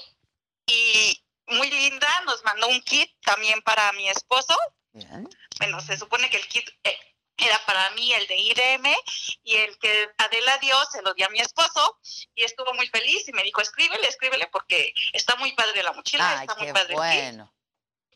[0.67, 4.55] y muy linda, nos mandó un kit también para mi esposo.
[4.93, 5.27] Bien.
[5.59, 6.99] Bueno, se supone que el kit eh,
[7.39, 8.95] era para mí el de IDM
[9.43, 11.99] y el que Adela dio se lo di a mi esposo
[12.35, 16.41] y estuvo muy feliz y me dijo, escríbele, escríbele porque está muy padre la mochila,
[16.41, 17.51] Ay, está muy padre el kit.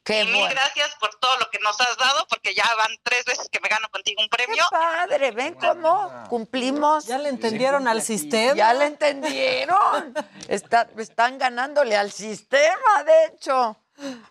[0.09, 0.55] Qué y mil bueno.
[0.55, 3.69] gracias por todo lo que nos has dado, porque ya van tres veces que me
[3.69, 4.65] gano contigo un Qué premio.
[4.71, 7.05] padre, ven cómo cumplimos.
[7.07, 8.55] ¿ya le entendieron al sistema?
[8.55, 10.15] Ya le entendieron.
[10.49, 13.77] Está- están ganándole al sistema, de hecho.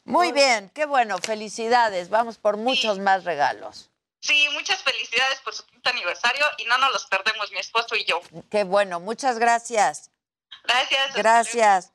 [0.04, 2.10] Muy bien, qué bueno, felicidades.
[2.10, 3.92] Vamos por muchos más regalos.
[4.20, 8.04] Sí, muchas felicidades por su quinto aniversario y no nos los perdemos, mi esposo y
[8.06, 8.20] yo.
[8.50, 10.10] Qué bueno, muchas gracias.
[10.64, 11.14] Gracias.
[11.14, 11.92] Gracias.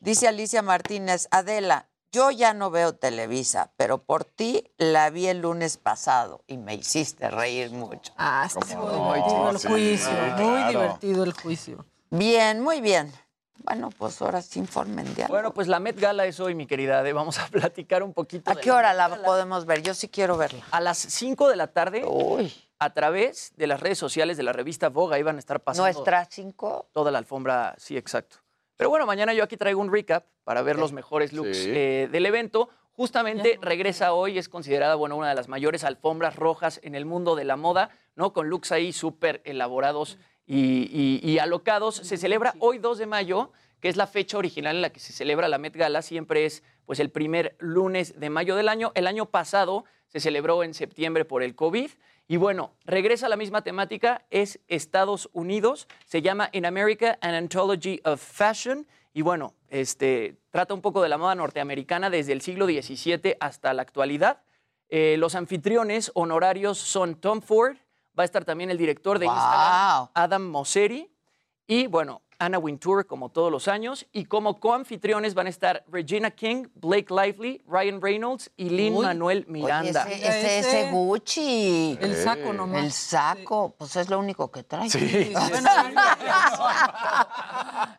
[0.00, 5.40] Dice Alicia Martínez, Adela, yo ya no veo Televisa, pero por ti la vi el
[5.40, 8.14] lunes pasado y me hiciste reír mucho.
[8.16, 9.12] Ah, estuvo no?
[9.12, 10.10] divertido el Sí, juicio.
[10.38, 10.70] Muy claro.
[10.70, 11.84] divertido el juicio.
[12.08, 13.12] Bien, muy bien.
[13.64, 15.34] Bueno, pues ahora sí informen de algo.
[15.34, 17.12] Bueno, pues la Met Gala es hoy, mi querida Ade.
[17.12, 18.50] Vamos a platicar un poquito.
[18.50, 19.82] ¿A de qué hora la podemos ver?
[19.82, 20.64] Yo sí quiero verla.
[20.70, 24.52] A las 5 de la tarde, Uy, a través de las redes sociales de la
[24.54, 26.86] revista Vogue, ahí van a estar pasando nuestra cinco.
[26.94, 27.74] toda la alfombra.
[27.76, 28.38] Sí, exacto.
[28.76, 31.70] Pero bueno, mañana yo aquí traigo un recap para ver los mejores looks Sí.
[31.74, 32.68] eh, del evento.
[32.92, 37.36] Justamente regresa hoy, es considerada bueno, una de las mayores alfombras rojas en el mundo
[37.36, 38.32] de la moda, ¿no?
[38.32, 41.96] Con looks ahí súper elaborados y, y- y alocados.
[41.96, 45.12] Se celebra hoy 2 de mayo, que es la fecha original en la que se
[45.12, 46.00] celebra la Met Gala.
[46.00, 48.92] Siempre es pues, el primer lunes de mayo del año.
[48.94, 51.90] El año pasado se celebró en septiembre por el COVID
[52.28, 57.34] Y bueno, regresa a la misma temática, es Estados Unidos, se llama In America, An
[57.34, 58.86] Anthology of Fashion.
[59.12, 63.72] Y bueno, este, trata un poco de la moda norteamericana desde el siglo XVII hasta
[63.74, 64.42] la actualidad.
[64.88, 67.76] Eh, los anfitriones honorarios son Tom Ford,
[68.18, 71.10] va a estar también el director de Instagram, Adam Mosseri,
[71.66, 76.30] y bueno, Anna Wintour, como todos los años, y como coanfitriones van a estar Regina
[76.30, 79.06] King, Blake Lively, Ryan Reynolds y Lin Uy.
[79.06, 80.04] Manuel Miranda.
[80.04, 81.98] Oye, ese, ese, ese Gucci.
[82.00, 82.84] El saco nomás.
[82.84, 84.90] El saco, pues es lo único que trae.
[84.90, 84.98] Sí.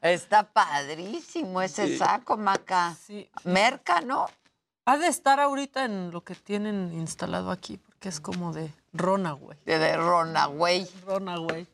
[0.01, 1.97] Está padrísimo ese Sí.
[1.97, 2.95] saco, Maca.
[3.05, 3.29] Sí.
[3.43, 4.27] Merca, ¿no?
[4.85, 9.57] Ha de estar ahorita en lo que tienen instalado aquí, porque es como de Ronaway.
[9.65, 10.87] De, de Ronaway.
[11.05, 11.67] Ronaway.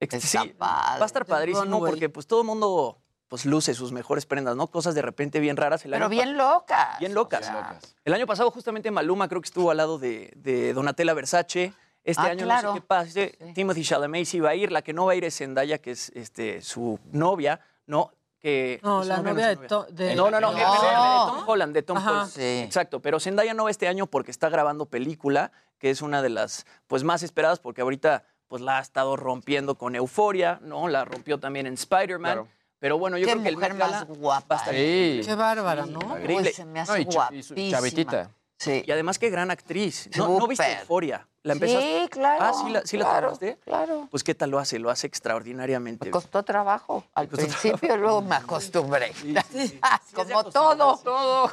[0.00, 0.56] Está sí, padre.
[0.60, 2.98] va a estar padrísimo porque pues todo el mundo
[3.28, 4.68] pues luce sus mejores prendas, ¿no?
[4.68, 5.84] Cosas de repente bien raras.
[5.84, 6.98] El Pero año bien locas.
[6.98, 7.40] Bien locas.
[7.42, 7.78] o sea.
[8.04, 11.74] El año pasado justamente Maluma creo que estuvo al lado de, de Donatella Versace.
[12.04, 12.68] Este Ah, año claro.
[12.68, 13.38] no sé qué pase.
[13.54, 14.72] Timothy Chalamet sí va a ir.
[14.72, 18.12] La que no va a ir es Zendaya, que es este, su novia, ¿no?
[18.40, 19.68] Que, No, la novia, de novia.
[19.68, 20.56] To- de- No, no, no, No.
[20.56, 21.98] de- Tom Holland, de Tom.
[21.98, 22.30] Holland.
[22.30, 22.60] Sí.
[22.64, 26.30] Exacto, pero Zendaya no va este año porque está grabando película, que es una de
[26.30, 30.88] las pues más esperadas porque ahorita pues la ha estado rompiendo con Euforia, ¿no?
[30.88, 32.32] La rompió también en Spider-Man.
[32.32, 32.48] Claro.
[32.80, 34.62] Pero bueno, yo Qué creo que el mujer Met Gala más guapa.
[34.70, 36.00] Qué bárbara, ¿no?
[36.18, 36.48] increíble.
[36.48, 38.30] Uy, se me hace No, y y chavitita.
[38.56, 38.82] Sí.
[38.86, 40.10] Y además qué gran actriz.
[40.16, 40.80] ¿No, ¿no viste.
[40.80, 41.26] Euforia?
[41.44, 42.02] ¿La empezaste?
[42.02, 42.44] Sí, claro.
[42.44, 43.58] Ah, sí la, sí la claro, terminaste?
[43.64, 44.08] Claro.
[44.10, 46.06] Pues qué tal lo hace, lo hace extraordinariamente.
[46.06, 47.04] Me costó trabajo.
[47.14, 49.12] Al costó principio, luego me acostumbré.
[50.14, 51.00] Como todo,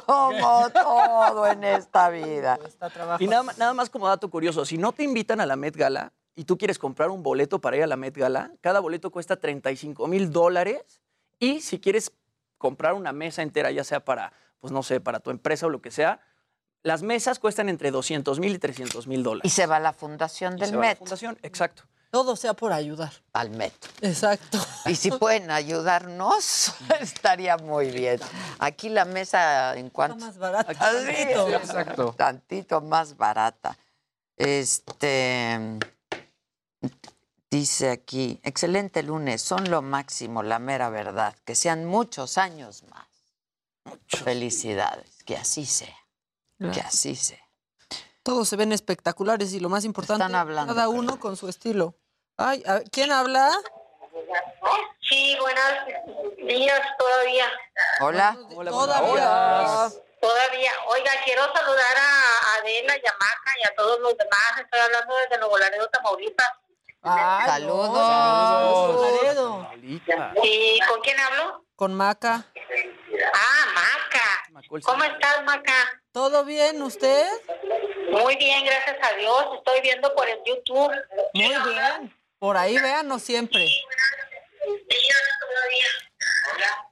[0.04, 2.58] como todo en esta vida.
[3.20, 6.44] Y nada más como dato curioso, si no te invitan a la Met Gala y
[6.44, 10.06] tú quieres comprar un boleto para ir a la Met Gala, cada boleto cuesta 35
[10.06, 11.00] mil dólares
[11.40, 12.12] y si quieres
[12.58, 15.82] comprar una mesa entera, ya sea para, pues no sé, para tu empresa o lo
[15.82, 16.20] que sea,
[16.82, 19.52] las mesas cuestan entre 200 mil y 300 mil Y dólares.
[19.52, 20.98] se va a la fundación Y del se va a la Met.
[20.98, 21.82] fundación, exacto.
[22.10, 23.12] Todo sea por ayudar.
[23.32, 23.72] Al Met.
[24.00, 24.58] Exacto.
[24.86, 28.20] Y si pueden ayudarnos, estaría muy bien.
[28.60, 30.24] Aquí la mesa, ¿en Está cuánto?
[30.24, 30.72] más barata.
[30.74, 31.48] Tantito.
[31.48, 32.14] Exacto.
[32.16, 33.76] Tantito más barata.
[34.36, 35.78] Este.
[37.50, 41.34] Dice aquí, excelente lunes, son lo máximo, la mera verdad.
[41.44, 43.06] Que sean muchos años más.
[44.08, 45.96] Felicidades, que así sea.
[46.58, 47.38] Que así sea.
[48.22, 51.94] Todos se ven espectaculares y lo más importante, Están hablando, cada uno con su estilo.
[52.36, 53.50] Ay, a- ¿quién habla?
[55.08, 55.62] Sí, buenos
[56.48, 57.46] días todavía.
[58.00, 58.36] Hola.
[58.56, 59.12] Hola, Todavía.
[59.12, 59.92] Hola.
[60.20, 60.72] Todavía.
[60.88, 64.60] Oiga, quiero saludar a Adela y a Maca y a todos los demás.
[64.60, 66.50] Estoy hablando desde Nuevo Laredo, Tamaulipas.
[67.08, 67.98] Ay, Saludos.
[69.46, 70.32] Abuelita.
[70.42, 71.64] ¿Y con quién hablo?
[71.76, 72.46] Con Maca.
[73.32, 74.66] Ah, Maca.
[74.82, 76.02] ¿Cómo estás, Maca?
[76.10, 77.26] ¿Todo bien usted?
[78.10, 79.46] Muy bien, gracias a Dios.
[79.58, 80.90] Estoy viendo por el YouTube.
[81.34, 82.16] Muy bien.
[82.38, 83.68] Por ahí véanos siempre.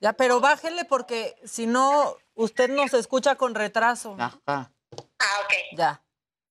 [0.00, 4.16] Ya, pero bájele porque si no, usted nos escucha con retraso.
[4.18, 4.70] Ajá.
[5.18, 5.52] Ah, ok.
[5.76, 6.03] Ya.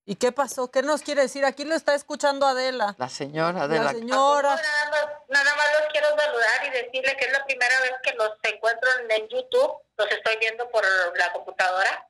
[0.06, 0.70] ¿Y qué pasó?
[0.70, 1.46] ¿Qué nos quiere decir?
[1.46, 2.94] Aquí lo está escuchando Adela.
[2.98, 4.56] La señora de La señora.
[4.56, 8.12] Nada más, nada más los quiero saludar y decirle que es la primera vez que
[8.14, 9.72] los encuentro en, en YouTube.
[9.98, 10.84] Los estoy viendo por
[11.18, 12.08] la computadora.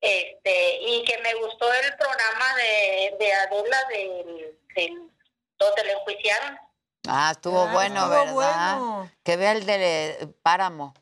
[0.00, 5.10] Este, y que me gustó el programa de, de Adela del, del-
[5.58, 6.58] donde le enjuiciaron.
[7.08, 8.76] Ah, estuvo Ah, bueno, estuvo ¿verdad?
[8.78, 9.10] bueno.
[9.24, 10.94] Que vea el de Páramo.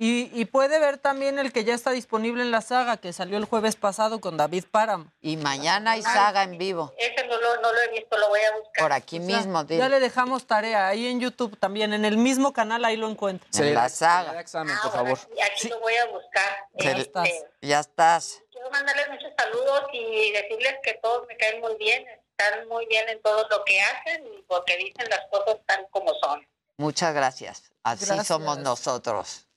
[0.00, 3.36] Y, y puede ver también el que ya está disponible en la saga, que salió
[3.36, 5.06] el jueves pasado con David Páramo.
[5.20, 6.94] Y mañana hay saga en vivo.
[6.96, 8.84] Ese no lo, no lo he visto, lo voy a buscar.
[8.84, 9.88] Por aquí mismo, Ya dile.
[9.88, 13.48] le dejamos tarea ahí en YouTube también, en el mismo canal, ahí lo encuentra.
[13.60, 14.40] En la da saga.
[14.40, 15.18] examen, Ah, por favor.
[15.18, 16.68] aquí- aquí lo voy a buscar.
[16.78, 17.28] Se- Este, estás.
[17.60, 18.42] Ya estás.
[18.52, 22.06] quiero mandarles muchos saludos y decirles que todos me caen muy bien,
[22.38, 26.12] están muy bien en todo lo que hacen y porque dicen las cosas tal como
[26.22, 26.46] son.
[26.76, 27.72] Muchas gracias.
[27.82, 28.28] Así Gracias.
[28.28, 29.47] somos nosotros.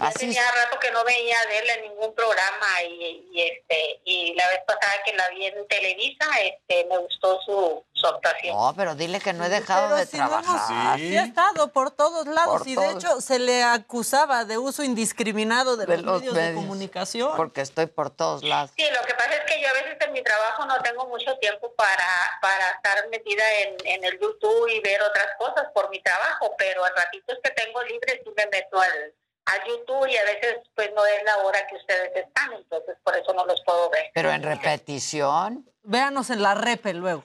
[0.00, 4.34] Así tenía rato que no veía de él en ningún programa y, y, este y
[4.34, 8.56] la vez pasada que la vi en Televisa, este me gustó su, su actuación.
[8.56, 10.98] No, pero dile que no he dejado Pero de si no hemos- trabajar.
[10.98, 12.88] sí ha estado por todos lados Por y todos.
[12.88, 16.56] de hecho se le acusaba de uso indiscriminado de, De los, los medios, de medios.
[16.62, 17.36] comunicación.
[17.36, 18.70] Porque estoy por todos lados.
[18.76, 21.36] Sí, lo que pasa es que yo a veces en mi trabajo no tengo mucho
[21.36, 26.02] tiempo para, para estar metida en, en el YouTube y ver otras cosas por mi
[26.02, 29.14] trabajo, pero a ratitos que tengo libre sí me meto al,
[29.46, 33.16] al YouTube y a veces pues no es la hora que ustedes están, entonces por
[33.16, 34.10] eso no los puedo ver.
[34.14, 37.24] Pero en repetición, Véanos en la repe luego.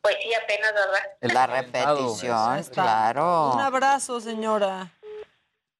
[0.00, 1.02] Pues sí, apenas, ¿verdad?
[1.20, 3.52] en la repetición, claro.
[3.54, 4.90] Un abrazo, señora.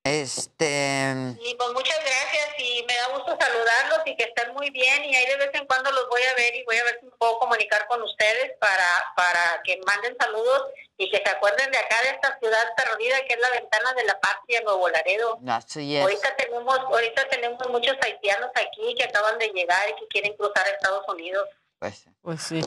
[0.04, 1.14] Este.
[1.40, 5.14] Y pues muchas gracias y me da gusto saludarlos y que estén muy bien y
[5.14, 7.12] ahí de vez en cuando los voy a ver y voy a ver si me
[7.12, 11.97] puedo comunicar con ustedes para, para que manden saludos y que se acuerden de acá
[12.02, 15.39] de esta ciudad perdida que es la ventana de la patria, Nuevo Laredo.
[15.48, 16.02] Así es.
[16.02, 20.66] Ahorita tenemos, ahorita tenemos muchos haitianos aquí que acaban de llegar y que quieren cruzar
[20.66, 21.48] a Estados Unidos.
[21.78, 22.60] Pues, Pues sí.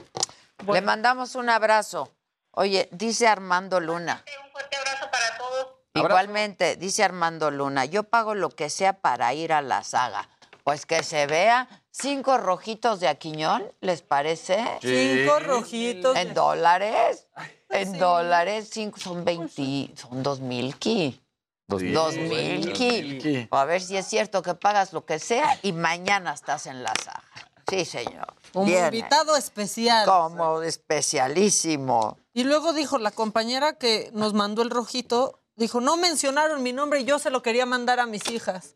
[0.68, 2.11] Le mandamos un abrazo.
[2.52, 4.23] Oye, dice Armando Luna.
[4.45, 5.68] Un fuerte abrazo para todos.
[5.93, 10.30] Igualmente, dice Armando Luna, yo pago lo que sea para ir a la saga.
[10.64, 14.65] Pues que se vea cinco rojitos de Aquiñón, ¿les parece?
[14.81, 16.18] Cinco rojitos.
[16.18, 17.27] ¿En dólares?
[17.69, 21.19] En dólares, cinco, son 20, son dos mil ki.
[21.67, 21.93] Dos mil.
[21.93, 23.47] Dos mil ki.
[23.51, 26.93] A ver si es cierto que pagas lo que sea y mañana estás en la
[27.03, 27.23] saga.
[27.67, 28.33] Sí, señor.
[28.53, 28.85] Viene.
[28.85, 30.05] invitado especial.
[30.05, 32.17] Como especialísimo.
[32.33, 36.99] Y luego dijo la compañera que nos mandó el rojito, dijo, no mencionaron mi nombre
[36.99, 38.75] y yo se lo quería mandar a mis hijas.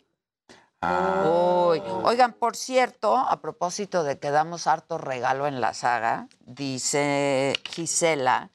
[0.82, 1.82] Uy.
[2.04, 8.50] Oigan, por cierto, a propósito de que damos harto regalo en la saga, dice Gisela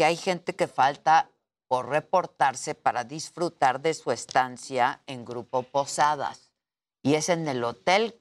[0.00, 1.30] que hay gente que falta
[1.68, 6.54] por reportarse para disfrutar de su estancia en Grupo Posadas.
[7.02, 8.18] Y es en el hotel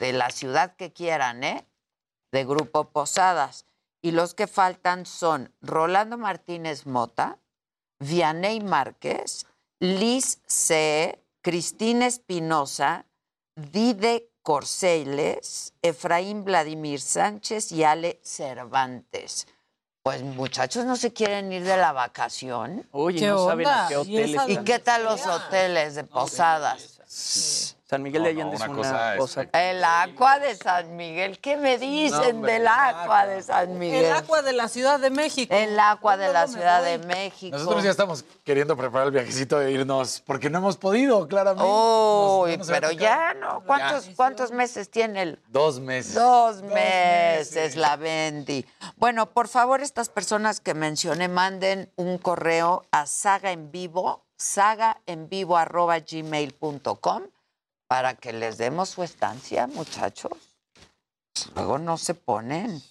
[0.00, 1.68] de la ciudad que quieran, ¿eh?
[2.32, 3.64] De Grupo Posadas.
[4.02, 7.38] Y los que faltan son Rolando Martínez Mota,
[8.00, 9.46] Vianey Márquez,
[9.78, 13.06] Liz C., Cristina Espinosa,
[13.54, 19.46] Dide Corceles, Efraín Vladimir Sánchez y Ale Cervantes.
[20.02, 22.86] Pues muchachos, ¿no se quieren ir de la vacación?
[22.90, 24.40] Oye, no saben a qué hoteles.
[24.48, 26.99] ¿Y qué tal los hoteles de posadas?
[27.12, 29.42] San Miguel de Allende una es una cosa cosa.
[29.52, 31.40] El agua de San Miguel.
[31.40, 34.04] ¿Qué me dicen hombre, del agua de San Miguel?
[34.04, 35.52] El agua de la Ciudad de México.
[35.52, 37.58] El agua de la Ciudad de México.
[37.58, 41.68] Nosotros ya estamos queriendo preparar el viajecito de irnos, porque no hemos podido, claramente.
[41.68, 43.64] Uy, Nos- pero ya no.
[43.66, 46.14] ¿Cuántos, ¿Cuántos meses tiene el, Dos meses.
[46.14, 48.64] Dos meses, la Bendy.
[48.98, 57.22] Bueno, por favor, estas personas que mencioné, manden un correo a saga en vivo, sagaenvivo.gmail.com
[57.86, 60.32] para que les demos su estancia, muchachos.
[61.54, 62.82] Luego no se ponen.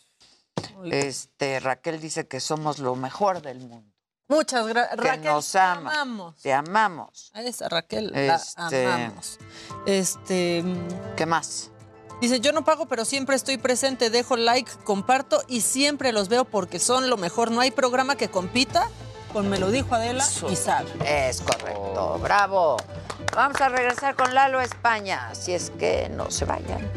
[0.86, 3.92] Este, Raquel dice que somos lo mejor del mundo.
[4.28, 5.00] Muchas gracias.
[5.00, 5.92] Que Raquel, nos te ama.
[5.92, 6.36] amamos.
[6.42, 7.32] Te amamos.
[7.34, 9.40] A esa Raquel la Este- amamos.
[9.86, 10.62] Este.
[10.64, 11.72] mm, ¿Qué más?
[12.22, 16.44] Dice, yo no pago, pero siempre estoy presente, dejo like, comparto y siempre los veo
[16.46, 17.50] porque son lo mejor.
[17.52, 18.90] No hay programa que compita
[19.32, 20.90] con Me lo dijo Adela y sabe.
[21.06, 22.78] Es correcto, bravo.
[23.36, 26.92] Vamos a regresar con Lalo a España, si es que no se vayan.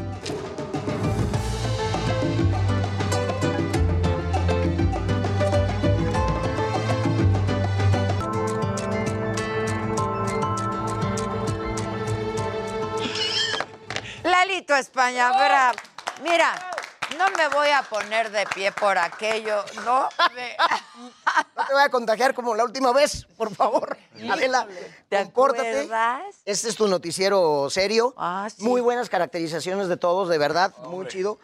[14.23, 15.77] Lalito España, bravo.
[16.23, 16.72] Mira,
[17.17, 20.09] no me voy a poner de pie por aquello, ¿no?
[20.35, 20.55] Me-
[21.55, 23.97] No te voy a contagiar como la última vez, por favor.
[24.29, 24.67] Adela,
[25.09, 25.69] ¿Te compórtate.
[25.81, 26.21] acuerdas?
[26.45, 28.13] Este es tu noticiero serio.
[28.17, 28.63] Ah, sí.
[28.63, 31.39] Muy buenas caracterizaciones de todos, de verdad, muy chido.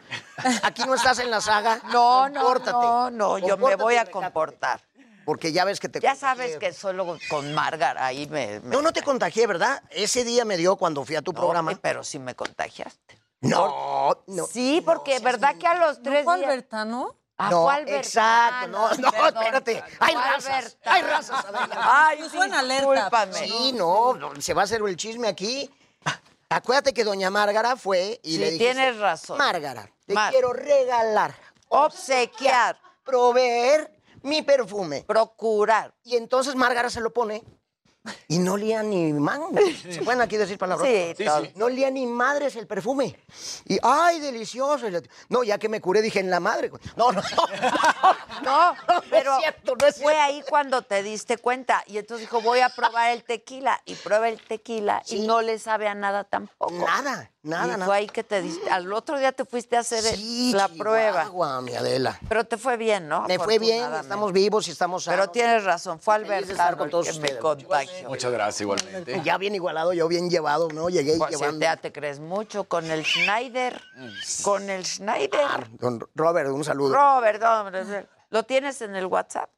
[0.62, 1.80] Aquí no estás en la saga.
[1.92, 2.72] No, no, Compórtate.
[2.72, 4.80] no, no, yo me voy a comportar.
[5.24, 6.20] Porque ya ves que te Ya contagié.
[6.36, 8.58] sabes que solo con Margar ahí me...
[8.60, 9.82] me- No, no te contagié, ¿verdad?
[9.90, 11.78] Ese día me dio cuando fui a tu No, programa.
[11.80, 13.19] pero sí me contagiaste.
[13.40, 14.46] No, no.
[14.46, 16.50] Sí, porque ¿verdad que a los tres ¿No fue días...
[16.50, 17.16] Albertano?
[17.38, 17.98] Ah, no, fue Albertano.
[17.98, 19.36] exacto, no, no, Perdón.
[19.42, 19.84] espérate.
[20.00, 21.68] Hay razas, hay razas, Adela.
[22.06, 22.90] Ay, Puso en alerta.
[22.92, 23.32] discúlpame.
[23.48, 25.70] Sí, no, no, se va a hacer el chisme aquí.
[26.50, 29.38] Acuérdate que doña Márgara fue y Sí, le dijiste, tienes razón.
[29.38, 31.34] Márgara, te Mar- quiero regalar,
[31.68, 33.90] Obsequiar, proveer
[34.22, 35.04] mi perfume.
[35.06, 35.94] procurar.
[36.04, 37.42] Y entonces Márgara se lo pone
[38.28, 39.50] y no lía ni mango.
[39.90, 40.88] ¿Se pueden aquí decir palabras?
[40.88, 41.52] Sí, Sí, sí.
[41.56, 43.18] No lía ni madres el perfume.
[43.66, 44.86] Y, ¡ay, delicioso!
[45.28, 46.70] No, ya que me curé, dije, en la madre.
[46.96, 47.20] No, no,
[48.42, 48.42] no.
[48.42, 48.74] No,
[49.10, 50.20] pero es cierto, no es fue cierto.
[50.22, 51.84] ahí cuando te diste cuenta.
[51.86, 53.80] Y entonces dijo, voy a probar el tequila.
[53.84, 56.72] Y prueba el tequila y no le sabe a nada tampoco.
[56.72, 57.86] Nada, nada, y nada.
[57.86, 58.68] fue ahí que te diste.
[58.70, 61.30] Al otro día te fuiste a hacer Sí, la prueba.
[61.62, 62.18] Mi Adela.
[62.28, 63.22] Pero te fue bien, ¿no?
[63.26, 65.32] Me fue bien, estamos vivos y estamos Pero sanos.
[65.32, 67.40] tienes razón, fue estar con todos que me ustedes.
[67.40, 68.08] contagió.
[68.08, 69.20] Muchas gracias, igualmente.
[69.24, 70.88] Ya bien igualado, yo bien llevado, ¿no?
[70.88, 71.60] Llegué Pues, llevando.
[71.60, 73.80] ya te crees mucho con el Schneider.
[74.42, 75.68] Con el Schneider.
[75.78, 76.94] Don Robert, un saludo.
[76.94, 79.50] Robert, hombre, ¿lo tienes en el WhatsApp?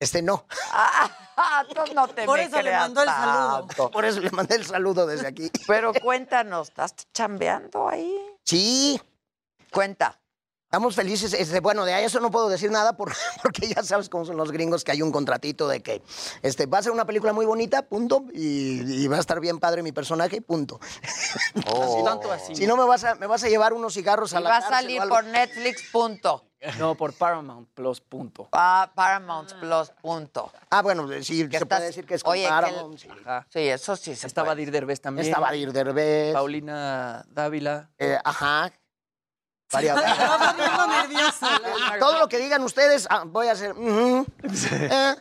[0.00, 0.46] Este no.
[0.72, 1.10] Ah,
[1.94, 3.66] no te Por me eso le mandó el saludo.
[3.66, 3.90] tanto.
[3.90, 5.50] Por eso le mandé el saludo desde aquí.
[5.66, 8.14] Pero cuéntanos, ¿estás chambeando ahí?
[8.44, 9.00] Sí,
[9.70, 10.20] Cuenta.
[10.74, 11.32] Estamos felices.
[11.34, 13.12] Este, bueno, de eso no puedo decir nada por-
[13.44, 16.02] porque ya sabes cómo son los gringos, que hay un contratito de que
[16.42, 19.60] este, va a ser una película muy bonita, punto, y, y va a estar bien
[19.60, 20.80] padre mi personaje, punto.
[22.04, 22.56] Tanto así.
[22.56, 24.68] Si no, me vas a, me vas a llevar unos cigarros a la va a
[24.68, 26.44] salir por Netflix, punto.
[26.80, 28.48] No, por Paramount Plus, punto.
[28.50, 30.50] Pa- Paramount Plus, punto.
[30.70, 33.08] Ah, bueno, sí, se estás- puede decir que es con Oye, que Paramount, sí.
[33.24, 33.46] Ajá.
[33.48, 34.54] Sí, eso sí se Está puede.
[34.56, 35.28] Badir Derbez también.
[35.28, 36.32] Está Badir Derbez.
[36.32, 37.90] Paulina Dávila.
[37.98, 38.72] Eh, ajá.
[39.74, 41.40] Varias-.
[41.98, 43.74] Todo lo que digan ustedes, ah, voy a hacer.
[43.78, 45.14] Eh,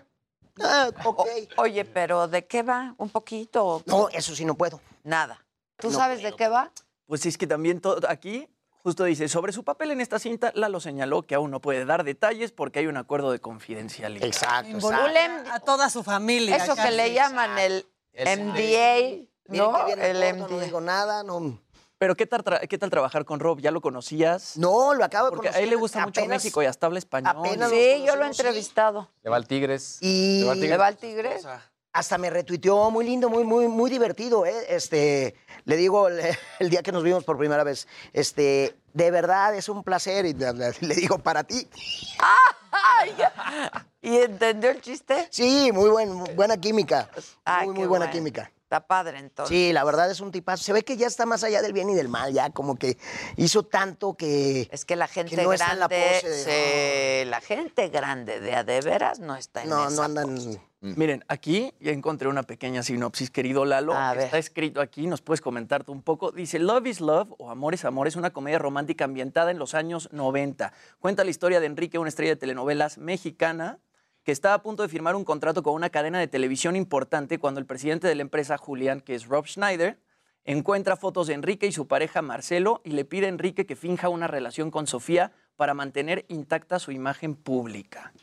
[0.64, 1.28] ah, ok.
[1.58, 2.96] Oye, pero ¿de qué va?
[2.98, 3.84] ¿Un poquito?
[3.86, 4.82] No, eso sí no puedo.
[5.04, 5.44] Nada.
[5.78, 6.72] ¿Tú No sabes de qué va?
[7.06, 8.48] Pues es que también todo, aquí
[8.84, 12.04] justo dice, sobre su papel en esta cinta, Lalo señaló que aún no puede dar
[12.04, 14.26] detalles porque hay un acuerdo de confidencialidad.
[14.26, 14.70] Exacto.
[14.72, 16.58] Involucra a toda su familia.
[16.58, 19.88] Eso que le llaman el El- MDA, ¿no?
[19.88, 21.60] El no digo nada, no.
[22.04, 23.62] Pero ¿qué tal, ¿qué tal trabajar con Rob?
[23.62, 24.58] ¿Ya lo conocías?
[24.58, 25.64] No, lo acabo de Porque a conocer.
[25.64, 27.34] él le gusta mucho apenas- México y hasta habla español.
[27.40, 29.08] apenas Sí, yo lo he entrevistado.
[29.24, 30.00] Le va al Tigres.
[30.02, 31.48] Y Le va al ¿Le va al Tigres?
[31.94, 34.46] hasta me retuiteó, muy lindo, muy, muy, muy divertido.
[34.46, 34.54] ¿eh?
[34.68, 36.20] Este, le digo el,
[36.60, 40.26] el día que nos vimos por primera vez, este, de verdad es un placer.
[40.26, 40.52] Y le
[40.82, 41.70] le digo, para ti.
[44.02, 45.30] ¿Y entendió el chiste?
[45.32, 47.10] Sí, muy buen, buena química.
[47.46, 48.12] Ay, muy, muy buena bueno.
[48.12, 48.52] química.
[48.74, 49.56] Está padre entonces.
[49.56, 50.64] Sí, la verdad es un tipazo.
[50.64, 52.98] Se ve que ya está más allá del bien y del mal, ya como que
[53.38, 54.68] hizo tanto que...
[54.72, 58.40] Es que la gente no está en la grande, pose de- se- la gente grande
[58.40, 60.36] de a de veras no está en No, esa no andan...
[60.36, 60.62] pose.
[60.82, 63.94] Miren, aquí ya encontré una pequeña sinopsis, querido Lalo.
[63.94, 64.26] A ver.
[64.26, 66.32] Está escrito aquí, nos puedes comentar tú un poco.
[66.34, 69.76] Dice, Love is Love o Amor es Amor es una comedia romántica ambientada en los
[69.76, 70.74] años 90.
[71.00, 73.80] Cuenta la historia de Enrique, una estrella de telenovelas mexicana,
[74.24, 77.60] que está a punto de firmar un contrato con una cadena de televisión importante cuando
[77.60, 80.00] el presidente de la empresa, Julián, que es Rob Schneider,
[80.46, 84.10] encuentra fotos de Enrique y su pareja Marcelo y le pide a Enrique que finja
[84.10, 88.14] una relación con Sofía para mantener intacta su imagen pública.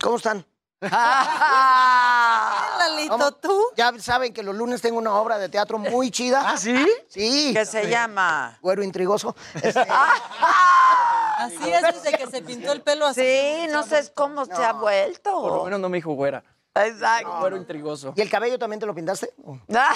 [0.00, 0.44] ¿Cómo están?
[2.78, 3.32] Lalito.
[3.32, 3.62] ¿tú?
[3.76, 6.42] Ya saben que los lunes tengo una obra de teatro muy chida.
[6.50, 6.86] ¿Ah, sí?
[7.08, 7.52] Sí.
[7.54, 8.58] ¿Qué se llama?
[8.60, 9.34] Güero intrigoso.
[9.62, 9.86] Este,
[11.38, 13.20] Así es desde que se pintó el pelo así.
[13.20, 15.30] Sí, no sé cómo se ha vuelto.
[15.32, 16.42] Por lo menos no me dijo güera.
[16.74, 17.38] Exacto.
[17.40, 18.14] Güero intrigoso.
[18.16, 19.34] ¿Y el cabello también te lo pintaste?
[19.74, 19.94] Ah,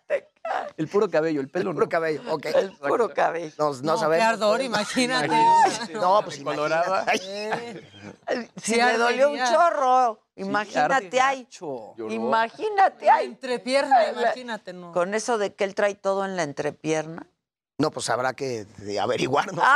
[0.08, 0.31] te-
[0.76, 1.90] El puro cabello, el pelo Puro no.
[1.90, 2.46] cabello, ok.
[2.46, 3.52] el puro cabello.
[3.58, 4.26] No, no, No, qué sabemos.
[4.26, 5.28] ardor, imagínate.
[5.94, 6.42] No, pues.
[7.06, 11.46] Ay, Si me dolió un chorro, imagínate ahí.
[12.08, 13.26] Imagínate ahí.
[13.26, 14.92] Entrepierna, imagínate, no.
[14.92, 17.26] Con eso de que él trae todo en la entrepierna.
[17.78, 19.62] No, pues habrá que eh, averiguar, ¿no?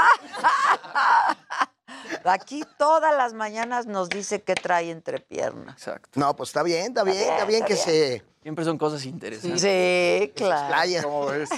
[2.25, 5.73] Aquí todas las mañanas nos dice que trae entrepierna.
[5.73, 6.09] Exacto.
[6.19, 9.05] No, pues está bien, está bien, bien, está bien está que se Siempre son cosas
[9.07, 9.61] interesantes.
[9.61, 10.67] Sí, claro.
[10.67, 11.03] explaya.
[11.03, 11.49] ¿Cómo ves?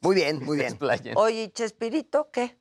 [0.00, 0.78] Muy bien, muy bien.
[1.16, 2.58] Oye, ¿y Chespirito qué?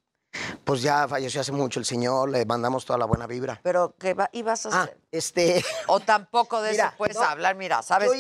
[0.66, 3.62] Pues ya falleció hace mucho el señor, le mandamos toda la buena vibra.
[3.64, 4.98] ¿Pero qué va, ibas a Ah, hacer?
[5.14, 7.56] este, O tampoco de Mira, eso puedes no, hablar.
[7.56, 8.20] Mira, ¿sabes yo qué?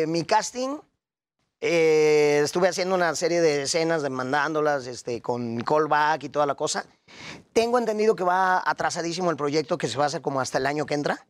[0.00, 0.78] hice mi casting,
[1.60, 6.84] eh, estuve haciendo una serie de escenas, demandándolas, este, con callback y toda la cosa.
[7.52, 10.66] Tengo entendido que va atrasadísimo el proyecto, que se va a hacer como hasta el
[10.66, 11.28] año que entra.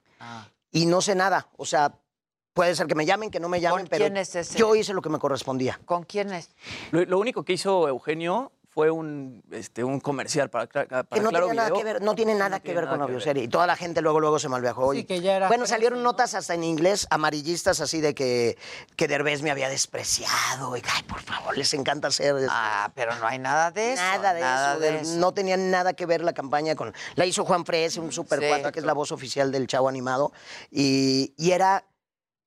[0.71, 1.93] Y no sé nada, o sea,
[2.59, 4.59] puede ser que me llamen, que no me llamen, ¿Con pero quién es ese?
[4.59, 5.79] yo hice lo que me correspondía.
[5.85, 6.51] ¿Con quién es?
[6.91, 11.31] Lo, lo único que hizo Eugenio fue un, este, un comercial para, para Que no,
[11.31, 11.79] Claro tenía nada Video.
[11.79, 13.45] que ver, no tiene nada que tiene ver nada con la bioserie.
[13.45, 14.93] Y toda la gente luego, luego se malviajó.
[14.93, 16.11] Sí, y- que ya era Bueno, salieron ¿no?
[16.11, 18.59] notas hasta en inglés amarillistas así de que,
[18.97, 20.77] que Derbez me había despreciado.
[20.77, 22.49] Y, ay, por favor, les encanta hacer eso.
[22.51, 24.03] Ah, pero no hay nada de eso.
[24.03, 24.81] Nada de nada eso.
[24.81, 25.17] de de- eso.
[25.19, 26.93] No tenía nada que ver la campaña con.
[27.15, 28.47] La hizo Juan Frese, un super Sí.
[28.49, 30.33] cuate que es la voz oficial del Chavo Animado.
[30.73, 31.85] Y, y era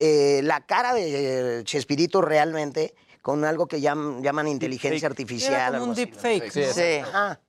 [0.04, 5.12] eh, la cara de eh, Chespirito realmente con algo que llam- llaman inteligencia Deepfake.
[5.12, 5.54] artificial.
[5.54, 6.52] Era como un deepfake.
[6.52, 6.74] Sí, ¿no?
[6.74, 6.98] Sí.
[7.08, 7.40] Ajá.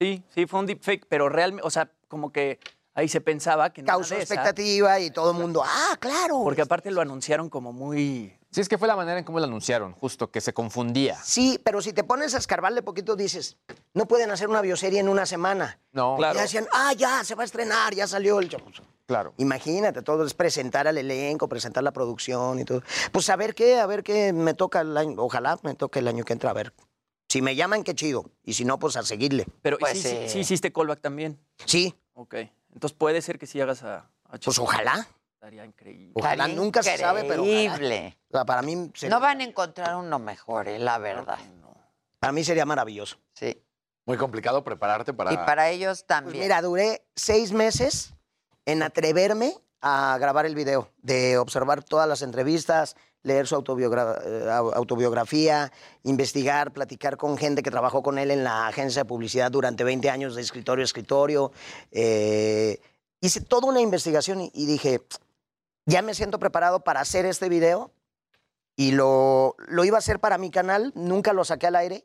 [0.00, 2.60] Sí, sí, fue un deepfake, pero realmente, o sea, como que
[2.94, 6.40] ahí se pensaba que no Causó expectativa y todo el mundo, ah, claro.
[6.44, 8.32] Porque aparte lo anunciaron como muy...
[8.50, 11.18] Sí, es que fue la manera en cómo lo anunciaron, justo, que se confundía.
[11.22, 13.56] Sí, pero si te pones a escarbarle poquito, dices,
[13.92, 15.80] no pueden hacer una bioserie en una semana.
[15.92, 16.36] No, Claro.
[16.36, 18.66] Ya decían, ah, ya, se va a estrenar, ya salió el chavo.
[19.08, 19.32] Claro.
[19.38, 22.82] Imagínate, todo es presentar al elenco, presentar la producción y todo.
[23.10, 26.06] Pues a ver qué, a ver qué me toca el año, ojalá me toque el
[26.08, 26.72] año que entra, a ver.
[27.30, 28.30] Si me llaman, qué chido.
[28.44, 29.46] Y si no, pues a seguirle.
[29.62, 30.28] Pero ¿y Pues sí, sí, sí.
[30.28, 31.38] sí hiciste callback también.
[31.64, 32.34] Sí, Ok.
[32.72, 34.08] Entonces puede ser que sí hagas a...
[34.24, 35.06] a pues ojalá.
[35.34, 36.12] Estaría increíble.
[36.14, 37.44] Ojalá, Estaría nunca se sabe, pero.
[37.44, 38.18] Increíble.
[38.30, 41.38] O sea, para mí, se- No van a encontrar uno mejor, eh, la verdad.
[42.18, 43.18] para mí sería maravilloso.
[43.34, 43.62] Sí.
[44.04, 45.32] Muy complicado prepararte para...
[45.32, 46.40] Y para ellos Pues también.
[46.42, 48.14] mira, duré seis meses
[48.68, 54.44] en atreverme a grabar el video, de observar todas las entrevistas, leer su autobiogra- eh,
[54.50, 55.72] au- autobiografía,
[56.02, 60.10] investigar, platicar con gente que trabajó con él en la agencia de publicidad durante 20
[60.10, 61.50] años de escritorio a escritorio.
[61.92, 62.78] Eh,
[63.22, 65.00] hice toda una investigación y, y dije,
[65.86, 67.90] ya me siento preparado para hacer este video
[68.76, 72.04] y lo, lo iba a hacer para mi canal, nunca lo saqué al aire,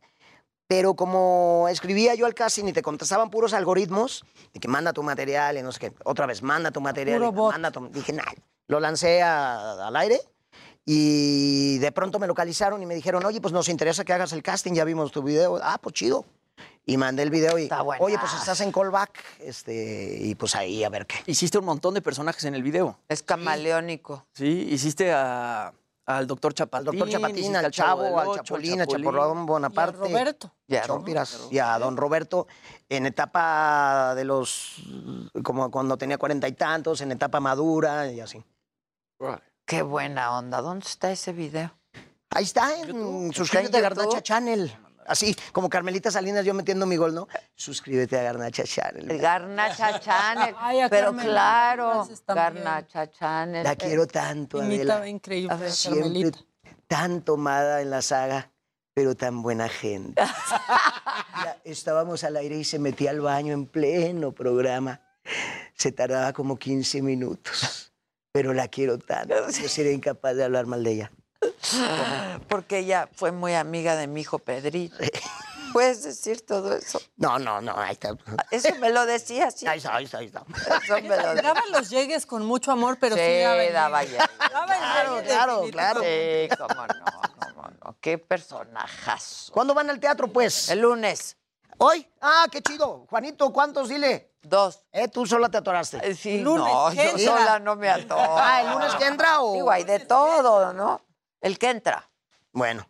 [0.68, 5.03] pero como escribía yo al casting y te contestaban puros algoritmos, de que manda tu
[5.03, 7.52] material y no sé qué, otra vez, manda tu material, Puro y bot.
[7.53, 7.88] manda tu...
[7.90, 8.23] Dije, nah,
[8.68, 10.19] lo lancé a- al aire
[10.85, 14.44] y de pronto me localizaron y me dijeron, oye, pues nos interesa que hagas el
[14.44, 15.60] casting, ya vimos tu video.
[15.61, 16.26] Ah, pues chido.
[16.85, 17.69] Y mandé el video y,
[17.99, 21.15] oye, pues estás en callback, este, y pues ahí a ver qué.
[21.27, 22.99] Hiciste un montón de personajes en el video.
[23.07, 24.26] Es camaleónico.
[24.34, 25.72] Sí, hiciste a-
[26.06, 26.88] al doctor Chapatín.
[26.88, 29.98] Al doctor Chapatín, al Chavo, del al Ocho, Chapulín, al Chaporrón Bonaparte.
[29.98, 30.52] Y a Roberto.
[30.68, 32.48] Y a Chompiras, y a don Roberto
[32.90, 34.82] en etapa de los,
[35.44, 38.44] como cuando tenía cuarenta y tantos, en etapa madura y así.
[39.66, 40.62] Qué buena onda.
[40.62, 41.72] ¿Dónde está ese video?
[42.32, 44.24] Ahí está, en suscríbete a ¿Está en Garnacha?
[44.24, 44.78] Channel.
[45.08, 47.28] Así, como Carmelita Salinas, yo metiendo mi gol, ¿no?
[47.56, 49.18] Suscríbete a Garnacha Channel.
[49.20, 50.56] Garnacha Channel.
[50.58, 52.08] Ay, a pero claro.
[52.28, 53.64] Garnacha Channel.
[53.64, 55.08] La quiero tanto, Imita Adela.
[55.08, 56.40] increíble a Siempre Carmelita.
[56.88, 58.52] tan tomada en la saga,
[58.94, 60.22] pero tan buena gente.
[60.22, 65.02] Ya estábamos al aire y se metía al baño en pleno programa.
[65.76, 67.94] Se tardaba como 15 minutos,
[68.32, 69.34] pero la quiero tanto.
[69.50, 71.12] Yo sería incapaz de hablar mal de ella.
[72.48, 74.98] Porque ella fue muy amiga de mi hijo Pedrito.
[75.74, 77.02] ¿Puedes decir todo eso?
[77.18, 78.15] No, no, no, ahí está.
[78.52, 79.65] Eso me lo decía, sí.
[79.65, 80.44] Ahí está, ahí está, ahí está.
[80.84, 84.18] Eso me lo Daba los llegues con mucho amor, pero sí, Sí, daba daba llegue.
[84.18, 84.28] llegue.
[84.52, 86.02] Daba el Claro, claro, claro.
[86.02, 87.06] Sí, cómo no,
[87.40, 87.98] cómo no.
[87.99, 89.52] Qué personajazo.
[89.52, 90.70] ¿Cuándo van al teatro, pues?
[90.70, 91.38] El lunes.
[91.80, 92.07] ¿Hoy?
[92.22, 93.07] Ah, qué chido.
[93.10, 93.90] Juanito, ¿cuántos?
[93.90, 94.32] Dile.
[94.44, 94.84] Dos.
[94.91, 96.14] Eh, tú sola te atoraste.
[96.15, 98.22] Sí, Lunes, no, ¿qué yo sola no me atoro.
[98.38, 99.53] Ah, ¿el lunes que entra o...?
[99.53, 101.02] Digo, hay de todo, ¿no?
[101.44, 102.10] El que entra.
[102.53, 102.90] Bueno.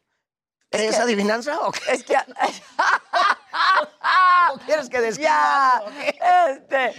[0.69, 1.91] ¿Es adivinanza o qué?
[1.91, 2.15] Es que...
[4.53, 5.29] ¿O quieres que describa
[6.19, 6.93] Ya, este,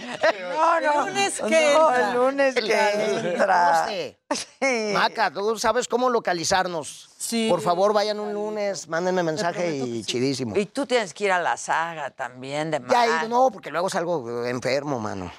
[0.53, 2.09] no, no, El lunes no, que entra.
[2.09, 3.87] el lunes que entra.
[3.87, 4.17] Sí.
[4.93, 7.09] Maca, tú sabes cómo localizarnos.
[7.17, 7.47] Sí.
[7.49, 10.05] Por favor, vayan un lunes, mándenme mensaje y sí.
[10.05, 10.57] chidísimo.
[10.57, 13.07] Y tú tienes que ir a la saga también de Ya Mar.
[13.07, 15.31] ido, no, porque luego salgo enfermo, mano.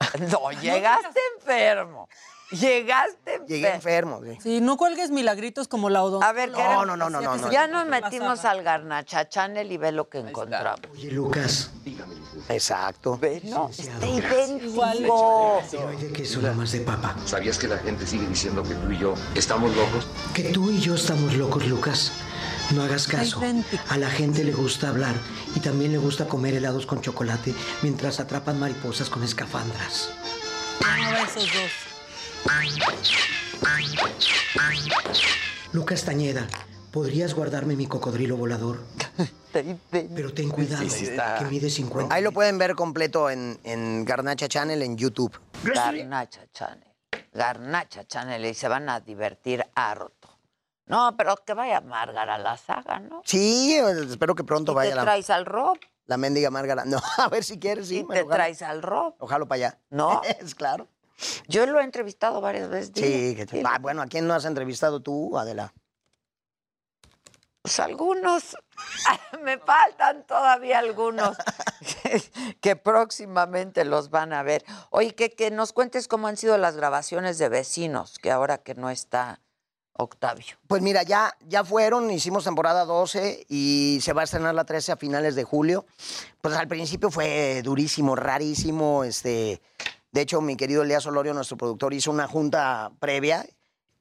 [0.30, 2.08] No, llegaste enfermo.
[2.50, 4.16] Llegaste Llegué enfermo.
[4.16, 4.56] enfermo, sí.
[4.56, 6.28] Sí, no cuelgues milagritos como la odontóloga.
[6.28, 7.52] A ver, No, queremos- no, no, no, no, no.
[7.52, 10.80] Ya nos metimos al Garnacha Channel y ve lo que encontramos.
[10.92, 11.70] Oye, Lucas.
[12.48, 13.18] Exacto.
[13.18, 14.98] Ve, no, está Igual.
[14.98, 15.58] idéntico.
[15.88, 17.14] Oye, que eso más de papa.
[17.26, 20.06] ¿Sabías que la gente sigue diciendo que tú y yo estamos locos?
[20.34, 22.12] Que tú y yo estamos locos, Lucas.
[22.74, 23.40] No hagas caso.
[23.90, 25.14] A la gente le gusta hablar
[25.54, 30.10] y también le gusta comer helados con chocolate mientras atrapan mariposas con escafandras.
[30.80, 31.87] No, esos dos.
[35.72, 36.46] Lucas Tañeda,
[36.92, 38.80] ¿podrías guardarme mi cocodrilo volador?
[39.90, 40.84] Pero ten cuidado,
[41.38, 42.14] que mide 50.
[42.14, 45.38] Ahí lo pueden ver completo en, en Garnacha Channel en YouTube.
[45.62, 46.88] Garnacha Channel.
[47.32, 50.38] Garnacha Channel y se van a divertir harto.
[50.86, 53.22] No, pero que vaya Márgara a la saga, ¿no?
[53.24, 55.76] Sí, espero que pronto Y vaya te la, traes al Rob.
[56.06, 56.84] la mendiga Márgara.
[56.86, 57.98] No, a ver si quieres, sí.
[57.98, 59.14] y me te traes al Rob.
[59.18, 59.78] Ojalá para allá.
[59.90, 60.22] ¿No?
[60.40, 60.88] es claro.
[61.48, 62.92] Yo lo he entrevistado varias veces.
[62.94, 63.62] Sí, que.
[63.64, 65.72] Ah, bueno, ¿a quién no has entrevistado tú, Adela?
[67.62, 68.56] Pues algunos.
[69.42, 71.36] Me faltan todavía algunos
[72.60, 74.64] que próximamente los van a ver.
[74.90, 78.74] Oye, que, que nos cuentes cómo han sido las grabaciones de vecinos, que ahora que
[78.74, 79.40] no está
[80.00, 80.56] Octavio.
[80.68, 84.92] Pues mira, ya, ya fueron, hicimos temporada 12 y se va a estrenar la 13
[84.92, 85.86] a finales de julio.
[86.40, 89.02] Pues al principio fue durísimo, rarísimo.
[89.02, 89.60] Este,
[90.12, 93.46] de hecho, mi querido Elías Olorio, nuestro productor, hizo una junta previa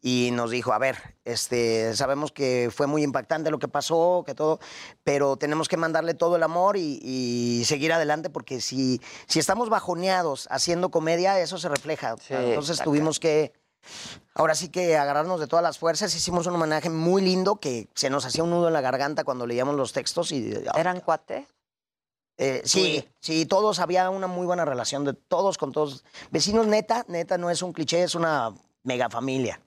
[0.01, 4.35] y nos dijo, a ver, este, sabemos que fue muy impactante lo que pasó, que
[4.35, 4.59] todo,
[5.03, 9.69] pero tenemos que mandarle todo el amor y, y seguir adelante porque si, si estamos
[9.69, 12.15] bajoneados haciendo comedia, eso se refleja.
[12.17, 13.53] Sí, Entonces tuvimos que,
[14.33, 16.15] ahora sí que agarrarnos de todas las fuerzas.
[16.15, 19.45] Hicimos un homenaje muy lindo que se nos hacía un nudo en la garganta cuando
[19.47, 20.31] leíamos los textos.
[20.31, 21.47] y ¿Eran cuates?
[22.37, 26.03] Eh, sí, sí, todos había una muy buena relación de todos con todos.
[26.29, 29.59] Vecinos neta, neta no es un cliché, es una mega familia.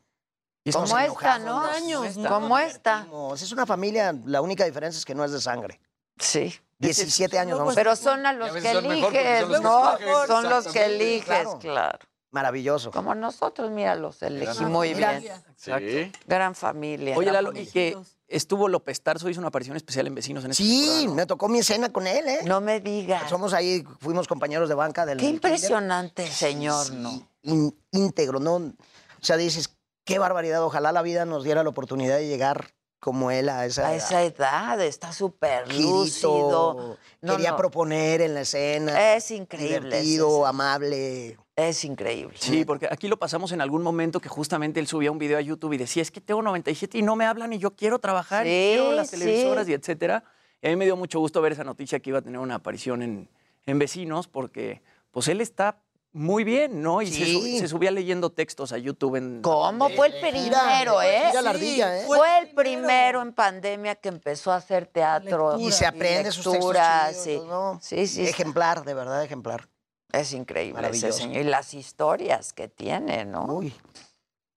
[0.72, 1.60] Como esta, ¿no?
[1.60, 2.16] años.
[2.28, 3.06] Como esta.
[3.34, 5.80] Es una familia, la única diferencia es que no es de sangre.
[6.18, 6.54] Sí.
[6.78, 7.58] 17 años.
[7.58, 7.74] vamos.
[7.74, 9.98] Pero son a los a que eliges, son los ¿no?
[10.26, 11.58] Son los que eliges, claro.
[11.58, 11.98] claro.
[12.30, 12.90] Maravilloso.
[12.92, 15.24] Como nosotros, mira, los elegí muy bien.
[15.56, 16.12] Sí.
[16.26, 17.16] Gran familia.
[17.16, 17.98] Oye, Gran Lalo, y que
[18.30, 21.58] estuvo López Tarso, hizo una aparición especial en Vecinos en este Sí, me tocó mi
[21.58, 22.38] escena con él, ¿eh?
[22.46, 23.28] No me digas.
[23.28, 25.18] Somos ahí, fuimos compañeros de banca del.
[25.18, 25.34] Qué kinder.
[25.34, 27.28] impresionante, señor, ¿no?
[27.42, 28.54] ín- íntegro, ¿no?
[28.54, 28.72] O
[29.20, 32.70] sea, dices, qué barbaridad, ojalá la vida nos diera la oportunidad de llegar
[33.00, 33.96] como él a esa A edad.
[34.06, 36.98] esa edad está súper lúcido.
[37.22, 37.56] No, quería no.
[37.56, 39.14] proponer en la escena.
[39.14, 41.38] Es increíble, Divertido, amable.
[41.56, 42.36] Es increíble.
[42.38, 45.40] Sí, porque aquí lo pasamos en algún momento que justamente él subía un video a
[45.42, 48.46] YouTube y decía, es que tengo 97 y no me hablan y yo quiero trabajar
[48.46, 49.18] y quiero las sí.
[49.18, 50.24] televisoras y etcétera.
[50.62, 52.56] Y a mí me dio mucho gusto ver esa noticia que iba a tener una
[52.56, 53.28] aparición en,
[53.66, 55.78] en Vecinos porque pues él está
[56.12, 57.02] muy bien, ¿no?
[57.02, 57.32] Y se, Sí.
[57.32, 59.42] su- se subía leyendo textos a YouTube en...
[59.42, 59.88] ¿Cómo?
[59.90, 61.22] Fue el primero, ¿eh?
[61.28, 62.04] gira la ardilla, ¿eh?
[62.06, 65.58] Fue el primero en pandemia que empezó a hacer teatro.
[65.58, 67.48] Y se aprende sus textos lecturas, chidos, sí.
[67.48, 67.78] ¿no?
[67.82, 68.26] Sí, sí.
[68.26, 69.68] Ejemplar, de verdad, ejemplar.
[70.12, 71.36] Es increíble ese señor.
[71.42, 73.44] Y las historias que tiene, ¿no?
[73.44, 73.72] Uy.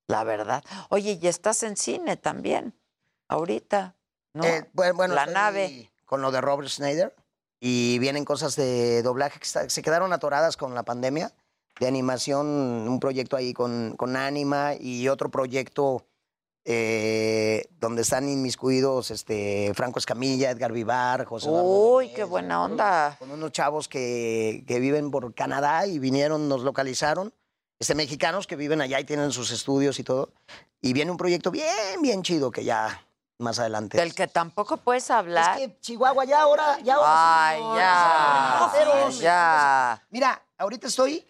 [0.08, 0.64] La verdad.
[0.90, 2.74] Oye, y estás en cine también,
[3.30, 3.96] ahorita,
[4.34, 4.44] ¿no?
[4.44, 5.92] Eh, bueno, bueno, La nave.
[6.06, 7.16] Con lo de Robert Schneider.
[7.60, 11.32] Y vienen cosas de doblaje que se quedaron atoradas con la pandemia.
[11.80, 16.06] De animación, un proyecto ahí con, con Anima y otro proyecto
[16.66, 23.18] eh, donde están inmiscuidos este, Franco Escamilla, Edgar Vivar, José Uy, qué buena onda.
[23.20, 27.34] Con unos chavos que, que viven por Canadá y vinieron, nos localizaron.
[27.80, 30.30] Este, mexicanos que viven allá y tienen sus estudios y todo.
[30.82, 33.06] Y viene un proyecto bien, bien chido que ya
[33.40, 33.98] más adelante.
[33.98, 35.60] Del que tampoco puedes hablar.
[35.60, 37.50] Es que Chihuahua ya ahora, ya ahora.
[37.50, 39.20] Ay, ya.
[39.20, 40.08] Ya.
[40.12, 41.26] Mira, ahorita estoy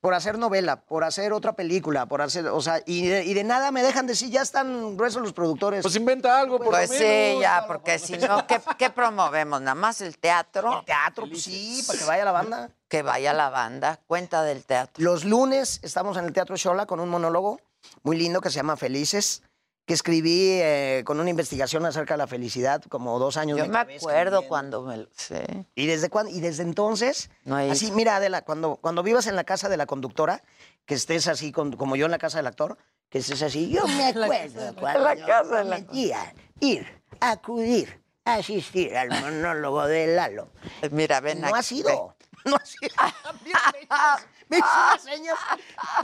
[0.00, 3.42] por hacer novela, por hacer otra película, por hacer, o sea, y de, y de
[3.44, 5.82] nada me dejan decir, ya están gruesos los productores.
[5.82, 7.42] Pues inventa algo, por Pues lo sí, menos.
[7.42, 9.60] ya, porque si no, ¿qué, qué promovemos?
[9.60, 10.78] ¿Nada más el teatro?
[10.80, 12.70] El teatro, pues sí, para que vaya la banda.
[12.88, 13.98] Que vaya la banda.
[14.06, 15.02] Cuenta del teatro.
[15.04, 17.60] Los lunes estamos en el Teatro Xola con un monólogo
[18.02, 19.42] muy lindo que se llama Felices,
[19.88, 23.78] que escribí eh, con una investigación acerca de la felicidad, como dos años Yo me
[23.78, 24.42] acuerdo escribiendo.
[24.46, 24.96] cuando me...
[24.98, 25.34] lo- Sí.
[25.74, 26.30] ¿Y desde cuándo?
[26.30, 29.78] Y desde entonces, No hay- así, mira, Adela, cuando, cuando vivas en la casa de
[29.78, 30.42] la conductora,
[30.84, 32.76] que estés así con- como yo en la casa del actor,
[33.08, 36.86] que estés así, yo me acuerdo cuando la yo casa la- prometía ir,
[37.20, 40.50] acudir, asistir al monólogo de Lalo.
[40.90, 42.14] Mira, ven No aquí, ha sido.
[42.48, 42.94] No ha sido.
[44.48, 45.38] Me hizo unas señas.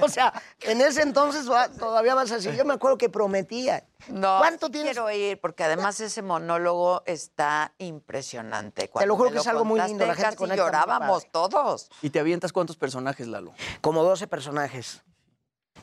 [0.01, 2.55] O sea, en ese entonces va- todavía vas así.
[2.55, 3.87] Yo me acuerdo que prometía.
[4.09, 4.93] No, ¿Cuánto sí tienes?
[4.93, 8.91] quiero ir, porque además ese monólogo está impresionante.
[8.91, 11.89] Cuando lo juro que es algo muy lindo, la gente casi llorábamos todos.
[12.03, 13.55] ¿Y te avientas cuántos personajes, Lalo?
[13.81, 15.03] Como 12 personajes.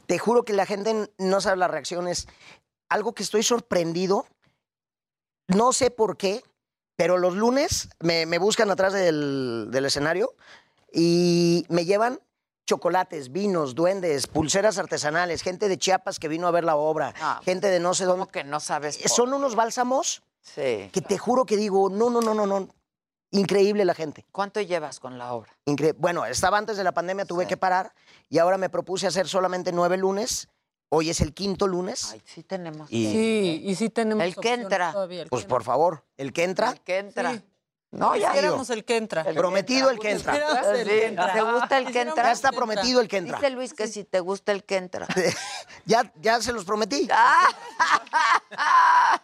[0.05, 2.27] Te juro que la gente no sabe las reacciones.
[2.89, 4.27] Algo que estoy sorprendido,
[5.47, 6.43] no sé por qué,
[7.01, 10.35] pero los lunes me, me buscan atrás del, del escenario
[10.93, 12.19] y me llevan
[12.67, 17.41] chocolates, vinos, duendes, pulseras artesanales, gente de Chiapas que vino a ver la obra, Ah,
[17.43, 18.27] gente de no sé dónde.
[18.27, 19.03] que no sabes.
[19.03, 20.91] Eh, Son unos bálsamos Sí.
[20.93, 22.69] que te juro que digo, no, no, no, no, no.
[23.31, 24.27] Increíble la gente.
[24.31, 25.51] ¿Cuánto llevas con la obra?
[25.65, 27.95] Incre- bueno, estaba antes de la pandemia, tuve que parar
[28.29, 30.49] y ahora me propuse hacer solamente nueve lunes.
[30.93, 32.11] Hoy es el quinto lunes.
[32.11, 32.91] Ay, sí tenemos.
[32.91, 34.91] Y- Sí, y sí tenemos El que entra.
[34.91, 37.33] todavía, el Pues que por favor, el que entra, El que entra.
[37.33, 37.41] Sí.
[37.91, 38.27] No, ya.
[38.31, 39.23] Quisiéramos el que entra.
[39.23, 40.35] prometido el que entra.
[40.75, 41.33] El que entra.
[41.33, 42.23] ¿Te gusta el que entra?
[42.25, 43.37] Ya está prometido el que entra.
[43.37, 45.07] Dice Luis que si te gusta el que entra.
[45.85, 47.07] Ya, ya se los prometí.
[48.53, 49.21] Ah.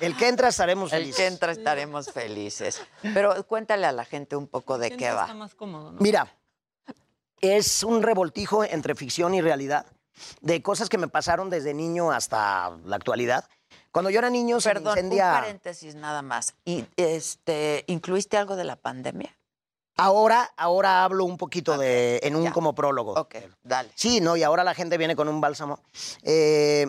[0.00, 1.16] El que entra estaremos El felices.
[1.16, 2.82] que entra estaremos felices.
[3.14, 5.34] Pero cuéntale a la gente un poco de qué Está va.
[5.34, 6.00] más cómodo, ¿no?
[6.00, 6.32] Mira,
[7.40, 9.86] es un revoltijo entre ficción y realidad
[10.40, 13.48] de cosas que me pasaron desde niño hasta la actualidad.
[13.90, 16.54] Cuando yo era niño se me Perdón, un paréntesis nada más.
[16.64, 19.36] ¿Y este, incluiste algo de la pandemia?
[19.96, 22.52] Ahora, ahora hablo un poquito de, en un ya.
[22.52, 23.12] como prólogo.
[23.12, 23.90] Ok, dale.
[23.94, 25.80] Sí, no, y ahora la gente viene con un bálsamo.
[26.22, 26.88] Eh,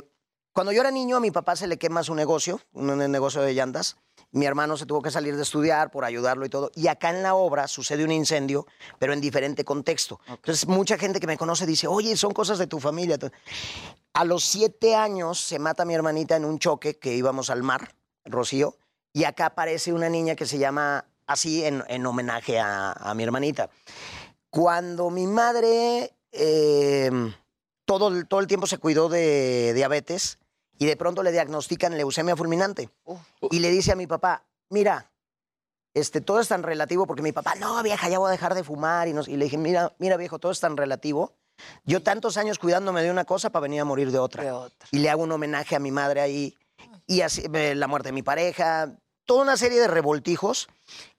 [0.54, 3.54] cuando yo era niño, a mi papá se le quema su negocio, un negocio de
[3.54, 3.98] llantas.
[4.34, 6.72] Mi hermano se tuvo que salir de estudiar por ayudarlo y todo.
[6.76, 8.66] Y acá en la obra sucede un incendio,
[8.98, 10.20] pero en diferente contexto.
[10.28, 13.18] Entonces, mucha gente que me conoce dice, oye, son cosas de tu familia.
[14.14, 17.96] A los siete años se mata mi hermanita en un choque que íbamos al mar,
[18.26, 18.76] Rocío,
[19.14, 23.24] y acá aparece una niña que se llama así en, en homenaje a, a mi
[23.24, 23.70] hermanita.
[24.50, 27.12] Cuando mi madre eh,
[27.86, 30.40] todo, todo el tiempo se cuidó de diabetes
[30.78, 32.90] y de pronto le diagnostican leucemia fulminante.
[33.52, 35.12] Y le dice a mi papá, mira,
[35.94, 38.64] este, todo es tan relativo, porque mi papá, no, vieja, ya voy a dejar de
[38.64, 39.08] fumar.
[39.08, 41.34] Y, nos- y le dije, mira, mira, viejo, todo es tan relativo.
[41.86, 44.44] Yo tantos años cuidándome de una cosa para venir a morir de otra.
[44.44, 44.88] De otra.
[44.92, 46.58] Y le hago un homenaje a mi madre ahí.
[47.06, 48.92] Y así, eh, la muerte de mi pareja.
[49.26, 50.68] Toda una serie de revoltijos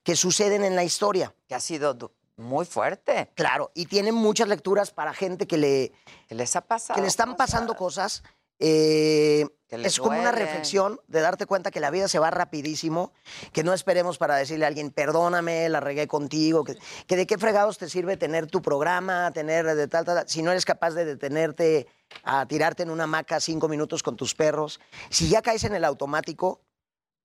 [0.03, 1.33] que suceden en la historia.
[1.47, 3.31] Que ha sido muy fuerte.
[3.33, 5.93] Claro, y tienen muchas lecturas para gente que le,
[6.27, 6.95] Que les ha pasado.
[6.97, 8.21] que le están pasando cosas.
[8.59, 13.11] Eh, es como una reflexión de darte cuenta que la vida se va rapidísimo,
[13.51, 16.77] que no esperemos para decirle a alguien, perdóname, la regué contigo, que,
[17.07, 20.41] que de qué fregados te sirve tener tu programa, tener de tal, tal, tal, si
[20.41, 21.87] no eres capaz de detenerte
[22.23, 25.83] a tirarte en una hamaca cinco minutos con tus perros, si ya caes en el
[25.83, 26.61] automático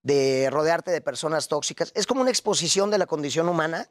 [0.02, 3.90] de rodearte de personas tóxicas, es como una exposición de la condición humana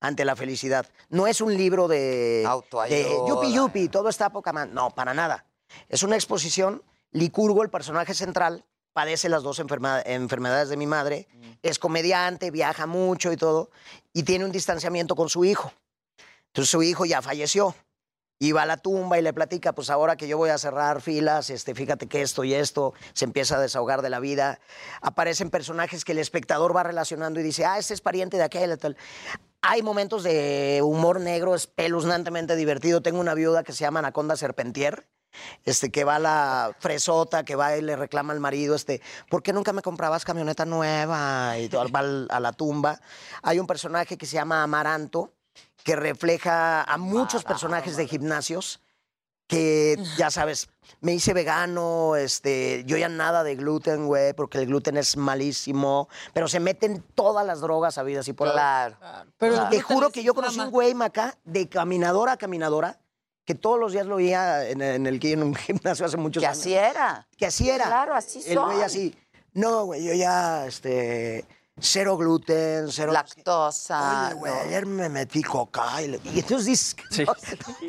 [0.00, 0.86] ante la felicidad.
[1.10, 2.48] No es un libro de,
[2.88, 4.72] de yupi yupi, todo está a poca man.
[4.72, 5.44] No, para nada.
[5.88, 6.82] Es una exposición.
[7.12, 11.28] Licurgo, el personaje central, padece las dos enferma- enfermedades de mi madre.
[11.62, 13.70] Es comediante, viaja mucho y todo.
[14.12, 15.72] Y tiene un distanciamiento con su hijo.
[16.48, 17.74] Entonces su hijo ya falleció.
[18.42, 21.02] Y va a la tumba y le platica, pues ahora que yo voy a cerrar
[21.02, 24.60] filas, este, fíjate que esto y esto, se empieza a desahogar de la vida.
[25.02, 28.78] Aparecen personajes que el espectador va relacionando y dice, ah, este es pariente de aquel,
[28.78, 28.96] tal.
[29.60, 33.02] Hay momentos de humor negro espeluznantemente divertido.
[33.02, 35.06] Tengo una viuda que se llama Anaconda Serpentier,
[35.64, 39.42] este, que va a la fresota, que va y le reclama al marido, este, ¿por
[39.42, 41.58] qué nunca me comprabas camioneta nueva?
[41.58, 43.00] Y todo, va al- a la tumba.
[43.42, 45.32] Hay un personaje que se llama Amaranto,
[45.84, 48.80] que refleja a muchos personajes de gimnasios
[49.46, 50.68] que, ya sabes,
[51.00, 56.08] me hice vegano, este, yo ya nada de gluten, güey, porque el gluten es malísimo,
[56.32, 58.52] pero se meten todas las drogas habidas y por.
[58.52, 58.96] Claro.
[59.38, 59.70] Pero Claro.
[59.70, 62.99] te juro que yo conocí un güey acá de caminadora a caminadora
[63.50, 66.46] que todos los días lo veía en, en el en un gimnasio hace muchos Que
[66.46, 66.58] años.
[66.60, 67.26] así era.
[67.36, 67.86] Que así era.
[67.86, 68.84] Claro, así El güey son.
[68.84, 69.18] así.
[69.54, 71.44] No, güey, yo ya, este,
[71.80, 73.10] cero gluten, cero...
[73.12, 74.26] Lactosa.
[74.28, 76.96] Oye, güey, ayer me metí coca y, le- y entonces dices,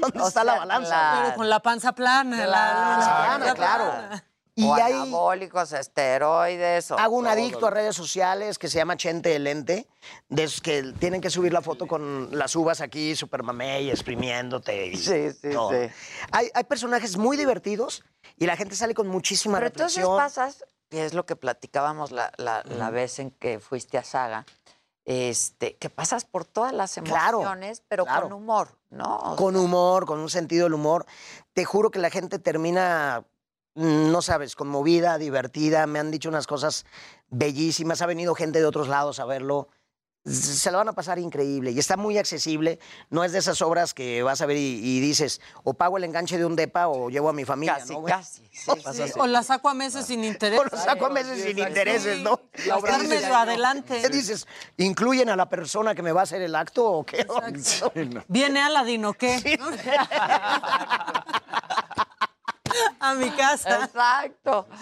[0.02, 1.22] ¿dónde está la balanza?
[1.24, 2.38] Pero con la panza plana.
[2.38, 4.22] la- la- Claro, la- claro.
[4.54, 6.92] Y o hay- anabólicos, esteroides.
[6.92, 9.88] o Hago un todo adicto a redes sociales que se llama Chente el Ente,
[10.28, 14.88] de esos que tienen que subir la foto con las uvas aquí, super mamey, exprimiéndote.
[14.88, 15.72] y Sí, sí, todo.
[15.72, 15.90] sí.
[16.32, 18.04] Hay, hay personajes muy divertidos
[18.38, 20.18] y la gente sale con muchísima Pero entonces reflexión.
[20.18, 24.46] pasas, que es lo que platicábamos la, la- la vez en que fuiste a Saga,
[25.06, 28.24] este, que pasas por todas las Claro, emociones, pero claro.
[28.24, 29.16] con humor, ¿no?
[29.18, 31.06] O con humor, con un sentido del humor.
[31.54, 33.24] Te juro que la gente termina,
[33.76, 35.88] no sabes, conmovida, divertida.
[35.88, 36.86] Me han dicho unas cosas
[37.30, 38.02] bellísimas.
[38.02, 39.70] Ha venido gente de otros lados a verlo.
[40.24, 42.78] Se lo van a pasar increíble y está muy accesible.
[43.10, 46.04] No es de esas obras que vas a ver y, y dices, o pago el
[46.04, 47.80] enganche de un depa o llevo a mi familia.
[47.80, 48.14] Casi, ¿no, güey?
[48.14, 48.44] casi.
[48.68, 50.60] O Sí, la saco a meses sin interés.
[50.60, 52.40] O lo saco a meses sin intereses, ¿no?
[52.68, 54.00] La adelante.
[54.00, 54.46] ¿Qué dices?
[54.78, 57.26] ¿Incluyen a la persona que me va a hacer el acto o qué?
[58.28, 59.60] ¿Viene Aladín o qué?
[63.00, 63.86] a mi casa.
[63.86, 64.68] Exacto.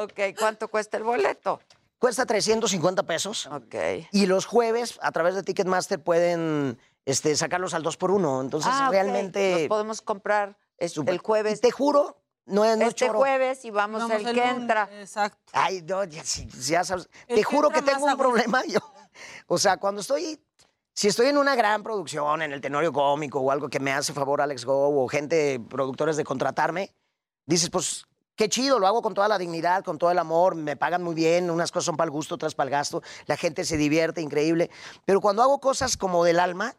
[0.00, 1.58] Ok, ¿cuánto cuesta el boleto?
[1.98, 3.46] Cuesta 350 pesos.
[3.46, 3.74] Ok.
[4.12, 8.70] Y los jueves, a través de Ticketmaster, pueden este, sacarlos al 2 por 1 Entonces,
[8.72, 9.60] Ah, realmente.
[9.60, 11.60] Los podemos comprar el jueves.
[11.60, 13.18] Te juro, no es, no este choro.
[13.18, 14.88] jueves y vamos, Vamos el el que lunes, entra.
[15.00, 15.50] Exacto.
[15.52, 17.08] Ay, no, ya, sí, ya sabes.
[17.26, 18.78] El Te que juro que tengo un problema yo.
[19.48, 20.40] O sea, cuando estoy.
[20.98, 24.12] Si estoy en una gran producción, en el Tenorio Cómico o algo que me hace
[24.12, 26.92] favor Alex Go o gente, productores de contratarme,
[27.46, 28.04] dices, pues
[28.34, 31.14] qué chido, lo hago con toda la dignidad, con todo el amor, me pagan muy
[31.14, 34.22] bien, unas cosas son para el gusto, otras para el gasto, la gente se divierte,
[34.22, 34.72] increíble.
[35.04, 36.74] Pero cuando hago cosas como del alma,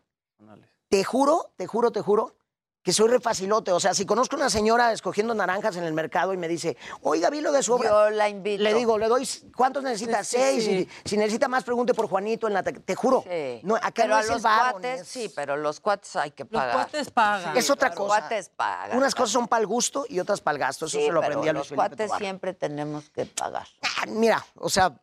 [0.90, 2.36] te juro, te juro, te juro,
[2.82, 3.72] que soy refacilote.
[3.72, 6.78] O sea, si conozco a una señora escogiendo naranjas en el mercado y me dice,
[7.02, 7.90] oiga, vi lo de su obra.
[7.90, 8.64] Yo la invito.
[8.64, 10.24] Le digo, le doy, ¿cuántos necesita?
[10.24, 10.64] Sí, Seis.
[10.64, 10.90] sí.
[11.06, 12.64] Y si necesita más, pregunte por Juanito en la...
[12.64, 13.24] te- Te juro.
[13.30, 13.60] Sí.
[13.64, 16.32] No, acá pero no a es los el cuates, es- sí, pero los cuates hay
[16.32, 16.74] que Los pagar.
[16.76, 17.58] cuates pagan.
[17.58, 18.20] Es otra Los cosa.
[18.22, 18.98] cuates pagan.
[18.98, 20.86] Unas cosas son para el gusto y otras para el gasto.
[20.86, 22.20] Eso Sí, se lo pero aprendí a Luis los Felipe cuates Tobar.
[22.22, 23.68] siempre tenemos que pagar.
[23.84, 24.94] Ah, Mira, o sea,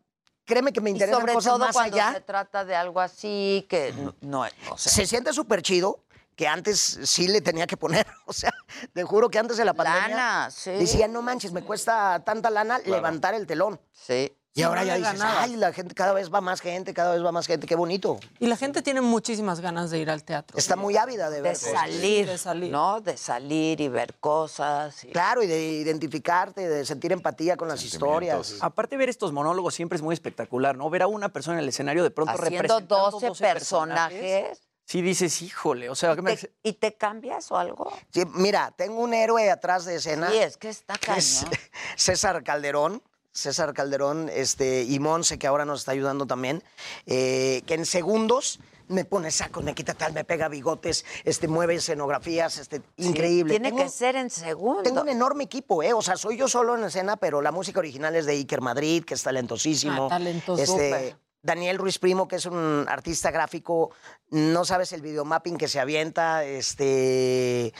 [0.45, 2.13] créeme que me Y interesan sobre cosas todo más cuando allá.
[2.13, 5.99] se trata de algo así que no, no es, o sea, Se siente súper chido
[6.37, 8.07] que antes sí le tenía que poner.
[8.29, 8.53] O sea,
[8.93, 10.71] te juro que antes de la pandemia Lana, sí.
[10.71, 13.79] decía, no manches, me cuesta tanta lana levantar el telón.
[13.91, 14.33] sí.
[14.53, 15.43] Y ahora no ya dices, ganaba.
[15.43, 18.19] ay, la gente, cada vez va más gente, cada vez va más gente, qué bonito.
[18.39, 20.57] Y la gente tiene muchísimas ganas de ir al teatro.
[20.57, 21.73] Está muy ávida de de ver cosas.
[21.73, 22.71] salir, de salir.
[22.71, 22.99] ¿no?
[22.99, 25.03] De salir y ver cosas.
[25.03, 28.55] y- Claro, y de identificarte, de sentir empatía con las historias.
[28.61, 30.89] Aparte ver estos monólogos siempre es muy espectacular, ¿no?
[30.89, 33.53] Ver a una persona en el escenario de pronto Haciendo representando 12 personajes.
[33.53, 34.66] personajes.
[34.89, 37.91] Sí dices, híjole, o sea, ¿qué me- ¿Te- ¿Y te cambias o algo?
[38.09, 40.31] Sí, mira, tengo un héroe atrás de escena.
[40.31, 41.19] Sí, es que está que cañón.
[41.19, 41.45] es
[41.97, 43.03] César Calderón.
[43.33, 46.63] César Calderón este, y Monse, que ahora nos está ayudando también,
[47.05, 51.75] eh, que en segundos me pone sacos, me quita tal, me pega bigotes, este, mueve
[51.75, 53.51] escenografías, este, increíble.
[53.51, 54.83] Tiene Tengo- que ser en segundo.
[54.83, 55.91] Tengo un enorme equipo, ¿eh?
[55.91, 59.03] O sea, soy yo solo en escena, pero la música original es de Iker Madrid,
[59.03, 60.05] que es talentosísimo.
[60.05, 60.63] Ah, talentoso.
[60.63, 61.15] Este.
[61.47, 63.91] Daniel Ruiz Primo, que es un artista gráfico,
[64.31, 67.73] no sabes el videomapping que se avienta, este...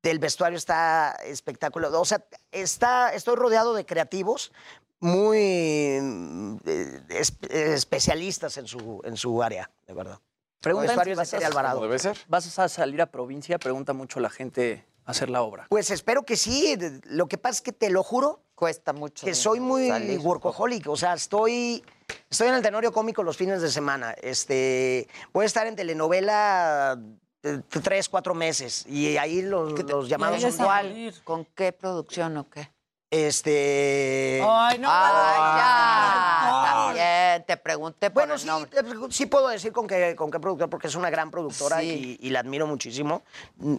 [0.00, 1.90] del vestuario está espectacular.
[1.92, 4.52] O sea, está, estoy rodeado de creativos
[5.00, 10.20] muy eh, es- especialistas en su, en su área, de verdad.
[10.62, 11.80] El vestuario si vas a- Alvarado.
[11.80, 12.16] debe ser.
[12.28, 13.58] ¿Vas a salir a provincia?
[13.58, 15.66] Pregunta mucho la gente a hacer la obra.
[15.68, 16.76] Pues espero que sí.
[17.04, 19.24] Lo que pasa es que te lo juro Cuesta mucho.
[19.24, 20.18] que soy muy salir.
[20.20, 20.86] workaholic.
[20.88, 21.82] O sea, estoy,
[22.30, 24.14] estoy en el Tenorio Cómico los fines de semana.
[24.20, 26.98] Este, voy a estar en telenovela
[27.42, 28.84] eh, tres, cuatro meses.
[28.86, 31.14] Y ahí los, los llamados son ¿Cuál?
[31.24, 32.70] ¿Con qué producción o qué?
[33.12, 34.40] Este.
[34.46, 34.88] Ay, no.
[34.90, 38.70] Ah, ya, también te pregunté por Bueno, el sí, nombre.
[39.10, 42.18] sí puedo decir con qué, con qué productor, porque es una gran productora Sí.
[42.20, 43.24] y, y la admiro muchísimo.
[43.56, 43.76] Mm,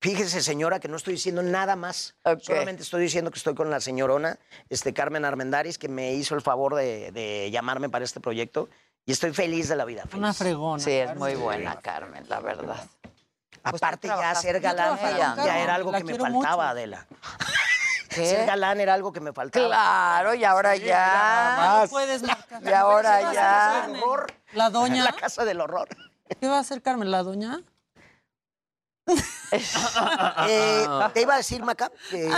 [0.00, 2.14] Fíjese, señora, que no estoy diciendo nada más.
[2.40, 4.38] Solamente estoy diciendo que estoy con la señorona
[4.70, 8.68] este, Carmen Armendaris, que me hizo el favor de, de llamarme para este proyecto.
[9.04, 10.02] Y estoy feliz de la vida.
[10.02, 10.14] feliz.
[10.16, 10.82] Una fregona.
[10.82, 12.86] Sí, es muy buena, Carmen, la verdad.
[13.62, 16.62] Aparte, ya ser galán ya, ya era algo la que me faltaba, mucho.
[16.62, 17.06] Adela.
[18.08, 18.26] ¿Qué?
[18.26, 19.66] Ser galán era algo que me faltaba.
[19.66, 21.82] Claro, y ahora ya.
[21.82, 22.62] No puedes marcar.
[22.62, 24.26] Y ahora ¿Qué va a ya.
[24.54, 25.04] La doña.
[25.04, 25.88] La casa del horror.
[26.40, 27.10] ¿Qué va a hacer Carmen?
[27.10, 27.60] ¿La doña?
[29.52, 32.30] Eh, te iba a decir, Maca, que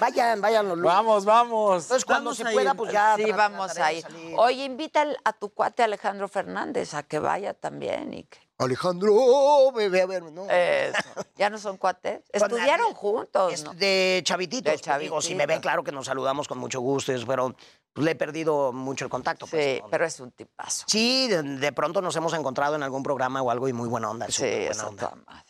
[0.00, 0.92] vayan, vayan los lunes.
[0.94, 1.82] Vamos, vamos.
[1.84, 2.76] Entonces, cuando Vamos se pueda, ir.
[2.76, 3.14] pues ya.
[3.16, 4.02] Sí, tra- vamos trataré a de ir.
[4.02, 4.34] salir.
[4.38, 8.38] Oye, invita a tu cuate Alejandro Fernández a que vaya también y que.
[8.58, 9.12] Alejandro,
[9.74, 10.48] me ve a ver, ¿no?
[10.48, 10.98] Eso.
[11.36, 12.20] ¿Ya no son cuates?
[12.30, 12.94] Estudiaron nadie.
[12.94, 13.74] juntos, Es ¿no?
[13.74, 14.72] De chavititos.
[14.72, 17.56] De pues, digo, si me ve, claro que nos saludamos con mucho gusto, pero
[17.92, 19.46] pues, le he perdido mucho el contacto.
[19.48, 19.88] pues, Sí, ¿no?
[19.90, 20.84] pero es un tipazo.
[20.86, 24.10] Sí, de, de pronto nos hemos encontrado en algún programa o algo y muy buena
[24.10, 24.26] onda.
[24.30, 25.08] Sí, es buena onda.
[25.08, 25.44] toda madre.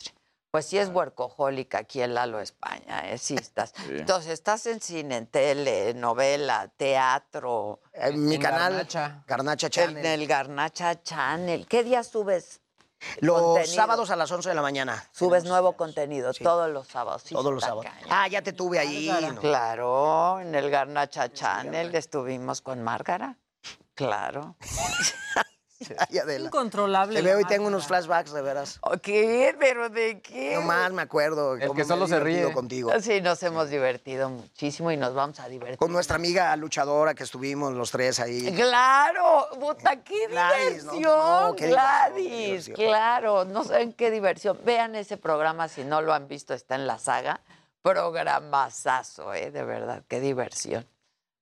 [0.53, 3.17] Pues sí es huercojólica aquí en Lalo España, ¿eh?
[3.17, 3.73] Sí estás.
[3.89, 7.81] Entonces, estás en cine, en tele, novela, teatro.
[7.95, 9.25] En mi En canal, Garnacha.
[9.27, 10.05] Garnacha En Channel.
[10.07, 11.67] el Garnacha Channel.
[11.67, 12.61] ¿Qué día subes?
[13.21, 13.75] Los contenido?
[13.75, 15.03] sábados a las 11 de la mañana.
[15.13, 17.23] Subes nuevo contenido todos los sábados.
[17.25, 17.87] Sí, Todos los sábados.
[18.11, 19.11] Ah, ya te tuve ahí.
[19.33, 19.41] ¿no?
[19.41, 23.39] Claro, en el Garnacha Channel estuvimos con Márgara.
[23.95, 24.57] Claro.
[26.11, 26.47] Ay, Adela.
[26.47, 27.17] Incontrolable.
[27.17, 28.81] Te veo y tengo unos flashbacks, de veras.
[29.03, 29.55] ¿Qué?
[29.59, 30.55] ¿Pero de qué?
[30.55, 31.55] No más me acuerdo.
[31.55, 32.53] El cómo que solo se ríe.
[32.53, 32.91] contigo.
[33.01, 35.79] Sí, nos hemos divertido muchísimo y nos vamos a divertir.
[35.79, 38.53] Con nuestra amiga luchadora que estuvimos los tres ahí.
[38.55, 42.77] Claro, puta, qué diversión, No, qué diversión, qué Gladys, diversión.
[42.77, 44.59] claro, no saben qué diversión.
[44.65, 47.41] Vean ese programa si no lo han visto, está en la saga.
[47.83, 49.51] Programazazo, ¿eh?
[49.51, 50.87] De verdad, qué diversión.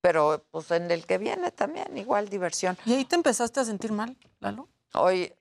[0.00, 2.76] Pero pues en el que viene también, igual diversión.
[2.86, 4.68] ¿Y ahí te empezaste a sentir mal, Lalo?
[4.94, 5.32] Hoy,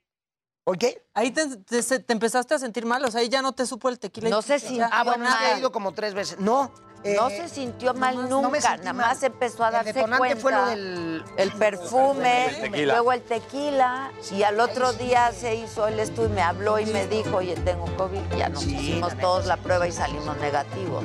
[0.65, 1.03] ¿Por qué?
[1.15, 3.65] Ahí te, te- se- te empezaste a sentir mal, o sea, ahí ya no te
[3.65, 4.29] supo el tequila.
[4.29, 6.39] No sé si- Ah, bueno, he ido como tres veces.
[6.39, 6.71] No.
[7.03, 9.07] Eh, no se sintió mal no nunca, me sentí nada mal.
[9.07, 10.35] más empezó a el darse cuenta.
[10.35, 11.23] fue lo del...
[11.37, 16.33] El perfume, El luego el tequila, y al otro día se hizo el estudio y
[16.33, 19.87] me habló y me dijo, oye, tengo COVID, ya nos Sí, hicimos todos la prueba
[19.87, 21.03] y salimos negativos.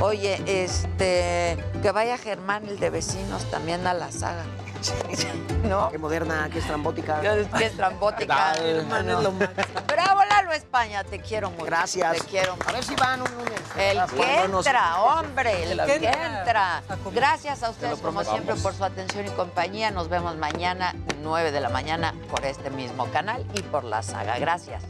[0.00, 4.44] Oye, este, que vaya Germán, el de vecinos, también a la saga.
[5.68, 5.90] ¿No?
[5.90, 7.20] Qué moderna, qué estrambótica.
[7.20, 8.54] Qué estrambótica.
[8.54, 9.64] Germán es lo máximo.
[9.86, 11.64] Bravo, Lalo España, te quiero mucho.
[11.64, 12.12] Gracias.
[12.18, 12.68] Te quiero mucho.
[12.68, 13.60] A ver si van un lunes.
[13.78, 14.70] El Ah, que bueno, no sé.
[14.70, 16.38] entra, hombre, el que que entra.
[16.40, 16.82] entra.
[17.14, 19.90] Gracias a ustedes, como siempre, por su atención y compañía.
[19.90, 24.38] Nos vemos mañana, 9 de la mañana, por este mismo canal y por la saga.
[24.38, 24.82] Gracias.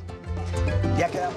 [0.97, 1.37] Ya quedamos.